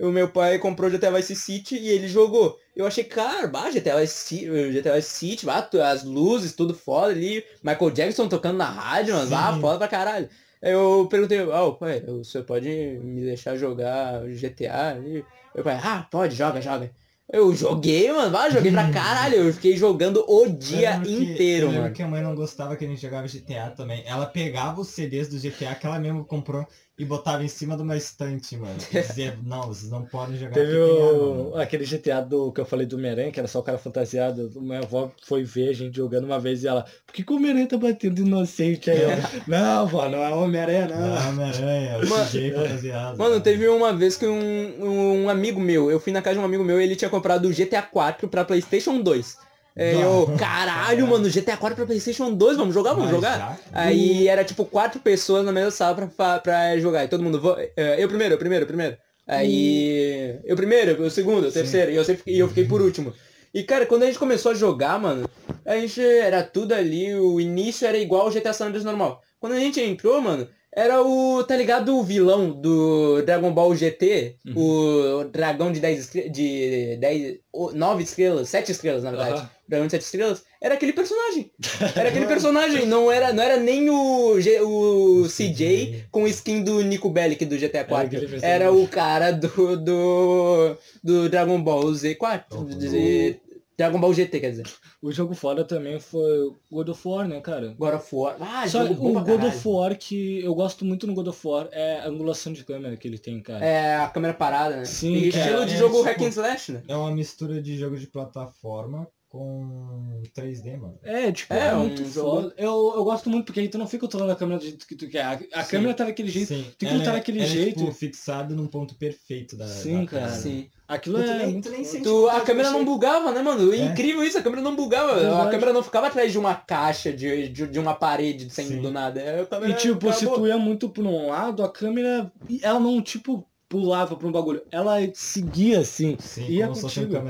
[0.00, 2.58] O meu pai comprou o GTA Vice City e ele jogou.
[2.76, 7.12] Eu achei, cara, bah, GTA Vice City, GTA Vice City, bah, as luzes, tudo foda
[7.12, 7.44] ali.
[7.62, 10.28] Michael Jackson tocando na rádio, mas ah, foda pra caralho.
[10.60, 14.98] Eu perguntei, ah, pai, o senhor pode me deixar jogar GTA?
[15.04, 16.90] E meu pai, ah, pode, joga, joga.
[17.32, 19.36] Eu joguei, mano, vai, joguei pra caralho.
[19.36, 21.94] Eu fiquei jogando o dia Eu lembro que- inteiro, eu lembro mano.
[21.94, 24.02] que a mãe não gostava que a gente jogava GTA também.
[24.06, 26.66] Ela pegava os CDs do GTA que ela mesmo comprou
[26.96, 28.76] e botava em cima de uma estante, mano.
[28.92, 31.56] E dizia, não, vocês não podem jogar Teve o...
[31.56, 34.50] aquele GTA do que eu falei do Homem-Aranha, que era só o cara fantasiado.
[34.54, 37.36] Minha avó foi ver a gente jogando uma vez e ela, por que, que o
[37.36, 39.02] Homem-Aranha tá batendo inocente aí?
[39.02, 39.08] Eu,
[39.48, 41.00] não, vó, não é o Homem-Aranha, não.
[41.00, 43.18] Não, Homem-Aranha, o Mano- CJ fantasiado.
[43.18, 46.44] Mano, teve uma vez que um, um amigo meu, eu fui na casa de um
[46.44, 49.36] amigo meu e ele tinha comprado o GTA 4 pra Playstation 2.
[49.76, 53.38] É, eu, caralho, mano, GTA 4 pra Playstation 2, vamos jogar, vamos Mas jogar?
[53.38, 53.58] já?
[53.72, 57.04] Aí era tipo quatro pessoas na mesma sala pra, fa- pra jogar.
[57.04, 58.96] E todo mundo, "Vou- é, eu primeiro, eu primeiro, eu primeiro.
[59.26, 60.38] Aí.
[60.44, 63.12] Eu primeiro, eu segundo, eu terceiro, e eu, sempre, e eu fiquei por último.
[63.52, 65.28] E cara, quando a gente começou a jogar, mano,
[65.64, 69.20] a gente era tudo ali, o início era igual ao GTA San Andreas normal.
[69.40, 74.36] Quando a gente entrou, mano, era o, tá ligado, o vilão do Dragon Ball GT,
[74.56, 77.38] o dragão de 10 estrelas, de 10,
[77.74, 79.34] 9 estrelas, 7 estrelas na verdade.
[79.38, 79.50] Aham.
[79.68, 81.50] Dragão de 7 estrelas, era aquele personagem.
[81.96, 86.82] Era aquele personagem, não era, não era nem o, G- o CJ com skin do
[86.82, 88.06] Nico Bellic do GTA 4.
[88.06, 88.50] aquele personagem.
[88.50, 92.44] Era o cara do, do, do Dragon Ball Z4.
[92.50, 93.40] Oh, de-
[93.76, 94.66] Dragon Ball GT, quer dizer.
[95.02, 97.74] O jogo foda também foi God of War, né, cara?
[97.76, 98.36] God of War.
[98.40, 101.40] Ah, Só jogo bom o God of War que eu gosto muito no God of
[101.46, 103.64] War é a angulação de câmera que ele tem, cara.
[103.64, 104.84] É, a câmera parada, né?
[104.84, 106.82] Sim, e estilo de é, jogo tipo- hack and slash, né?
[106.86, 109.08] É uma mistura de jogo de plataforma
[109.38, 110.96] com 3D, mano.
[111.02, 112.54] É, tipo, É, é, um muito jogo- foda.
[112.56, 114.94] Eu, eu gosto muito porque aí tu não fica controlando a câmera do jeito que
[114.94, 115.24] tu quer.
[115.24, 116.48] A, a câmera tá daquele jeito.
[116.48, 117.80] Sim, tem que ela lutar é- daquele ela é, jeito.
[117.80, 120.28] tipo, fixado num ponto perfeito da Sim, da cara.
[120.30, 120.68] Sim.
[120.86, 123.72] Aquilo Tu é nem- muito tu nem Tu, a câmera não bugava, né, mano?
[123.72, 123.76] É.
[123.78, 125.12] Incrível isso, a câmera não bugava.
[125.12, 125.50] A Verdade.
[125.50, 128.80] câmera não ficava atrás de uma caixa, de, de, de uma parede, sem Sim.
[128.82, 129.20] do nada.
[129.50, 130.40] Câmera E tipo, se acabou.
[130.42, 132.30] tu ia muito por um lado, a câmera,
[132.62, 133.44] ela não, tipo,
[133.80, 134.62] pulava pra um bagulho.
[134.70, 136.16] Ela seguia assim.
[136.20, 137.28] Sim, Ia como se fosse um contigo.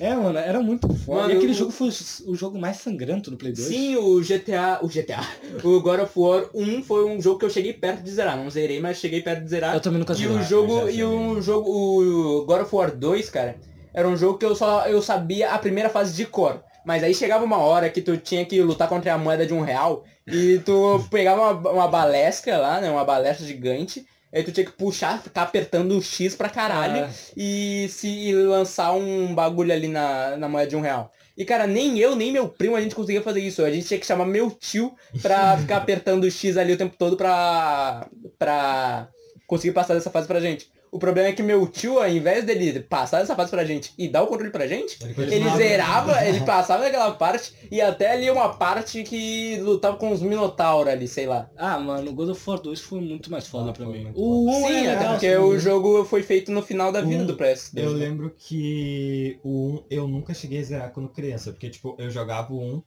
[0.00, 1.22] É, mano, era muito foda.
[1.22, 1.88] Mano, e aquele eu- jogo foi
[2.26, 3.68] o jogo mais sangrento do Play 2.
[3.68, 5.20] Sim, o GTA, o GTA,
[5.62, 8.36] o God of War 1 foi um jogo que eu cheguei perto de zerar.
[8.36, 9.74] Não zerei, mas cheguei perto de zerar.
[9.74, 10.36] Eu também nunca E joguei.
[10.38, 13.56] o jogo, e o jogo, o God of War 2, cara,
[13.94, 16.60] era um jogo que eu só eu sabia a primeira fase de cor.
[16.84, 19.60] Mas aí chegava uma hora que tu tinha que lutar contra a moeda de um
[19.60, 22.90] real e tu pegava uma, uma balestra lá, né?
[22.90, 24.06] Uma balestra gigante.
[24.32, 28.34] Aí tu tinha que puxar, ficar apertando o X pra caralho Ah, e se e
[28.34, 31.10] lançar um bagulho ali na, na moeda de um real.
[31.36, 33.64] E cara, nem eu, nem meu primo a gente conseguia fazer isso.
[33.64, 36.96] A gente tinha que chamar meu tio pra ficar apertando o X ali o tempo
[36.98, 38.06] todo pra,
[38.38, 39.08] pra
[39.46, 40.68] conseguir passar dessa fase pra gente.
[40.90, 44.08] O problema é que meu tio, ao invés dele passar essa fase pra gente e
[44.08, 48.30] dar o controle pra gente, Ele ele zerava, ele passava daquela parte e até ali
[48.30, 51.50] uma parte que lutava com os Minotauro ali, sei lá.
[51.56, 54.10] Ah, mano, o God of War 2 foi muito mais foda Ah, pra mim.
[54.14, 57.00] O 1 Sim, é até legal, porque assim, o jogo foi feito no final da
[57.00, 57.70] vida Um, do PS2.
[57.76, 57.98] Eu né?
[58.06, 62.52] lembro que o 1 eu nunca cheguei a zerar quando criança, porque tipo, eu jogava
[62.52, 62.82] o 1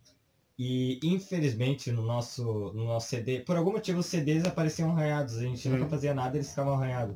[0.59, 2.43] e infelizmente no nosso,
[2.75, 5.71] no nosso CD, por algum motivo os CDs apareciam arranhados, a gente Hum.
[5.73, 7.15] nunca fazia nada, eles ficavam arranhados.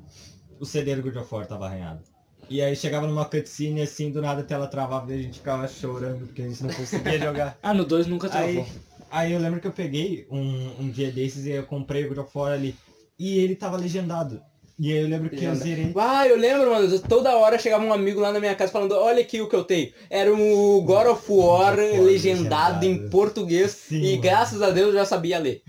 [0.60, 2.01] O CD do God of War tava arranhado.
[2.49, 5.68] E aí chegava numa cutscene assim, do nada a tela travava e a gente ficava
[5.68, 7.57] chorando porque a gente não conseguia jogar.
[7.61, 8.72] Ah, no 2 nunca Aí, travou.
[9.10, 12.19] aí eu lembro que eu peguei um, um dia desses e eu comprei o God
[12.19, 12.76] of War ali.
[13.18, 14.41] E ele tava legendado.
[14.77, 15.93] E aí eu lembro que eu zerei.
[15.95, 19.22] Ah, eu lembro, mano, toda hora chegava um amigo lá na minha casa falando, olha
[19.22, 19.91] aqui o que eu tenho.
[20.10, 23.10] Era um God of War War legendado em legendado.
[23.10, 24.22] português Sim, e mano.
[24.22, 25.64] graças a Deus eu já sabia ler.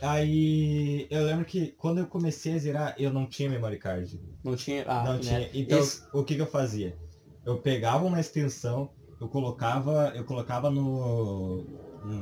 [0.00, 4.18] Aí eu lembro que quando eu comecei a zerar, eu não tinha memory card.
[4.42, 4.84] Não tinha.
[4.86, 5.20] Ah, não né?
[5.20, 5.50] tinha.
[5.52, 6.96] Então o que, que eu fazia?
[7.44, 8.88] Eu pegava uma extensão,
[9.20, 11.62] eu colocava, eu colocava no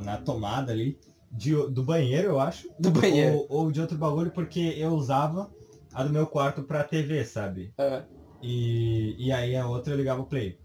[0.03, 0.97] na tomada ali
[1.31, 2.69] de, do banheiro, eu acho.
[2.77, 3.35] Do banheiro.
[3.35, 5.49] Ou, ou de outro bagulho, porque eu usava
[5.93, 7.73] a do meu quarto pra TV, sabe?
[7.77, 8.03] Ah,
[8.41, 10.57] E, e aí a outra eu ligava o play.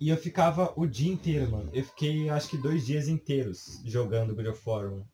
[0.00, 1.70] E eu ficava o dia inteiro, mano.
[1.72, 5.04] Eu fiquei acho que dois dias inteiros jogando God of War 1 God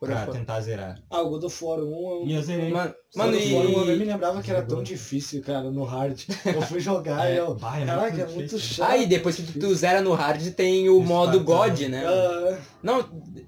[0.00, 0.30] pra War.
[0.30, 1.02] tentar zerar.
[1.08, 2.22] Ah, o God of War 1 eu...
[2.26, 2.70] E eu zerei.
[2.70, 3.50] Mano, mano no e...
[3.50, 6.20] Fórum eu nem me lembrava que era tão difícil, cara, no hard.
[6.44, 7.56] Eu fui jogar e É, eu.
[7.56, 8.90] vai, é Caraca, muito é muito chato.
[8.90, 11.70] Ah, e depois que tu, tu zera no hard tem o O modo Espartano.
[11.74, 12.04] God, né?
[12.06, 13.02] Ah, Não,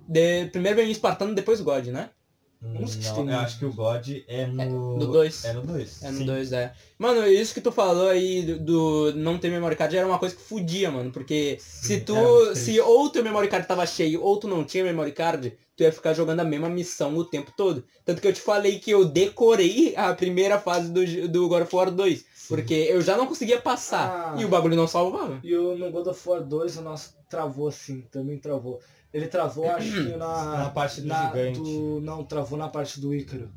[0.09, 2.09] de- primeiro vem o Espartano, depois o God, né?
[2.61, 4.97] Não sei se tem- eu acho que o God é no.
[4.97, 5.45] no dois.
[5.45, 6.03] É no 2.
[6.03, 6.73] É no 2, é.
[6.99, 10.35] Mano, isso que tu falou aí do, do não ter memory card era uma coisa
[10.35, 11.11] que fudia, mano.
[11.13, 12.17] Porque se tu.
[12.17, 15.53] era muito Se ou teu memory card tava cheio ou tu não tinha memory card,
[15.77, 17.85] tu ia ficar jogando a mesma missão o tempo todo.
[18.05, 21.77] Tanto que eu te falei que eu decorei a primeira fase do, do God of
[21.77, 22.25] War 2.
[22.49, 24.35] Porque eu já não conseguia passar.
[24.35, 24.41] Ah.
[24.41, 25.39] E o bagulho não salvava.
[25.43, 28.81] E o, no God of War 2 o nosso travou assim, também travou.
[29.17, 30.45] Ele travou, acho que na.
[30.65, 31.59] Na parte do na- gigante.
[31.61, 33.49] do- não, travou na parte do Ícaro.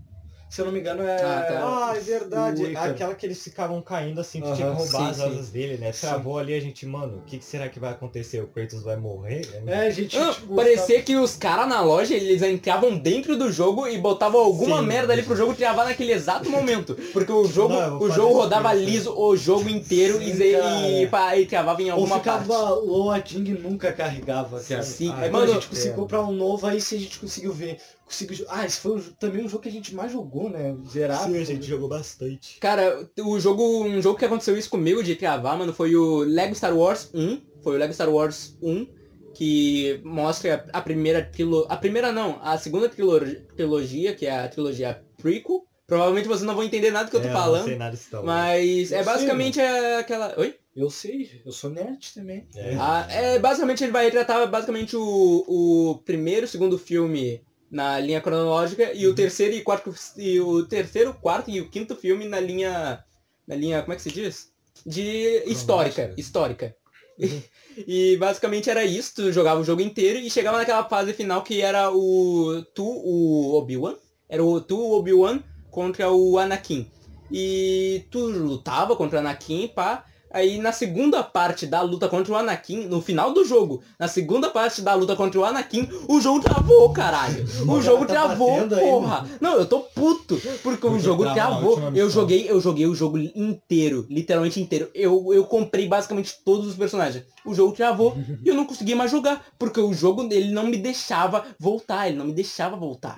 [0.50, 1.16] Se eu não me engano é.
[1.22, 1.90] Ah, tá.
[1.92, 2.64] Ah, é verdade.
[2.64, 2.92] Ícaro.
[2.92, 5.24] Aquela que eles ficavam caindo assim, que Aham, tinha que roubar sim, as sim.
[5.24, 5.92] asas dele, né?
[5.92, 8.42] Travou ali a gente, mano, o que, que será que vai acontecer?
[8.42, 9.48] O Kratos vai morrer?
[9.68, 10.18] É, a gente.
[10.18, 14.42] Não, tipo, parecia que os caras na loja, eles entravam dentro do jogo e botavam
[14.42, 14.88] alguma Sim.
[14.88, 16.96] merda ali pro jogo travar naquele exato momento.
[17.14, 18.90] Porque o jogo, Não, o jogo isso rodava mesmo.
[18.90, 22.86] liso o jogo inteiro Sim, e, e, pá, e travava em Ou alguma ficava parte.
[22.88, 24.82] loading e nunca carregava, cara.
[24.82, 25.96] Sim, Aí mano, quando a gente conseguiu é.
[25.96, 27.78] comprar um novo, aí sim a gente conseguiu ver.
[28.10, 28.46] Conseguiu...
[28.50, 30.76] Ah, esse foi também um jogo que a gente mais jogou, né?
[30.90, 31.26] Zerar.
[31.26, 32.58] Sim, a gente jogou bastante.
[32.60, 36.56] Cara, o jogo, um jogo que aconteceu isso comigo de travar, mano, foi o Lego
[36.56, 37.40] Star Wars 1.
[37.62, 38.88] Foi o Lego Star Wars 1,
[39.36, 41.68] que mostra a primeira trilogia.
[41.70, 43.20] A primeira não, a segunda trilo-
[43.56, 45.66] trilogia, que é a trilogia prequel.
[45.86, 47.66] Provavelmente vocês não vão entender nada do que eu tô É, Não falando.
[47.66, 48.28] sei nada Star Wars.
[48.28, 50.34] Mas Eu é sei, basicamente aquela.
[50.40, 50.56] Oi?
[50.76, 52.48] Eu sei, eu sou nerd também.
[52.56, 52.76] É.
[52.80, 55.02] Ah, é, basicamente ele vai retratar basicamente o,
[55.48, 61.14] o primeiro, segundo filme na linha cronológica e o terceiro e quarto e o terceiro,
[61.14, 63.04] quarto e o quinto filme na linha
[63.48, 64.52] na linha, como é que se diz?
[64.86, 66.76] De histórica, histórica.
[67.88, 71.62] E basicamente era isso, tu jogava o jogo inteiro e chegava naquela fase final que
[71.62, 73.96] era o tu, o Obi-Wan,
[74.28, 75.42] era o tu, o Obi-Wan
[75.72, 76.92] contra o Anakin.
[77.32, 82.36] E tu lutava contra o Anakin, pá, Aí na segunda parte da luta contra o
[82.36, 86.42] Anakin, no final do jogo, na segunda parte da luta contra o Anakin, o jogo
[86.42, 87.48] travou, caralho.
[87.70, 89.30] O jogo tá travou, batendo aí, porra.
[89.40, 91.80] Não, eu tô puto, porque o jogo travou.
[91.96, 94.90] Eu joguei, eu joguei o jogo inteiro, literalmente inteiro.
[94.94, 97.24] Eu, eu comprei basicamente todos os personagens.
[97.46, 100.78] O jogo travou e eu não conseguia mais jogar, porque o jogo ele não me
[100.78, 103.18] deixava voltar, ele não me deixava voltar.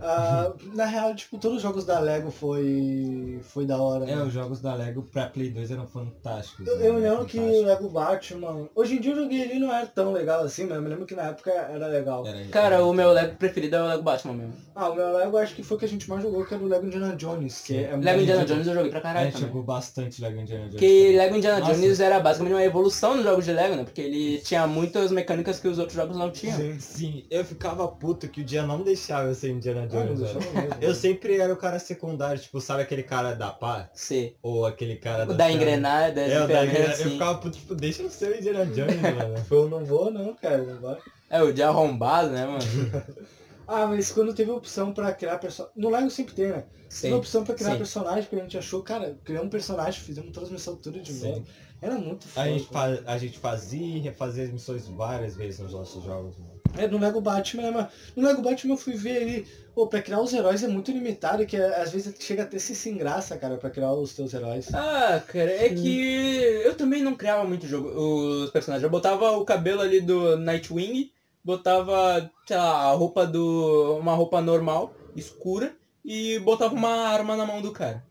[0.00, 4.04] Ah, na real, tipo, todos os jogos da Lego foi, foi da hora.
[4.08, 4.22] É, né?
[4.22, 6.66] os jogos da Lego pra Play 2 eram fantásticos.
[6.66, 6.88] Eu, né?
[6.88, 7.66] eu me lembro que o Fantástico.
[7.66, 8.68] Lego Batman.
[8.74, 10.88] Hoje em dia eu joguei ele e não era tão legal assim, mas eu me
[10.88, 12.26] lembro que na época era legal.
[12.26, 14.54] Era- Cara, era- o meu Lego preferido é o Lego Batman mesmo.
[14.74, 16.62] Ah, o meu Lego acho que foi o que a gente mais jogou, que era
[16.62, 17.62] o Lego Indiana Jones.
[17.62, 19.48] Que é Lego Indiana Jones eu joguei pra A caralho gente também.
[19.48, 20.72] jogou bastante Lego Indiana Jones.
[20.74, 21.16] Porque também.
[21.16, 21.74] Lego Indiana Nossa.
[21.74, 23.84] Jones era basicamente uma evolução nos jogos de Lego, né?
[23.84, 26.56] Porque ele tinha muitas mecânicas que os outros jogos não tinham.
[26.56, 26.78] Sim.
[26.78, 30.40] Sim, eu ficava puto que o dia não deixava eu ser Indiana Ah, não mesmo.
[30.80, 33.88] Eu sempre era o cara secundário, tipo, sabe aquele cara da pá?
[33.94, 34.36] C.
[34.42, 35.34] Ou aquele cara da...
[35.34, 36.82] da engrenagem, É, o da engrenagem.
[36.84, 37.10] Eu assim.
[37.10, 39.46] ficava puto, tipo, deixa eu ser o Indiana Jones, mano.
[39.50, 40.98] Eu não vou não, cara, não vai.
[41.30, 42.58] É, o de arrombado, né, mano?
[43.70, 45.74] Ah, mas quando teve a opção pra criar personagem.
[45.78, 46.64] No Lego sempre tem, né?
[46.88, 47.12] Teve a Sim.
[47.12, 47.76] opção pra criar Sim.
[47.76, 51.28] personagem, que a gente achou, cara, criamos um personagem, fizemos transmissão tudo de Sim.
[51.28, 51.44] novo.
[51.82, 52.46] Era muito A foda.
[52.48, 56.57] gente, fa- a gente fazia e refazia as missões várias vezes nos nossos jogos, mano.
[56.76, 60.02] É, no Lego Batman, né, mas no Lego Batman eu fui ver ali, pô, pra
[60.02, 63.36] criar os heróis é muito limitado, que é, às vezes chega até ser sem graça,
[63.36, 64.72] cara, pra criar os teus heróis.
[64.74, 68.84] Ah, cara, é que eu também não criava muito jogo, os personagens.
[68.84, 71.10] Eu botava o cabelo ali do Nightwing,
[71.42, 73.96] botava, sei lá, a roupa do.
[73.98, 75.74] uma roupa normal, escura,
[76.04, 78.04] e botava uma arma na mão do cara.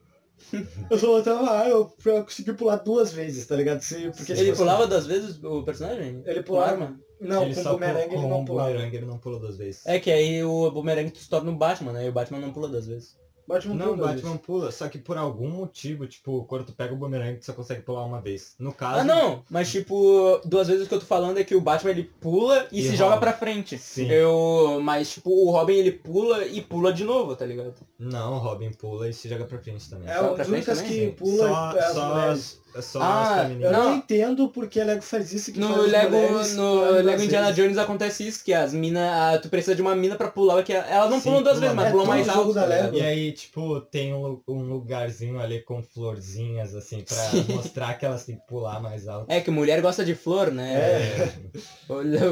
[0.90, 3.82] Eu só botava, ah, eu pra conseguir pular duas vezes, tá ligado?
[3.82, 6.22] Se, porque Ele tipo, pulava duas vezes o personagem?
[6.26, 6.96] Ele pulava.
[7.19, 8.69] Não, ele com só o bumerangue com ele não o pulava.
[8.69, 9.85] bumerangue ele não pula duas vezes.
[9.85, 12.06] É que aí o boomerang se torna o Batman, né?
[12.06, 13.15] E o Batman não pula duas vezes.
[13.48, 16.98] Batman Não, pula, Batman pula, só que por algum motivo, tipo, quando tu pega o
[16.98, 18.56] bumerangue, tu só consegue pular uma vez.
[18.60, 18.99] No caso.
[18.99, 21.91] Ah, não, mas tipo, duas vezes o que eu tô falando é que o Batman
[21.91, 22.98] ele pula e, E se roda.
[22.98, 23.77] joga pra frente.
[23.77, 24.11] Sim.
[24.11, 27.73] Eu, mas tipo, o Robin ele pula e pula de novo, tá ligado?
[27.98, 30.10] Não, o Robin pula e se joga pra frente também.
[30.10, 30.85] É, Só o Lucas também?
[30.89, 33.72] que pula só, é só, as, é só Ah, as Eu.
[33.72, 33.84] Não.
[33.85, 37.64] não entendo porque Lego faz isso que No Lego, mulheres no Lego Indiana vezes.
[37.64, 41.10] Jones acontece isso, que as minas, tu precisa de uma mina pra pular, que elas
[41.10, 41.91] não Sim, pulam duas pula vezes, mas mais.
[41.91, 42.53] pulam É, mais alto.
[42.53, 42.89] da tá.
[42.94, 47.45] E aí, tipo, tem um, um lugarzinho ali com florzinhas, assim, pra Sim.
[47.53, 49.26] mostrar que elas têm que pular mais alto.
[49.31, 50.73] É que mulher gosta de flor, né?
[50.76, 51.34] É.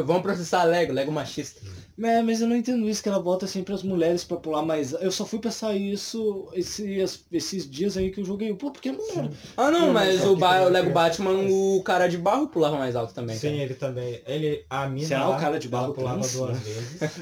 [0.06, 1.62] Vamos processar Lego, Lego machista.
[1.98, 4.92] É, mas eu não entendo isso, que ela bota sempre as mulheres pra pular mais.
[4.92, 8.54] Eu só fui pensar isso esses, esses dias aí que eu joguei.
[8.54, 9.30] Pô, porque mulher?
[9.56, 10.92] Ah não, Não, mas o, ba- o é Lego?
[10.92, 13.36] Batman, o cara de barro pulava mais alto também.
[13.38, 13.64] Sim, cara.
[13.64, 14.22] ele também.
[14.26, 17.22] Ele, a mina Será lá, o cara de barro ela pulava trans, duas vezes.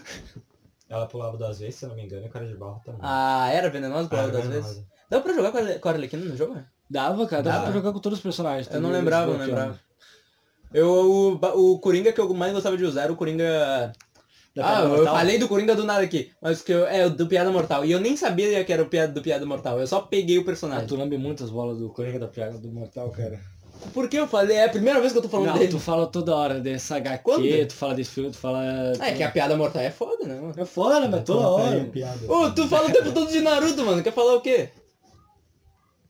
[0.89, 2.99] ela pulava duas vezes, se eu não me engano, e o cara de barro também.
[3.03, 4.67] Ah, era venenoso Ah, pulava duas venenosa.
[4.73, 4.85] vezes?
[5.09, 6.55] Dá pra jogar com a, Arlequina no jogo?
[6.55, 6.65] né?
[6.89, 7.71] Dava, cara, dava Dava.
[7.71, 8.69] pra jogar com todos os personagens.
[8.73, 9.79] Eu não lembrava, não lembrava.
[10.73, 13.91] Eu, o, o Coringa que eu mais gostava de usar era o Coringa...
[14.55, 17.25] Da ah, eu falei do Coringa do nada aqui, mas que eu, é o do
[17.25, 17.83] Piada Mortal.
[17.83, 20.41] E eu nem sabia que era o Piada, do Piada Mortal, eu só peguei o
[20.41, 20.87] Ah, personagem.
[20.87, 23.39] tu lambe muitas bolas do Coringa da Piada do Mortal, cara.
[23.93, 24.57] Por que eu falei?
[24.57, 25.71] É a primeira vez que eu tô falando Não, dele.
[25.71, 27.67] tu fala toda hora dessa HQ, Quando?
[27.67, 28.61] tu fala desse filme, tu fala...
[28.99, 30.53] Ah, é que a Piada Mortal é foda, né, mano?
[30.55, 31.89] É foda, mas toda hora.
[32.29, 34.03] Ô, tu fala o tempo todo de Naruto, mano.
[34.03, 34.69] Quer falar o quê?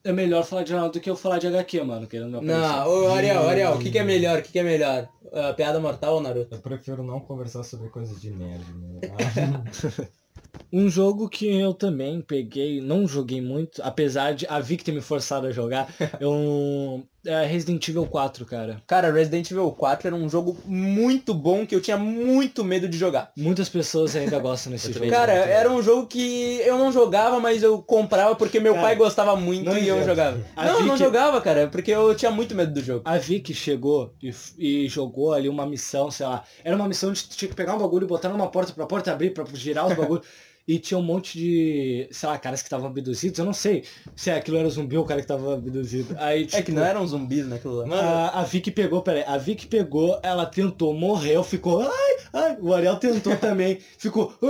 [0.04, 2.58] É melhor falar de Naruto do que eu falar de HQ, mano, querendo aparecer.
[2.58, 4.38] Não, ô Ariel, Ariel, o que, que é melhor?
[4.38, 5.08] O que, que é melhor?
[5.32, 6.54] A piada mortal ou Naruto?
[6.54, 9.00] Eu prefiro não conversar sobre coisas de nerd, né?
[9.02, 10.04] Ah,
[10.72, 15.00] Um jogo que eu também peguei, não joguei muito, apesar de a Vic ter me
[15.00, 15.88] forçado a jogar,
[16.20, 17.04] eu...
[17.26, 18.82] É Resident Evil 4, cara.
[18.86, 22.98] Cara, Resident Evil 4 era um jogo muito bom que eu tinha muito medo de
[22.98, 23.32] jogar.
[23.36, 25.08] Muitas pessoas ainda gostam desse jogo.
[25.08, 28.96] Cara, era um jogo que eu não jogava, mas eu comprava porque meu Cara, pai
[28.96, 30.38] gostava muito e eu jogava.
[30.54, 33.02] A Não, eu não Vicky- jogava, cara, porque eu tinha muito medo do jogo.
[33.04, 36.44] A Vic chegou e, e jogou ali uma missão, sei lá.
[36.62, 39.12] Era uma missão de tinha que pegar um bagulho e botar numa porta pra porta
[39.12, 40.26] abrir, pra girar os bagulhos.
[40.66, 43.38] E tinha um monte de, sei lá, caras que estavam abduzidos.
[43.38, 43.84] Eu não sei
[44.16, 46.16] se aquilo era zumbi ou o cara que tava abduzido.
[46.18, 47.94] Aí, tipo, É que não eram zumbis naquilo lá.
[48.28, 52.72] A, a Vic pegou, peraí, a Vic pegou, ela tentou, morreu, ficou, ai, ai, o
[52.72, 54.46] Ariel tentou também, ficou, ah,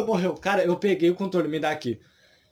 [0.00, 0.32] ah, morreu.
[0.34, 2.00] Cara, eu peguei o controle, me dá aqui.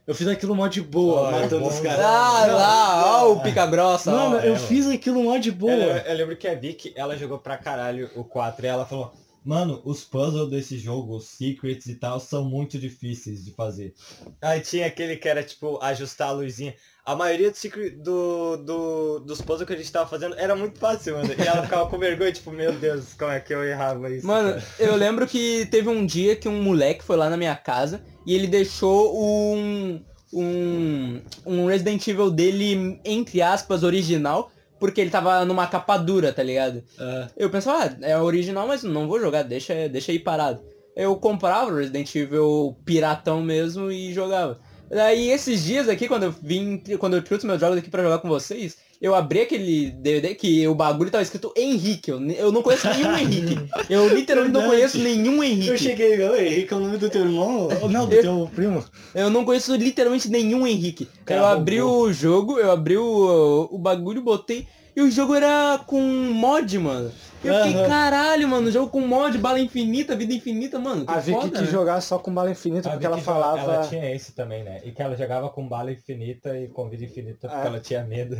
[0.06, 1.88] Eu fiz aquilo mó de boa, é matando bom, os né?
[1.88, 2.05] caras.
[2.05, 4.28] Ah, lá, ó o pica grossa, ó.
[4.28, 4.59] Mano, eu ela.
[4.59, 5.72] fiz aquilo mó de boa.
[5.72, 9.12] eu, eu lembro que a Vicky, ela jogou pra caralho o 4 e ela falou,
[9.47, 13.94] mano, os puzzles desse jogo, os secrets e tal, são muito difíceis de fazer.
[14.43, 16.74] Aí tinha aquele que era, tipo, ajustar a luzinha.
[17.05, 20.77] A maioria do secret, do, do, dos puzzles que a gente tava fazendo era muito
[20.81, 21.32] fácil, mano.
[21.39, 24.27] E ela ficava com vergonha, tipo, meu Deus, como é que eu errava isso?
[24.27, 24.64] Mano, cara?
[24.81, 28.35] eu lembro que teve um dia que um moleque foi lá na minha casa e
[28.35, 30.02] ele deixou um,
[30.32, 36.42] um, um Resident Evil dele, entre aspas, original, porque ele tava numa capa dura, tá
[36.42, 36.82] ligado?
[36.98, 40.60] Ah, Eu pensava, ah, é original, mas não vou jogar, deixa, deixa aí parado.
[40.94, 44.58] Eu comprava o Resident Evil piratão mesmo e jogava.
[44.88, 48.18] Daí esses dias aqui, quando eu vim, quando eu trouxe meus jogos aqui pra jogar
[48.18, 52.10] com vocês, eu abri aquele DVD que o bagulho tava escrito Henrique.
[52.10, 53.59] Eu, eu não conheço nenhum Henrique.
[53.90, 55.68] Eu literalmente não conheço nenhum Henrique.
[55.68, 57.68] eu cheguei, ô Henrique, é o nome do teu irmão?
[57.82, 58.85] Ou Não, do Eu- teu primo.
[59.14, 61.09] Eu não conheço literalmente nenhum Henrique.
[61.24, 62.02] Cara, eu abri roubou.
[62.05, 64.66] o jogo, eu abri o, o bagulho, botei.
[64.94, 67.12] E o jogo era com mod, mano.
[67.44, 67.88] Eu fiquei, Aham.
[67.88, 71.04] caralho, mano, jogo com mod, bala infinita, vida infinita, mano.
[71.06, 71.66] Que A Vic foda, quis né?
[71.66, 73.60] jogar só com bala infinita, A porque ela Vicky falava...
[73.74, 74.80] Ela tinha esse também, né?
[74.84, 77.66] E que ela jogava com bala infinita e com vida infinita porque Ah.
[77.66, 78.36] ela tinha medo.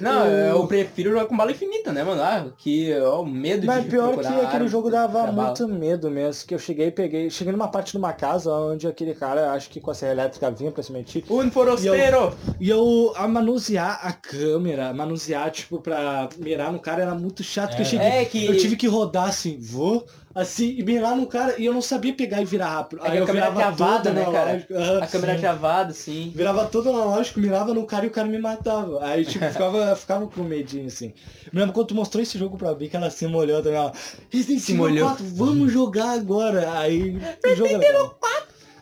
[0.00, 2.20] Não, O- eu prefiro jogar com bala infinita, né, mano?
[2.22, 5.46] Ah, que ó, o medo Mas de pior que aquele jogo dava pra bala.
[5.48, 8.86] muito medo mesmo, que eu cheguei e peguei, cheguei numa parte de uma casa onde
[8.86, 12.36] aquele cara, acho que com a serra elétrica vinha pra se mentir, Un forastero!
[12.60, 17.74] e eu a manusear a câmera, manusear, tipo, pra mirar no cara era muito chato,
[17.76, 17.91] que eu É.
[17.98, 21.64] cheguei, É que- eu tive que rodar assim, vou, assim, e mirar no cara, e
[21.66, 23.02] eu não sabia pegar e virar rápido.
[23.04, 24.66] É Aí a eu câmera virava travada, né, cara?
[25.02, 25.40] A câmera sim.
[25.40, 26.32] travada, sim.
[26.34, 29.04] Virava todo analógico, mirava no cara e o cara me matava.
[29.04, 31.12] Aí, tipo, ficava, ficava com medinho, assim.
[31.52, 33.92] Me lembro quando tu mostrou esse jogo pra mim, que ela se molhou também, ela...
[34.30, 35.08] Resident Evil molhou.
[35.08, 36.78] 4, vamos jogar agora.
[36.78, 38.18] Aí, o jogo é legal.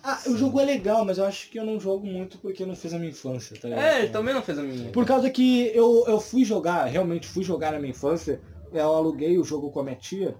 [0.02, 2.74] Ah, o jogo é legal, mas eu acho que eu não jogo muito porque não
[2.74, 3.84] fez a minha infância, tá ligado?
[3.84, 4.90] É, ele também não fez a minha.
[4.90, 8.40] Por causa que eu, eu fui jogar, realmente fui jogar na minha infância,
[8.72, 10.34] eu aluguei o jogo com a minha tia,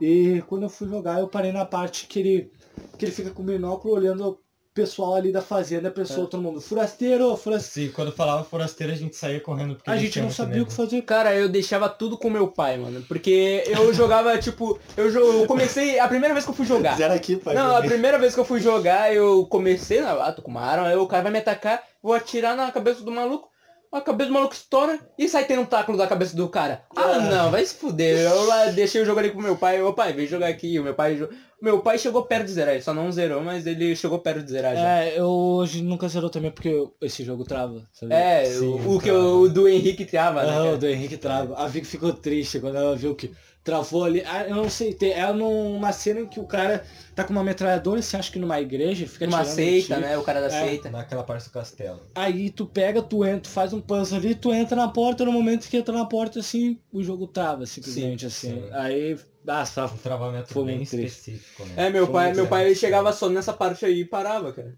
[0.00, 2.52] e quando eu fui jogar eu parei na parte que ele,
[2.96, 4.38] que ele fica com o binóculo olhando
[4.74, 7.88] pessoal ali da fazenda, a pessoa, todo mundo, forasteiro, forasteiro.
[7.90, 10.66] Sim, quando falava forasteiro a gente saía correndo porque A gente tinha não sabia o
[10.66, 11.02] que fazer.
[11.02, 13.02] Cara, eu deixava tudo com meu pai, mano.
[13.08, 15.98] Porque eu jogava, tipo, eu, jo- eu comecei.
[15.98, 16.96] A primeira vez que eu fui jogar.
[16.96, 17.56] Zero aqui, pai.
[17.56, 20.60] Não, a primeira vez que eu fui jogar, eu comecei, na- ah, tô com uma
[20.62, 23.48] arma, aí o cara vai me atacar, vou atirar na cabeça do maluco,
[23.92, 26.82] a cabeça do maluco estoura e sai tendo um taco da cabeça do cara.
[26.94, 28.18] Ah, não, vai se fuder.
[28.18, 30.78] Eu lá deixei o jogo ali pro meu pai, ô pai, vem jogar aqui.
[30.78, 31.18] O meu pai,
[31.60, 34.50] meu pai chegou perto de zerar, ele só não zerou, mas ele chegou perto de
[34.50, 35.00] zerar já.
[35.00, 38.12] É, eu hoje nunca zerou também porque esse jogo trava, sabe?
[38.14, 40.52] É, Sim, o, o que o, o do Henrique trava, né?
[40.52, 40.74] Cara?
[40.74, 41.56] o do Henrique trava.
[41.56, 43.32] A Vic ficou triste quando ela viu que
[43.64, 44.22] travou ali.
[44.24, 47.44] Ah, eu não sei, tem, é numa cena em que o cara tá com uma
[47.44, 50.00] metralhadora, você acha que numa igreja, fica Uma seita, tiro.
[50.00, 50.16] né?
[50.16, 50.64] O cara da É.
[50.68, 50.90] seita.
[50.90, 52.00] Naquela parte do castelo.
[52.14, 55.32] Aí tu pega, tu entra, tu faz um puzzle ali, tu entra na porta, no
[55.32, 58.52] momento que entra na porta, assim, o jogo trava, simplesmente assim.
[58.52, 58.68] sim.
[58.72, 61.30] Aí, ah, só Um travamento Foi bem triste.
[61.30, 61.86] específico, né?
[61.86, 64.74] É, meu Foi pai, meu pai ele chegava só nessa parte aí e parava, cara.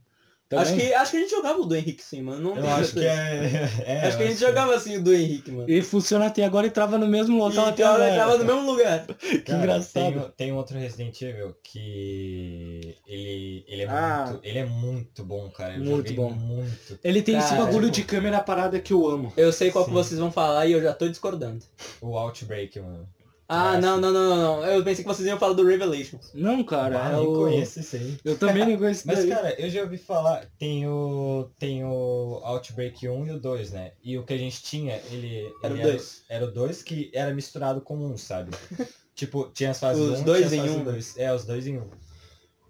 [0.50, 0.64] Também?
[0.64, 2.42] Acho que, acho que a gente jogava o do Henrique sim, mano.
[2.42, 3.70] Não Eu acho que é...
[3.86, 5.70] é Acho que a gente jogava assim o do Henrique, mano.
[5.70, 8.16] E funciona até agora e trava no mesmo local E até agora.
[8.16, 9.06] tava no mesmo lugar.
[9.16, 10.12] Que Cara, engraçado.
[10.36, 14.24] Tem, tem outro Resident Evil que ele, ele, é, Ah.
[14.28, 15.74] muito, ele é muito bom, cara.
[15.76, 16.30] Eu Muito bom.
[16.32, 16.98] muito.
[17.04, 19.32] Ele tem esse Cara, bagulho tipo- de câmera parada que eu amo.
[19.36, 19.94] Eu sei qual que Sim.
[19.96, 21.64] vocês vão falar e eu já tô discordando.
[22.00, 23.08] O Outbreak, mano.
[23.52, 24.64] Ah, não, não, não, não, não.
[24.64, 26.30] Eu pensei que vocês iam falar do Revelations.
[26.32, 27.34] Não, cara, ah, é o...
[27.34, 28.16] conheço isso aí.
[28.24, 29.28] Eu também não conheço Mas, daí.
[29.28, 33.90] cara, eu já ouvi falar, tem o, tem o Outbreak 1 e o 2, né?
[34.04, 36.22] E o que a gente tinha, ele, Era o ele dois.
[36.28, 38.52] era o 2 que era misturado com um, sabe?
[39.16, 40.84] tipo, tinha as fases Os 1 dois em um.
[40.84, 41.18] 2.
[41.18, 41.90] É, os dois em um.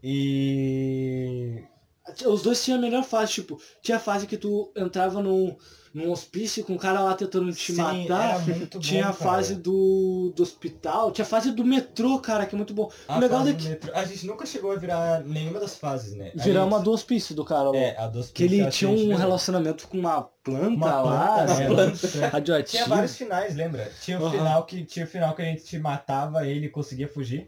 [0.02, 1.62] E...
[2.26, 5.56] Os dois tinham a melhor fase, tipo, tinha a fase que tu entrava num,
[5.92, 8.40] num hospício com o cara lá tentando te Sim, matar.
[8.46, 9.30] muito bom, Tinha a cara.
[9.30, 12.90] fase do, do hospital, tinha a fase do metrô, cara, que é muito bom.
[13.08, 16.14] A o legal é do que A gente nunca chegou a virar nenhuma das fases,
[16.14, 16.32] né?
[16.38, 17.76] A virar gente- uma do hospício do cara lá.
[17.76, 21.66] É, a dos que ele tinha um relacionamento com uma planta, Uma lá, planta, né?
[21.66, 23.90] planta Tinha vários finais, lembra?
[24.00, 24.30] Tinha o Aham.
[24.38, 27.46] final que tinha o final que a gente matava ele conseguia fugir.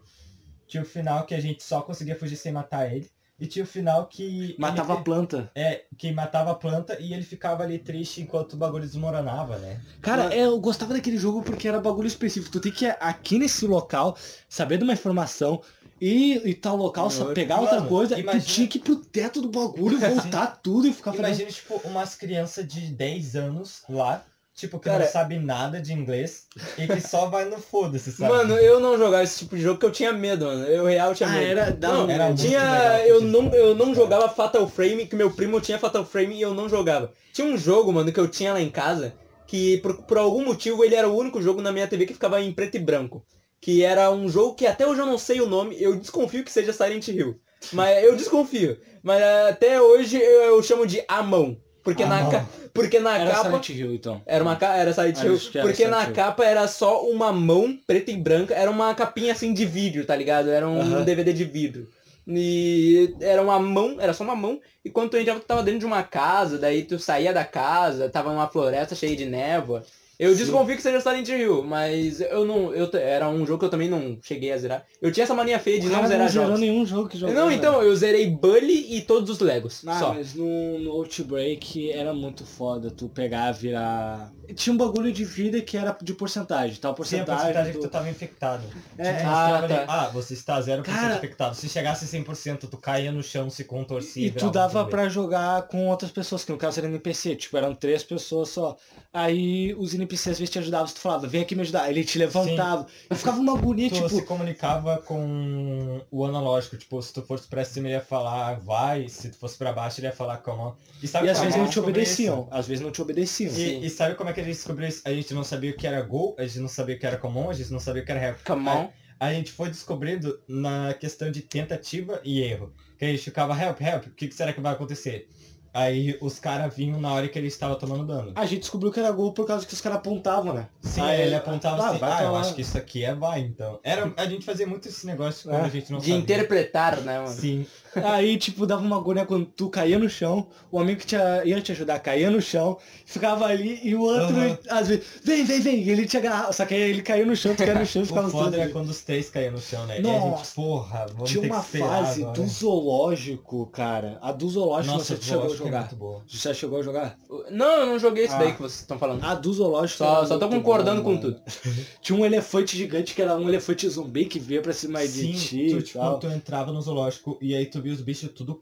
[0.67, 3.11] Tinha o final que a gente só conseguia fugir sem matar ele.
[3.43, 5.51] E tinha o final que Matava a ele, planta.
[5.53, 9.81] é que matava a planta e ele ficava ali triste enquanto o bagulho desmoronava, né?
[10.01, 12.53] Cara, é, eu gostava daquele jogo porque era bagulho específico.
[12.53, 14.17] Tu tem que ir aqui nesse local,
[14.49, 15.61] saber de uma informação,
[16.01, 18.95] ir e tal local, só Mano, pegar outra coisa, imagina- tu tinha que ir pro
[18.97, 21.27] teto do bagulho, voltar tudo e ficar fazendo...
[21.41, 24.25] Imagina, tipo, umas crianças de 10 anos lá,
[24.63, 26.47] tipo, que Cara- não sabe nada de inglês
[26.79, 28.33] e que só vai no foda-se, sabe?
[28.33, 30.65] Mano, eu não jogava esse tipo de jogo porque eu tinha medo, mano.
[30.65, 31.45] Eu real tinha Ah, medo.
[31.61, 35.61] era- não, Era tinha, eu não, jogo, eu não jogava Fatal Frame, que meu primo
[35.61, 37.13] tinha Fatal Frame e eu não jogava.
[37.33, 39.15] Tinha um jogo, mano, que eu tinha lá em casa,
[39.47, 42.41] que por, por algum motivo ele era o único jogo na minha TV que ficava
[42.41, 43.25] em preto e branco.
[43.61, 46.51] Que era um jogo que até hoje eu não sei o nome, eu desconfio que
[46.51, 47.39] seja Silent Hill.
[47.73, 48.77] Mas eu desconfio.
[49.05, 51.57] Mas até hoje eu, eu chamo de A Mão.
[51.83, 53.43] Porque, A na, ca- porque na Era capa.
[53.45, 54.23] Silent Hill, então.
[54.25, 54.77] Era uma ca...
[54.77, 56.15] era Silent Ah, Hill, era porque Silent na Hill.
[56.15, 60.15] capa era só uma mão preta e branca, era uma capinha assim de vidro, tá
[60.15, 60.49] ligado?
[60.51, 61.05] Era um Aham.
[61.05, 61.89] DVD de vidro.
[62.27, 65.81] E era uma mão, era só uma mão, e quando tu entrava, tu tava dentro
[65.81, 69.85] de uma casa, daí tu saía da casa, tava uma floresta cheia de névoa.
[70.19, 70.39] Eu Sim.
[70.39, 72.73] desconfio que seja Silent Hill, mas eu não.
[72.73, 74.87] Eu, era um jogo que eu também não cheguei a zerar.
[75.01, 76.61] Eu tinha essa mania feia de não zerar não jogos.
[76.61, 77.35] nenhum jogo que jogou.
[77.35, 77.55] Não, né?
[77.55, 79.83] então, eu zerei Bully e todos os Legos.
[79.87, 80.15] Ah, só.
[80.15, 84.33] mas no, no Outbreak era muito foda tu pegar, virar...
[84.55, 87.27] Tinha um bagulho de vida que era de porcentagem, tal Sim, a porcentagem.
[87.45, 88.63] porcentagem do- que tu tava infectado.
[88.99, 89.85] É, Tipo, ah, mostrava ali, tá.
[89.89, 91.55] ah, você está 0% Cara- infectado.
[91.57, 94.27] Se chegasse 100%, tu caía no chão, se contorcia.
[94.27, 97.57] E tu virava dava pra jogar com outras pessoas, que no caso era NPC, tipo,
[97.57, 98.77] eram três pessoas só.
[99.13, 101.91] Aí os NPCs às vezes te ajudavam, se tu falava, vem aqui me ajudar.
[101.91, 102.87] Ele te levantava.
[103.11, 104.09] E ficava uma agonia, Tu tipo.
[104.09, 109.09] se comunicava com o analógico, tipo, se tu fosse pra cima ele ia falar vai,
[109.09, 110.73] se tu fosse pra baixo ele ia falar come
[111.03, 112.49] E, sabe E às vezes a não te obedeciam.
[112.51, 113.53] Às vezes não te obedeciam.
[113.53, 113.81] Sim.
[113.81, 115.03] E, e sabe como é que a gente descobriu isso?
[115.05, 117.17] A gente não sabia o que era gol, a gente não sabia o que era
[117.17, 118.39] common, a gente não sabia o que era help.
[118.47, 118.91] Come on.
[119.19, 122.73] A, a gente foi descobrindo na questão de tentativa e erro.
[122.99, 125.29] Que a gente ficava help, help, o que, que será que vai acontecer?
[125.75, 128.33] Aí os caras vinham na hora que ele estava tomando dano.
[128.35, 130.69] A gente descobriu que era gol por causa que os caras apontavam, né?
[130.83, 133.41] Sim, Aí, ele apontava ah, assim, vai ah, eu acho que isso aqui é vai,
[133.41, 133.81] então.
[133.83, 136.21] Era, a gente fazia muito esse negócio quando É, a gente não De sabia.
[136.21, 137.29] interpretar, né, mano?
[137.35, 137.67] Sim,
[137.97, 141.61] Aí, tipo, dava uma agonia quando tu caía no chão, o amigo que te, ia
[141.61, 144.59] te ajudar caía no chão, ficava ali e o outro, Aham.
[144.71, 146.53] às vezes, vem, vem, vem, e ele te agarrava.
[146.53, 148.69] Só que aí ele caiu no chão, tu caiu no chão e ficava foda é
[148.69, 150.01] quando os três caíam no chão, né?
[150.01, 150.55] E a gente, Nossa.
[150.55, 152.41] porra, vamos Tinha ter uma fase agora.
[152.41, 154.19] do zoológico, cara.
[154.23, 155.81] A do zoológico, Nossa, você chegou a é jogar.
[155.81, 156.23] muito boa.
[156.27, 157.19] Já chegou a jogar?
[157.51, 158.39] Não, eu não joguei esse Ah.
[158.39, 159.23] daí que vocês estão falando.
[159.23, 159.99] Ah, do zoológico.
[159.99, 161.35] Só, era só tô concordando bom, com mano.
[161.35, 161.43] tudo.
[162.01, 165.33] Tinha um elefante gigante que era um elefante zumbi que veio pra cima de Sim,
[165.33, 168.55] ti tu, tipo, tu entrava no zoológico e aí tu via os bichos tudo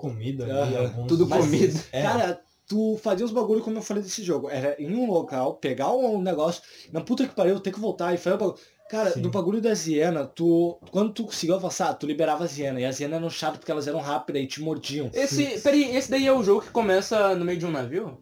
[0.44, 0.78] Aham.
[0.84, 1.80] alguns- Tudo comido.
[1.92, 4.48] É, Cara, tu fazia os bagulho como eu falei desse jogo.
[4.50, 8.18] Era em um local, pegar um negócio, na puta que pariu, ter que voltar e
[8.18, 8.58] fazer o bagulho.
[8.90, 9.22] Cara, Sim.
[9.22, 10.76] do bagulho da hiena, tu.
[10.90, 12.82] Quando tu conseguiu avançar, tu liberava as hienas.
[12.82, 15.08] E as hienas eram chatas porque elas eram rápidas e te mordiam.
[15.14, 18.18] Esse, peraí, esse daí é o jogo que começa no meio de um navio?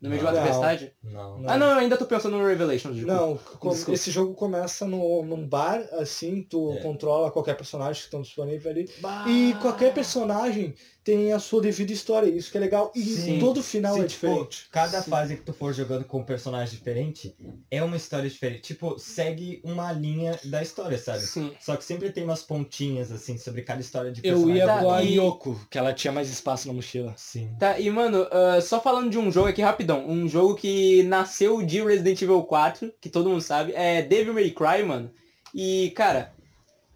[0.00, 0.42] No meio de uma Não.
[0.42, 0.92] tempestade?
[1.02, 1.38] Não.
[1.38, 1.50] Não.
[1.50, 2.94] Ah não, eu ainda tô pensando no Revelations.
[2.96, 3.20] desculpa.
[3.20, 3.34] Não,
[3.70, 3.92] Desculpa.
[3.94, 6.82] esse jogo começa no, num bar, assim, tu É.
[6.82, 8.90] controla qualquer personagem que estão disponível ali.
[9.00, 9.24] Bah.
[9.26, 10.74] E qualquer personagem
[11.06, 12.90] tem a sua devida história, isso que é legal.
[12.92, 13.38] E Sim.
[13.38, 14.66] todo final Sim, é tipo, diferente.
[14.72, 17.32] Cada fase que tu for jogando com um personagem diferente
[17.70, 18.62] é uma história diferente.
[18.62, 21.20] Tipo, segue uma linha da história, sabe?
[21.20, 21.52] Sim.
[21.60, 24.56] Só que sempre tem umas pontinhas, assim, sobre cada história de Eu personagem.
[24.56, 27.14] ia Tá, com a e- Yoko, que ela tinha mais espaço na mochila.
[27.16, 27.54] Sim.
[27.56, 31.62] Tá, e mano, ah, só falando de um jogo aqui rapidão, um jogo que nasceu
[31.62, 35.08] de Resident Evil 4, que todo mundo sabe, é Devil May Cry, mano.
[35.54, 36.32] E, cara,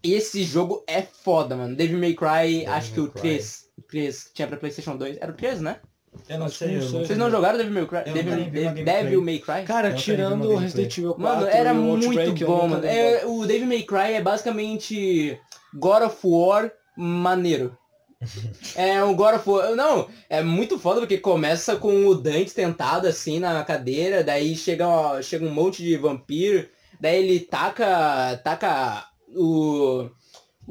[0.02, 1.76] esse jogo é foda, mano.
[1.76, 3.20] Devil May Cry, Devil acho que o Cry.
[3.20, 5.80] 3, o 3 que tinha pra Playstation 2, era o 3, né?
[6.28, 8.02] Eu não sei, eu Vocês não jogaram Devil May Cry?
[8.06, 8.84] Eu Devil.
[8.84, 9.64] Devil May Cry?
[9.64, 10.56] Cara, Eu tirando o.
[10.56, 12.84] Resident Evil 4 Mano, era e o muito bom, mano.
[12.84, 15.38] É, o Devil May Cry é basicamente
[15.74, 17.76] God of War maneiro.
[18.76, 19.74] É um God of War.
[19.74, 24.86] Não, é muito foda porque começa com o Dante tentado assim na cadeira, daí chega,
[24.86, 26.68] ó, chega um monte de vampiro,
[27.00, 28.36] daí ele taca.
[28.44, 30.10] taca o.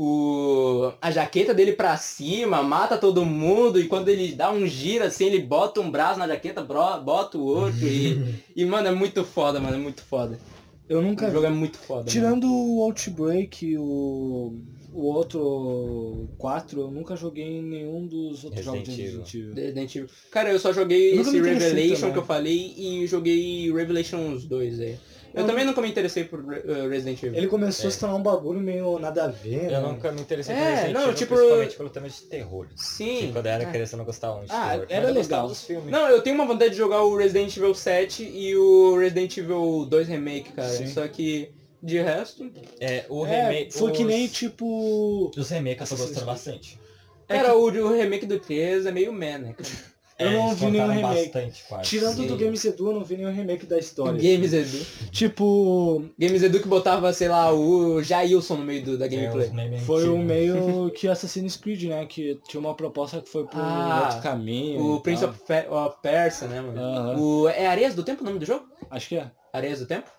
[0.02, 5.04] o a jaqueta dele pra cima, mata todo mundo, e quando ele dá um giro
[5.04, 8.18] assim, ele bota um braço na jaqueta, bota o outro, e,
[8.56, 10.40] e mano, é muito foda, mano, é muito foda.
[10.88, 11.34] Eu nunca O vi.
[11.34, 12.00] jogo é muito foda.
[12.00, 12.10] mano.
[12.12, 14.54] Tirando o Outbreak e o,
[14.94, 19.02] o outro 4, eu nunca joguei nenhum dos outros Resident jogos de.
[19.02, 19.54] Resident Evil.
[19.54, 20.10] Resident Evil.
[20.32, 24.92] Cara, eu só joguei Eu esse Revelation que eu falei e joguei Revelations 2 aí.
[24.92, 24.98] Eu
[25.40, 27.38] Eu também nunca me interessei por uh, Resident Evil.
[27.38, 27.88] Ele começou É.
[27.88, 29.92] a se tornar um bagulho meio nada a ver, Eu né?
[29.92, 32.68] nunca me interessei É, por Resident não, Evil, tipo- principalmente pelo tema de terror.
[32.76, 33.18] Sim.
[33.18, 33.66] Que quando eu era é.
[33.72, 34.86] criança eu não gostava muito de Ah, terror.
[34.90, 35.48] era legal.
[35.48, 35.92] dos filmes.
[35.92, 39.86] Não, eu tenho uma vontade de jogar o Resident Evil 7 e o Resident Evil
[39.90, 40.70] 2 Remake, cara.
[40.70, 40.88] Sim.
[40.88, 41.52] Só que,
[41.82, 42.52] de resto...
[42.80, 43.74] É, o É, remake...
[43.74, 45.32] foi que os- nem tipo.
[45.38, 46.80] Os remakes eu tô gostando bastante.
[47.28, 49.54] Cara, o, o remake do 3 é meio man, né?
[49.58, 49.70] cara?
[50.20, 51.30] Eu não vi nenhum remake.
[51.32, 51.64] Bastante.
[51.84, 52.28] Tirando Sim.
[52.28, 54.20] do Games Edu, eu não vi nenhum remake da história.
[54.22, 54.86] Games Edu.
[55.12, 59.50] Tipo, Games Edu que botava, sei lá, o Jailson no meio do, da É, gameplay.
[59.52, 60.26] memes foi o antigos.
[60.26, 62.06] meio que Assassin's Creed, né?
[62.06, 64.96] Que tinha uma proposta que foi por Ah, outro caminho.
[64.96, 66.80] O Prince of, Pe of Persia, né, mano?
[66.82, 67.20] Aham.
[67.20, 68.66] O, é Areias do Tempo o nome do jogo?
[68.90, 69.32] Acho que é.
[69.54, 70.10] Areias do Tempo?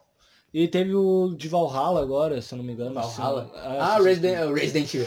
[0.53, 2.95] E teve o de Valhalla agora, se eu não me engano.
[2.95, 3.45] Valhalla?
[3.45, 3.59] Sim.
[3.59, 5.07] É, Ah, Assassin's Resident, o Resident Evil.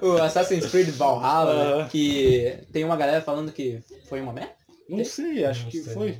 [0.00, 1.72] O, o Assassin's Creed Valhalla, né?
[1.74, 1.88] Aham.
[1.88, 4.52] que tem uma galera falando que foi uma merda.
[4.88, 5.92] Não sei, acho Não que sei.
[5.94, 6.18] foi.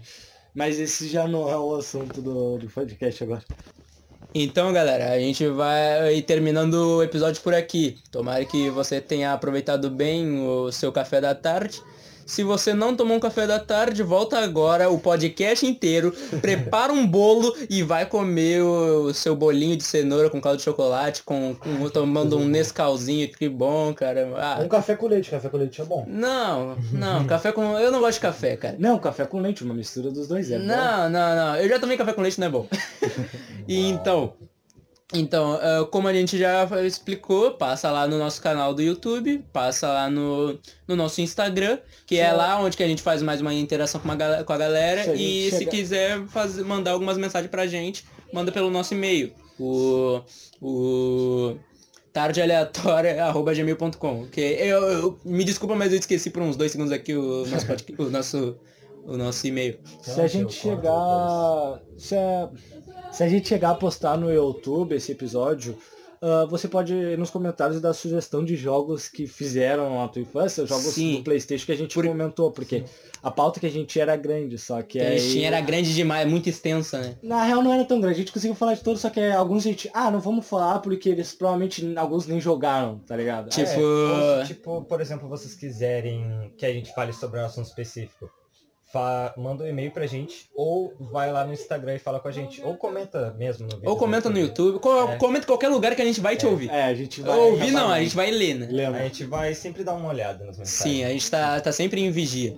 [0.55, 3.42] Mas esse já não é o assunto do, do podcast agora.
[4.34, 7.98] Então, galera, a gente vai terminando o episódio por aqui.
[8.12, 11.82] Tomara que você tenha aproveitado bem o seu café da tarde.
[12.31, 17.05] Se você não tomou um café da tarde, volta agora o podcast inteiro, prepara um
[17.05, 21.89] bolo e vai comer o seu bolinho de cenoura com caldo de chocolate, com, com-
[21.90, 24.28] tomando um Nescauzinho, que bom, cara.
[24.36, 26.05] Ah, Um café com leite, café com leite é bom.
[26.07, 27.77] não, não, café com.
[27.77, 28.77] Eu não gosto de café, cara.
[28.78, 30.66] Não, café com leite, uma mistura dos dois é bom.
[30.66, 31.57] Não, não, não.
[31.57, 32.69] Eu já tomei café com leite, não é bom.
[33.66, 34.35] e então,
[35.12, 39.89] então, ah, como a gente já explicou, passa lá no nosso canal do YouTube, passa
[39.89, 43.41] lá no, no nosso Instagram, que é Só- lá onde que a gente faz mais
[43.41, 45.05] uma interação com, uma com a galera.
[45.05, 48.70] Se a E gente se chega- quiser fazer, mandar algumas mensagens pra gente, manda pelo
[48.70, 49.32] nosso e-mail.
[49.59, 50.20] O.
[50.62, 51.57] O
[52.12, 57.47] tardealeatória.gmail.com que eu, eu- me desculpa, mas eu esqueci por uns dois segundos aqui o
[57.47, 58.57] nosso, podcast- o nosso,
[59.05, 59.78] o nosso e-mail.
[60.03, 61.81] Se a gente chegar.
[61.97, 62.51] Se a,
[63.12, 65.77] se a gente chegar a postar no YouTube esse episódio,
[66.23, 70.66] ah, você pode ir nos comentários dar sugestão de jogos que fizeram na tua infância,
[70.66, 71.16] jogos Sim.
[71.16, 72.85] do Playstation que a gente Por- comentou, porque
[73.23, 75.43] a pauta que a gente tinha era grande, só que a aí...
[75.45, 77.16] era grande demais, muito extensa, né?
[77.23, 79.65] Na real não era tão grande, a gente conseguiu falar de todos, só que alguns
[79.65, 83.49] a gente, ah, não vamos falar porque eles provavelmente alguns nem jogaram, tá ligado?
[83.49, 83.78] Tipo- É,
[84.41, 88.31] ou se, tipo, por exemplo, vocês quiserem que a gente fale sobre um assunto específico,
[88.92, 92.32] fa- manda um e-mail pra gente, ou vai lá no Instagram e fala com a
[92.32, 93.88] gente, ou comenta mesmo no vídeo.
[93.90, 95.16] Ou comenta no YouTube, co- É.
[95.16, 96.70] comenta em qualquer lugar que a gente vai te ouvir.
[96.70, 97.38] É, a gente vai...
[97.38, 98.66] Ouvir não, a gente vai ler, né?
[98.66, 99.02] A Lembra?
[99.04, 100.96] gente vai sempre dar uma olhada nos mensagens.
[100.96, 102.56] Sim, a gente tá, tá sempre em vigia.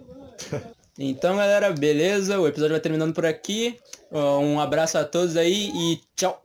[0.98, 2.38] Então, galera, beleza?
[2.38, 3.78] O episódio vai terminando por aqui.
[4.10, 6.40] Um abraço a todos aí e tchau.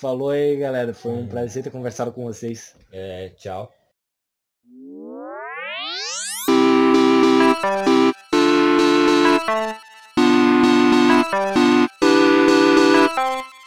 [0.00, 2.74] Falou aí, galera, foi um prazer ter conversado com vocês.
[2.92, 3.70] É, tchau.
[9.50, 9.82] Thank
[13.16, 13.59] you.